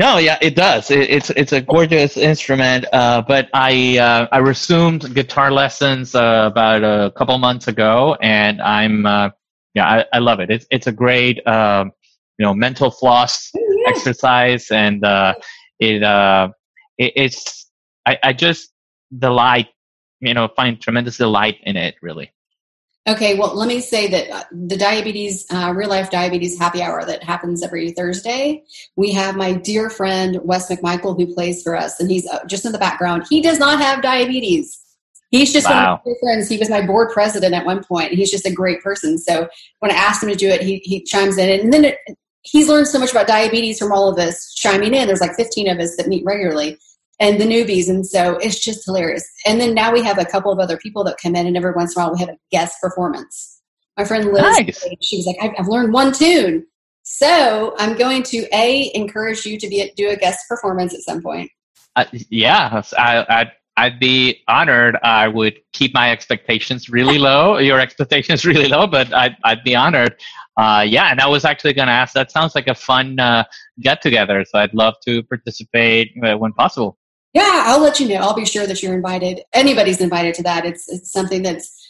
No, 0.00 0.16
yeah, 0.16 0.38
it 0.40 0.56
does. 0.56 0.90
It, 0.90 1.10
it's 1.10 1.28
it's 1.28 1.52
a 1.52 1.60
gorgeous 1.60 2.16
instrument. 2.16 2.86
Uh, 2.90 3.20
but 3.20 3.50
I 3.52 3.98
uh, 3.98 4.28
I 4.32 4.38
resumed 4.38 5.14
guitar 5.14 5.50
lessons 5.50 6.14
uh, 6.14 6.48
about 6.50 6.82
a 6.82 7.10
couple 7.10 7.36
months 7.36 7.68
ago, 7.68 8.16
and 8.22 8.62
I'm 8.62 9.04
uh, 9.04 9.28
yeah, 9.74 9.86
I, 9.86 10.04
I, 10.14 10.18
love 10.20 10.40
it. 10.40 10.50
It's 10.50 10.66
it's 10.70 10.86
a 10.86 10.92
great 10.92 11.46
um, 11.46 11.92
you 12.38 12.46
know 12.46 12.54
mental 12.54 12.90
floss 12.90 13.50
oh, 13.54 13.60
yeah. 13.60 13.90
exercise, 13.90 14.70
and 14.70 15.04
uh, 15.04 15.34
it 15.78 16.02
uh, 16.02 16.48
it, 16.96 17.12
it's 17.14 17.70
I, 18.06 18.16
I 18.22 18.32
just 18.32 18.72
delight 19.18 19.68
you 20.20 20.32
know 20.32 20.48
find 20.56 20.80
tremendous 20.80 21.18
delight 21.18 21.58
in 21.64 21.76
it 21.76 21.96
really 22.00 22.32
okay 23.08 23.38
well 23.38 23.54
let 23.54 23.68
me 23.68 23.80
say 23.80 24.08
that 24.08 24.30
uh, 24.30 24.44
the 24.52 24.76
diabetes 24.76 25.46
uh, 25.50 25.72
real 25.74 25.88
life 25.88 26.10
diabetes 26.10 26.58
happy 26.58 26.82
hour 26.82 27.04
that 27.04 27.22
happens 27.22 27.62
every 27.62 27.90
thursday 27.92 28.62
we 28.96 29.10
have 29.10 29.36
my 29.36 29.52
dear 29.52 29.88
friend 29.88 30.38
wes 30.42 30.70
mcmichael 30.70 31.16
who 31.16 31.32
plays 31.32 31.62
for 31.62 31.74
us 31.74 31.98
and 32.00 32.10
he's 32.10 32.26
uh, 32.28 32.44
just 32.46 32.64
in 32.64 32.72
the 32.72 32.78
background 32.78 33.24
he 33.30 33.40
does 33.40 33.58
not 33.58 33.78
have 33.78 34.02
diabetes 34.02 34.80
He's 35.30 35.52
just 35.52 35.68
wow. 35.68 35.92
one 35.92 35.92
of 35.92 36.00
my 36.06 36.12
friends. 36.20 36.48
He 36.48 36.58
was 36.58 36.68
my 36.68 36.84
board 36.84 37.10
president 37.12 37.54
at 37.54 37.64
one 37.64 37.84
point. 37.84 38.12
He's 38.12 38.30
just 38.30 38.46
a 38.46 38.52
great 38.52 38.82
person. 38.82 39.16
So 39.16 39.48
when 39.78 39.92
I 39.92 39.94
asked 39.94 40.22
him 40.22 40.28
to 40.28 40.34
do 40.34 40.48
it, 40.48 40.60
he, 40.60 40.78
he 40.78 41.04
chimes 41.04 41.38
in. 41.38 41.60
And 41.60 41.72
then 41.72 41.84
it, 41.84 41.98
he's 42.42 42.68
learned 42.68 42.88
so 42.88 42.98
much 42.98 43.12
about 43.12 43.28
diabetes 43.28 43.78
from 43.78 43.92
all 43.92 44.08
of 44.08 44.18
us 44.18 44.52
chiming 44.54 44.92
in. 44.92 45.06
There's 45.06 45.20
like 45.20 45.36
15 45.36 45.68
of 45.68 45.78
us 45.78 45.96
that 45.96 46.08
meet 46.08 46.24
regularly 46.24 46.78
and 47.20 47.40
the 47.40 47.44
newbies. 47.44 47.88
And 47.88 48.06
so 48.06 48.38
it's 48.38 48.58
just 48.58 48.84
hilarious. 48.84 49.24
And 49.46 49.60
then 49.60 49.74
now 49.74 49.92
we 49.92 50.02
have 50.02 50.18
a 50.18 50.24
couple 50.24 50.50
of 50.50 50.58
other 50.58 50.78
people 50.78 51.04
that 51.04 51.18
come 51.22 51.36
in, 51.36 51.46
and 51.46 51.56
every 51.56 51.72
once 51.72 51.94
in 51.94 52.00
a 52.00 52.04
while 52.04 52.14
we 52.14 52.20
have 52.20 52.30
a 52.30 52.38
guest 52.50 52.76
performance. 52.82 53.60
My 53.96 54.04
friend 54.04 54.32
Liz, 54.32 54.42
nice. 54.42 54.88
she 55.02 55.18
was 55.18 55.26
like, 55.26 55.36
I've, 55.42 55.52
I've 55.58 55.68
learned 55.68 55.92
one 55.92 56.12
tune. 56.12 56.66
So 57.02 57.74
I'm 57.78 57.96
going 57.96 58.22
to 58.24 58.46
a 58.52 58.90
encourage 58.94 59.44
you 59.44 59.58
to 59.58 59.68
be 59.68 59.80
a, 59.80 59.92
do 59.94 60.08
a 60.08 60.16
guest 60.16 60.40
performance 60.48 60.94
at 60.94 61.00
some 61.00 61.22
point. 61.22 61.50
Uh, 61.96 62.04
yeah, 62.30 62.82
I, 62.96 63.26
I'd 63.28 63.52
I'd 63.76 63.98
be 63.98 64.42
honored. 64.46 64.96
I 65.02 65.26
would 65.26 65.58
keep 65.72 65.92
my 65.94 66.12
expectations 66.12 66.88
really 66.88 67.18
low, 67.30 67.58
your 67.58 67.80
expectations 67.80 68.44
really 68.44 68.68
low, 68.68 68.86
but 68.86 69.12
I'd 69.12 69.36
I'd 69.44 69.64
be 69.64 69.74
honored. 69.74 70.14
Uh, 70.56 70.84
yeah, 70.86 71.10
and 71.10 71.20
I 71.20 71.26
was 71.26 71.44
actually 71.44 71.72
going 71.72 71.88
to 71.88 71.92
ask. 71.92 72.12
That 72.14 72.30
sounds 72.30 72.54
like 72.54 72.68
a 72.68 72.74
fun 72.74 73.18
uh, 73.18 73.44
get 73.80 74.02
together. 74.02 74.44
So 74.44 74.58
I'd 74.58 74.74
love 74.74 74.94
to 75.06 75.22
participate 75.24 76.12
uh, 76.22 76.36
when 76.36 76.52
possible. 76.52 76.98
Yeah, 77.32 77.62
I'll 77.66 77.80
let 77.80 78.00
you 78.00 78.08
know. 78.08 78.16
I'll 78.16 78.34
be 78.34 78.44
sure 78.44 78.66
that 78.66 78.82
you're 78.82 78.94
invited. 78.94 79.42
Anybody's 79.52 80.00
invited 80.00 80.34
to 80.34 80.42
that. 80.44 80.64
It's 80.64 80.88
it's 80.88 81.12
something 81.12 81.42
that's 81.42 81.80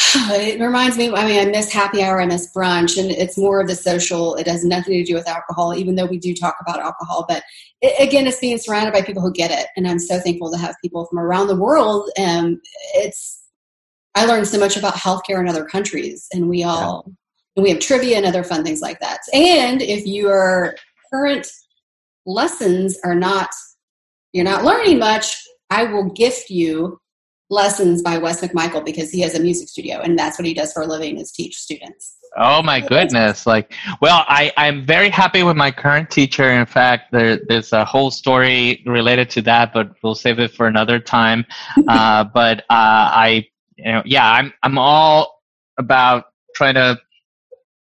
it 0.14 0.60
reminds 0.60 0.96
me 0.96 1.12
i 1.12 1.26
mean 1.26 1.38
i 1.38 1.50
miss 1.50 1.70
happy 1.70 2.02
hour 2.02 2.20
i 2.20 2.26
miss 2.26 2.50
brunch 2.54 2.98
and 2.98 3.10
it's 3.10 3.36
more 3.36 3.60
of 3.60 3.68
the 3.68 3.74
social 3.74 4.34
it 4.36 4.46
has 4.46 4.64
nothing 4.64 4.94
to 4.94 5.04
do 5.04 5.14
with 5.14 5.28
alcohol 5.28 5.74
even 5.74 5.94
though 5.94 6.06
we 6.06 6.18
do 6.18 6.34
talk 6.34 6.56
about 6.60 6.80
alcohol 6.80 7.24
but 7.28 7.42
it, 7.82 7.92
again 8.00 8.26
it's 8.26 8.40
being 8.40 8.56
surrounded 8.56 8.92
by 8.92 9.02
people 9.02 9.22
who 9.22 9.32
get 9.32 9.50
it 9.50 9.66
and 9.76 9.86
i'm 9.86 9.98
so 9.98 10.18
thankful 10.18 10.50
to 10.50 10.56
have 10.56 10.74
people 10.82 11.04
from 11.06 11.18
around 11.18 11.48
the 11.48 11.56
world 11.56 12.10
and 12.16 12.58
it's 12.94 13.42
i 14.14 14.24
learned 14.24 14.48
so 14.48 14.58
much 14.58 14.76
about 14.76 14.94
healthcare 14.94 15.40
in 15.40 15.48
other 15.48 15.64
countries 15.64 16.26
and 16.32 16.48
we 16.48 16.64
all 16.64 17.04
yeah. 17.06 17.12
and 17.56 17.62
we 17.62 17.70
have 17.70 17.78
trivia 17.78 18.16
and 18.16 18.26
other 18.26 18.44
fun 18.44 18.64
things 18.64 18.80
like 18.80 18.98
that 19.00 19.20
and 19.34 19.82
if 19.82 20.06
your 20.06 20.74
current 21.12 21.46
lessons 22.24 22.98
are 23.04 23.14
not 23.14 23.50
you're 24.32 24.44
not 24.44 24.64
learning 24.64 24.98
much, 24.98 25.36
I 25.70 25.84
will 25.84 26.10
gift 26.10 26.50
you 26.50 27.00
lessons 27.50 28.00
by 28.02 28.16
Wes 28.16 28.40
McMichael 28.40 28.84
because 28.84 29.10
he 29.10 29.20
has 29.20 29.34
a 29.34 29.40
music 29.40 29.68
studio 29.68 30.00
and 30.00 30.18
that's 30.18 30.38
what 30.38 30.46
he 30.46 30.54
does 30.54 30.72
for 30.72 30.82
a 30.82 30.86
living 30.86 31.18
is 31.18 31.32
teach 31.32 31.56
students. 31.56 32.16
Oh 32.36 32.62
my 32.62 32.80
goodness. 32.80 33.44
Like, 33.44 33.74
well, 34.00 34.24
I, 34.28 34.52
I'm 34.56 34.84
very 34.84 35.10
happy 35.10 35.42
with 35.42 35.56
my 35.56 35.72
current 35.72 36.10
teacher. 36.10 36.48
In 36.48 36.64
fact, 36.64 37.10
there, 37.10 37.40
there's 37.48 37.72
a 37.72 37.84
whole 37.84 38.12
story 38.12 38.84
related 38.86 39.30
to 39.30 39.42
that, 39.42 39.72
but 39.72 39.96
we'll 40.02 40.14
save 40.14 40.38
it 40.38 40.52
for 40.52 40.68
another 40.68 41.00
time. 41.00 41.44
uh, 41.88 42.24
but, 42.24 42.60
uh, 42.60 42.64
I, 42.70 43.48
you 43.76 43.92
know, 43.92 44.02
yeah, 44.04 44.30
I'm, 44.30 44.52
I'm 44.62 44.78
all 44.78 45.42
about 45.76 46.26
trying 46.54 46.74
to 46.74 47.00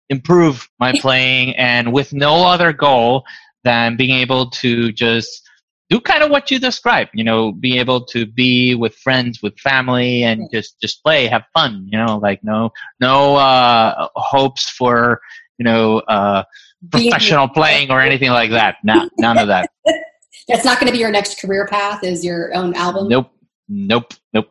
improve 0.09 0.67
my 0.79 0.93
playing 0.99 1.55
and 1.55 1.93
with 1.93 2.11
no 2.11 2.47
other 2.47 2.73
goal 2.73 3.25
than 3.63 3.97
being 3.97 4.17
able 4.17 4.49
to 4.49 4.91
just 4.91 5.48
do 5.89 5.99
kind 5.99 6.23
of 6.23 6.29
what 6.29 6.51
you 6.51 6.59
described 6.59 7.09
you 7.13 7.23
know 7.23 7.51
be 7.51 7.79
able 7.79 8.05
to 8.05 8.25
be 8.25 8.75
with 8.75 8.95
friends 8.95 9.41
with 9.41 9.57
family 9.59 10.23
and 10.23 10.49
just 10.51 10.79
just 10.81 11.03
play 11.03 11.27
have 11.27 11.43
fun 11.53 11.87
you 11.91 11.97
know 11.97 12.17
like 12.17 12.43
no 12.43 12.71
no 12.99 13.35
uh 13.35 14.07
hopes 14.15 14.69
for 14.69 15.19
you 15.57 15.63
know 15.63 15.99
uh 16.07 16.43
professional 16.89 17.47
playing 17.53 17.91
or 17.91 18.01
anything 18.01 18.29
like 18.29 18.51
that. 18.51 18.77
No, 18.83 19.09
none 19.17 19.37
of 19.37 19.47
that. 19.47 19.69
That's 20.47 20.65
not 20.65 20.79
going 20.79 20.87
to 20.87 20.93
be 20.93 20.99
your 20.99 21.11
next 21.11 21.39
career 21.39 21.67
path 21.67 22.03
is 22.03 22.25
your 22.25 22.53
own 22.55 22.73
album? 22.73 23.07
Nope. 23.07 23.31
Nope. 23.67 24.13
Nope. 24.33 24.49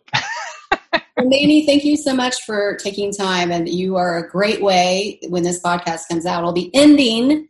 Well, 0.92 1.28
Manny, 1.28 1.66
thank 1.66 1.84
you 1.84 1.96
so 1.96 2.14
much 2.14 2.44
for 2.44 2.76
taking 2.76 3.12
time. 3.12 3.50
And 3.50 3.68
you 3.68 3.96
are 3.96 4.18
a 4.18 4.28
great 4.28 4.62
way 4.62 5.18
when 5.28 5.42
this 5.42 5.60
podcast 5.60 6.02
comes 6.08 6.24
out. 6.24 6.44
I'll 6.44 6.52
be 6.52 6.72
ending 6.72 7.48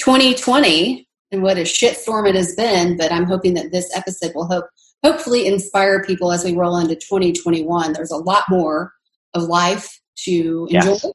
2020 0.00 1.05
and 1.32 1.42
what 1.42 1.58
a 1.58 1.62
shitstorm 1.62 2.28
it 2.28 2.34
has 2.34 2.54
been. 2.54 2.96
But 2.96 3.12
I'm 3.12 3.24
hoping 3.24 3.54
that 3.54 3.72
this 3.72 3.94
episode 3.96 4.32
will 4.34 4.46
hope 4.46 4.66
hopefully 5.04 5.46
inspire 5.46 6.02
people 6.02 6.32
as 6.32 6.44
we 6.44 6.54
roll 6.54 6.78
into 6.78 6.94
2021. 6.94 7.92
There's 7.92 8.10
a 8.10 8.16
lot 8.16 8.44
more 8.48 8.92
of 9.34 9.44
life 9.44 10.00
to 10.24 10.68
enjoy. 10.70 10.90
Yes. 10.90 11.06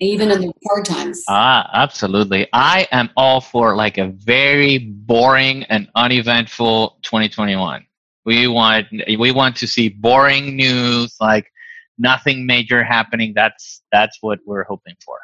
Even 0.00 0.32
in 0.32 0.40
the 0.40 0.52
hard 0.66 0.84
times. 0.84 1.22
Ah, 1.28 1.70
absolutely. 1.74 2.48
I 2.52 2.88
am 2.90 3.10
all 3.16 3.40
for 3.40 3.76
like 3.76 3.98
a 3.98 4.08
very 4.08 4.78
boring 4.78 5.62
and 5.64 5.88
uneventful 5.94 6.98
2021. 7.02 7.86
We 8.24 8.48
want 8.48 8.88
we 8.90 9.30
want 9.30 9.54
to 9.56 9.68
see 9.68 9.90
boring 9.90 10.56
news, 10.56 11.14
like 11.20 11.46
nothing 11.98 12.46
major 12.46 12.82
happening. 12.82 13.32
That's 13.34 13.82
that's 13.92 14.18
what 14.22 14.40
we're 14.44 14.64
hoping 14.64 14.96
for. 15.04 15.18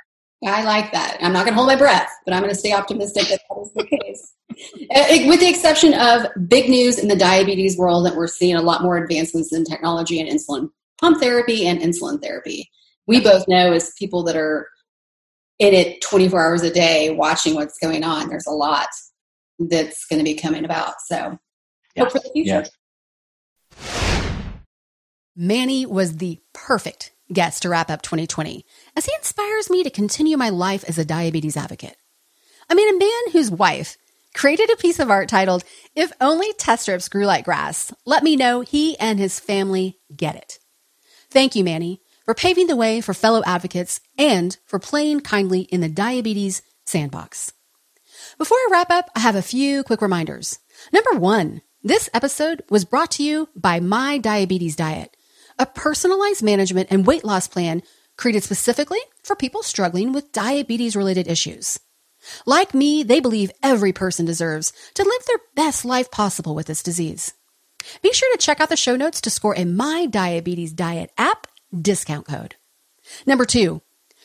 I 0.46 0.62
like 0.62 0.92
that. 0.92 1.18
I'm 1.20 1.32
not 1.32 1.44
going 1.44 1.52
to 1.52 1.56
hold 1.56 1.66
my 1.66 1.76
breath, 1.76 2.10
but 2.24 2.32
I'm 2.32 2.42
going 2.42 2.52
to 2.52 2.58
stay 2.58 2.72
optimistic 2.72 3.28
that 3.28 3.40
that 3.48 3.60
is 3.60 3.72
the 3.74 3.84
case. 3.84 4.34
Uh, 4.94 5.28
with 5.28 5.40
the 5.40 5.48
exception 5.48 5.94
of 5.94 6.26
big 6.48 6.68
news 6.68 6.98
in 6.98 7.08
the 7.08 7.16
diabetes 7.16 7.76
world 7.76 8.06
that 8.06 8.16
we're 8.16 8.26
seeing 8.26 8.56
a 8.56 8.62
lot 8.62 8.82
more 8.82 8.96
advancements 8.96 9.52
in 9.52 9.64
technology 9.64 10.20
and 10.20 10.28
insulin 10.28 10.70
pump 11.00 11.20
therapy 11.20 11.66
and 11.66 11.80
insulin 11.80 12.20
therapy. 12.22 12.70
We 13.06 13.20
both 13.20 13.46
know 13.48 13.72
as 13.72 13.92
people 13.98 14.22
that 14.24 14.36
are 14.36 14.68
in 15.58 15.74
it 15.74 16.00
24 16.02 16.40
hours 16.40 16.62
a 16.62 16.72
day 16.72 17.10
watching 17.10 17.54
what's 17.54 17.78
going 17.78 18.04
on, 18.04 18.28
there's 18.28 18.46
a 18.46 18.52
lot 18.52 18.88
that's 19.58 20.06
going 20.06 20.18
to 20.18 20.24
be 20.24 20.34
coming 20.34 20.64
about. 20.64 20.94
So 21.06 21.38
yes. 21.96 22.04
hope 22.04 22.12
for 22.12 22.18
the 22.20 22.30
future. 22.32 22.48
Yes. 22.48 22.70
Manny 25.36 25.86
was 25.86 26.16
the 26.16 26.40
perfect 26.52 27.12
guest 27.32 27.62
to 27.62 27.68
wrap 27.68 27.90
up 27.90 28.02
2020 28.02 28.64
as 28.96 29.06
he 29.06 29.12
inspires 29.16 29.70
me 29.70 29.82
to 29.82 29.90
continue 29.90 30.36
my 30.36 30.48
life 30.48 30.84
as 30.88 30.98
a 30.98 31.04
diabetes 31.04 31.56
advocate. 31.56 31.96
I 32.70 32.74
mean, 32.74 32.94
a 32.94 32.98
man 32.98 33.32
whose 33.32 33.50
wife 33.50 33.96
created 34.34 34.70
a 34.70 34.76
piece 34.76 34.98
of 34.98 35.10
art 35.10 35.28
titled, 35.28 35.64
If 35.94 36.12
Only 36.20 36.52
Test 36.54 36.82
Strips 36.82 37.08
Grew 37.08 37.26
Like 37.26 37.44
Grass, 37.44 37.92
let 38.04 38.22
me 38.22 38.36
know 38.36 38.60
he 38.60 38.98
and 38.98 39.18
his 39.18 39.40
family 39.40 39.98
get 40.14 40.36
it. 40.36 40.58
Thank 41.30 41.56
you, 41.56 41.64
Manny, 41.64 42.00
for 42.24 42.34
paving 42.34 42.66
the 42.66 42.76
way 42.76 43.00
for 43.00 43.14
fellow 43.14 43.42
advocates 43.46 44.00
and 44.16 44.56
for 44.64 44.78
playing 44.78 45.20
kindly 45.20 45.62
in 45.62 45.80
the 45.80 45.88
diabetes 45.88 46.62
sandbox. 46.84 47.52
Before 48.36 48.56
I 48.56 48.68
wrap 48.70 48.90
up, 48.90 49.10
I 49.16 49.20
have 49.20 49.36
a 49.36 49.42
few 49.42 49.82
quick 49.82 50.02
reminders. 50.02 50.58
Number 50.92 51.18
one, 51.18 51.62
this 51.82 52.10
episode 52.12 52.62
was 52.68 52.84
brought 52.84 53.12
to 53.12 53.22
you 53.22 53.48
by 53.56 53.80
My 53.80 54.18
Diabetes 54.18 54.76
Diet, 54.76 55.16
a 55.58 55.66
personalized 55.66 56.42
management 56.42 56.88
and 56.90 57.06
weight 57.06 57.24
loss 57.24 57.48
plan 57.48 57.82
created 58.16 58.42
specifically 58.42 59.00
for 59.22 59.36
people 59.36 59.62
struggling 59.62 60.12
with 60.12 60.32
diabetes 60.32 60.96
related 60.96 61.28
issues. 61.28 61.78
Like 62.46 62.74
me, 62.74 63.02
they 63.02 63.20
believe 63.20 63.52
every 63.62 63.92
person 63.92 64.26
deserves 64.26 64.72
to 64.94 65.04
live 65.04 65.24
their 65.26 65.38
best 65.54 65.84
life 65.84 66.10
possible 66.10 66.54
with 66.54 66.66
this 66.66 66.82
disease. 66.82 67.32
Be 68.02 68.12
sure 68.12 68.36
to 68.36 68.44
check 68.44 68.60
out 68.60 68.68
the 68.68 68.76
show 68.76 68.96
notes 68.96 69.20
to 69.22 69.30
score 69.30 69.54
a 69.56 69.64
My 69.64 70.06
Diabetes 70.06 70.72
Diet 70.72 71.10
app 71.16 71.46
discount 71.80 72.26
code. 72.26 72.56
Number 73.26 73.44
two, 73.44 73.82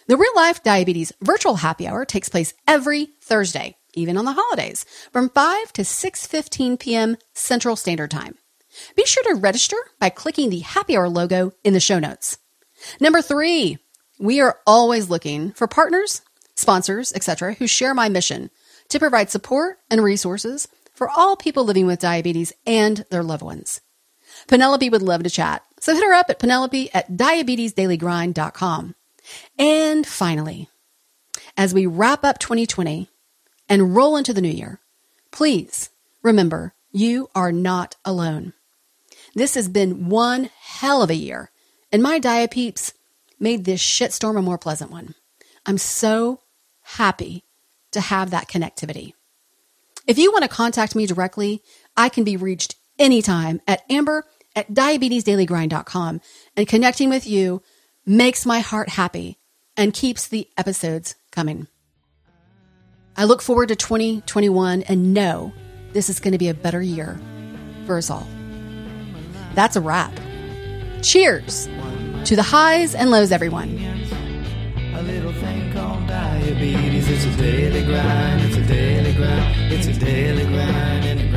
the 0.08 0.18
Real 0.18 0.36
Life 0.36 0.64
Diabetes 0.64 1.14
Virtual 1.22 1.56
Happy 1.56 1.88
Hour 1.88 2.04
takes 2.04 2.30
place 2.30 2.54
every 2.68 3.10
Thursday, 3.22 3.78
even 3.94 4.18
on 4.18 4.26
the 4.26 4.34
holidays, 4.34 4.86
from 5.12 5.30
5 5.30 5.72
to 5.74 5.84
6:15 5.84 6.80
p.m. 6.80 7.18
Central 7.34 7.76
Standard 7.76 8.12
Time. 8.12 8.36
Be 8.96 9.06
sure 9.06 9.24
to 9.24 9.40
register 9.40 9.78
by 10.00 10.10
clicking 10.10 10.50
the 10.50 10.60
Happy 10.60 10.98
Hour 10.98 11.10
logo 11.10 11.54
in 11.64 11.74
the 11.74 11.80
show 11.80 12.00
notes. 12.00 12.38
Number 13.00 13.22
3, 13.22 13.78
we 14.20 14.42
are 14.42 14.60
always 14.66 15.10
looking 15.10 15.52
for 15.52 15.68
partners, 15.68 16.22
sponsors, 16.56 17.14
etc., 17.14 17.54
who 17.54 17.68
share 17.68 17.94
my 17.94 18.10
mission 18.10 18.50
to 18.90 19.00
provide 19.00 19.30
support 19.30 19.80
and 19.90 20.04
resources 20.04 20.68
for 20.94 21.10
all 21.10 21.36
people 21.36 21.64
living 21.64 21.88
with 21.88 22.00
diabetes 22.00 22.54
and 22.66 23.06
their 23.10 23.24
loved 23.24 23.44
ones. 23.44 23.82
Penelope 24.48 24.90
would 24.90 25.02
love 25.02 25.24
to 25.24 25.30
chat, 25.30 25.64
so 25.80 25.94
hit 25.94 26.04
her 26.04 26.14
up 26.14 26.30
at 26.30 26.40
penelope 26.40 26.94
at 26.94 27.12
diabetesdailygrind.com. 27.12 28.96
And 29.58 30.06
finally, 30.06 30.70
as 31.58 31.74
we 31.74 31.86
wrap 31.86 32.24
up 32.24 32.40
2020 32.40 33.10
and 33.70 33.96
roll 33.96 34.18
into 34.18 34.34
the 34.34 34.42
new 34.42 34.50
year, 34.50 34.80
please 35.32 35.90
remember 36.22 36.74
you 36.92 37.30
are 37.34 37.52
not 37.52 37.96
alone. 38.06 38.54
This 39.34 39.56
has 39.56 39.68
been 39.68 40.10
one 40.10 40.50
hell 40.62 41.02
of 41.02 41.10
a 41.10 41.16
year, 41.16 41.52
and 41.92 42.04
my 42.04 42.20
diet 42.20 42.52
peeps 42.52 42.94
made 43.40 43.66
this 43.66 43.82
shitstorm 43.82 44.38
a 44.38 44.42
more 44.42 44.58
pleasant 44.58 44.92
one. 44.92 45.16
I'm 45.66 45.78
so 45.78 46.42
happy 46.82 47.44
to 47.92 48.02
have 48.02 48.32
that 48.32 48.48
connectivity. 48.48 49.14
If 50.06 50.18
you 50.18 50.32
want 50.32 50.44
to 50.44 50.50
contact 50.50 50.96
me 50.96 51.06
directly, 51.06 51.64
I 51.96 52.10
can 52.10 52.24
be 52.24 52.38
reached 52.38 52.76
anytime 53.00 53.62
at 53.68 53.84
amber 53.90 54.26
at 54.56 54.72
diabetesdailygrind.com. 54.72 56.22
And 56.56 56.68
connecting 56.68 57.10
with 57.10 57.26
you 57.28 57.62
makes 58.06 58.46
my 58.46 58.60
heart 58.60 58.90
happy 58.90 59.40
and 59.78 59.94
keeps 59.94 60.28
the 60.28 60.48
episodes 60.58 61.16
coming. 61.32 61.68
I 63.16 63.26
look 63.26 63.42
forward 63.42 63.70
to 63.70 63.76
2021 63.76 64.84
and 64.84 65.14
know 65.14 65.54
this 65.94 66.10
is 66.10 66.20
going 66.20 66.32
to 66.34 66.38
be 66.38 66.50
a 66.50 66.54
better 66.54 66.82
year 66.82 67.20
for 67.86 67.98
us 67.98 68.10
all. 68.10 68.28
That's 69.56 69.76
a 69.76 69.82
wrap. 69.82 70.14
Cheers 71.02 71.68
to 72.26 72.36
the 72.36 72.44
highs 72.44 72.96
and 72.96 73.12
lows, 73.12 73.32
everyone. 73.32 73.78
A 74.96 75.02
little 75.04 75.34
thing 75.34 75.74
called 75.74 76.08
diabetes. 76.08 77.10
It's 77.10 77.26
a 77.26 77.38
daily 77.38 77.84
grind. 77.86 78.42
It's 78.42 78.58
a 78.58 78.64
daily 78.64 79.14
grind. 79.14 79.74
It's 79.74 79.88
a 79.88 79.94
daily 79.94 80.46
grind. 80.46 81.33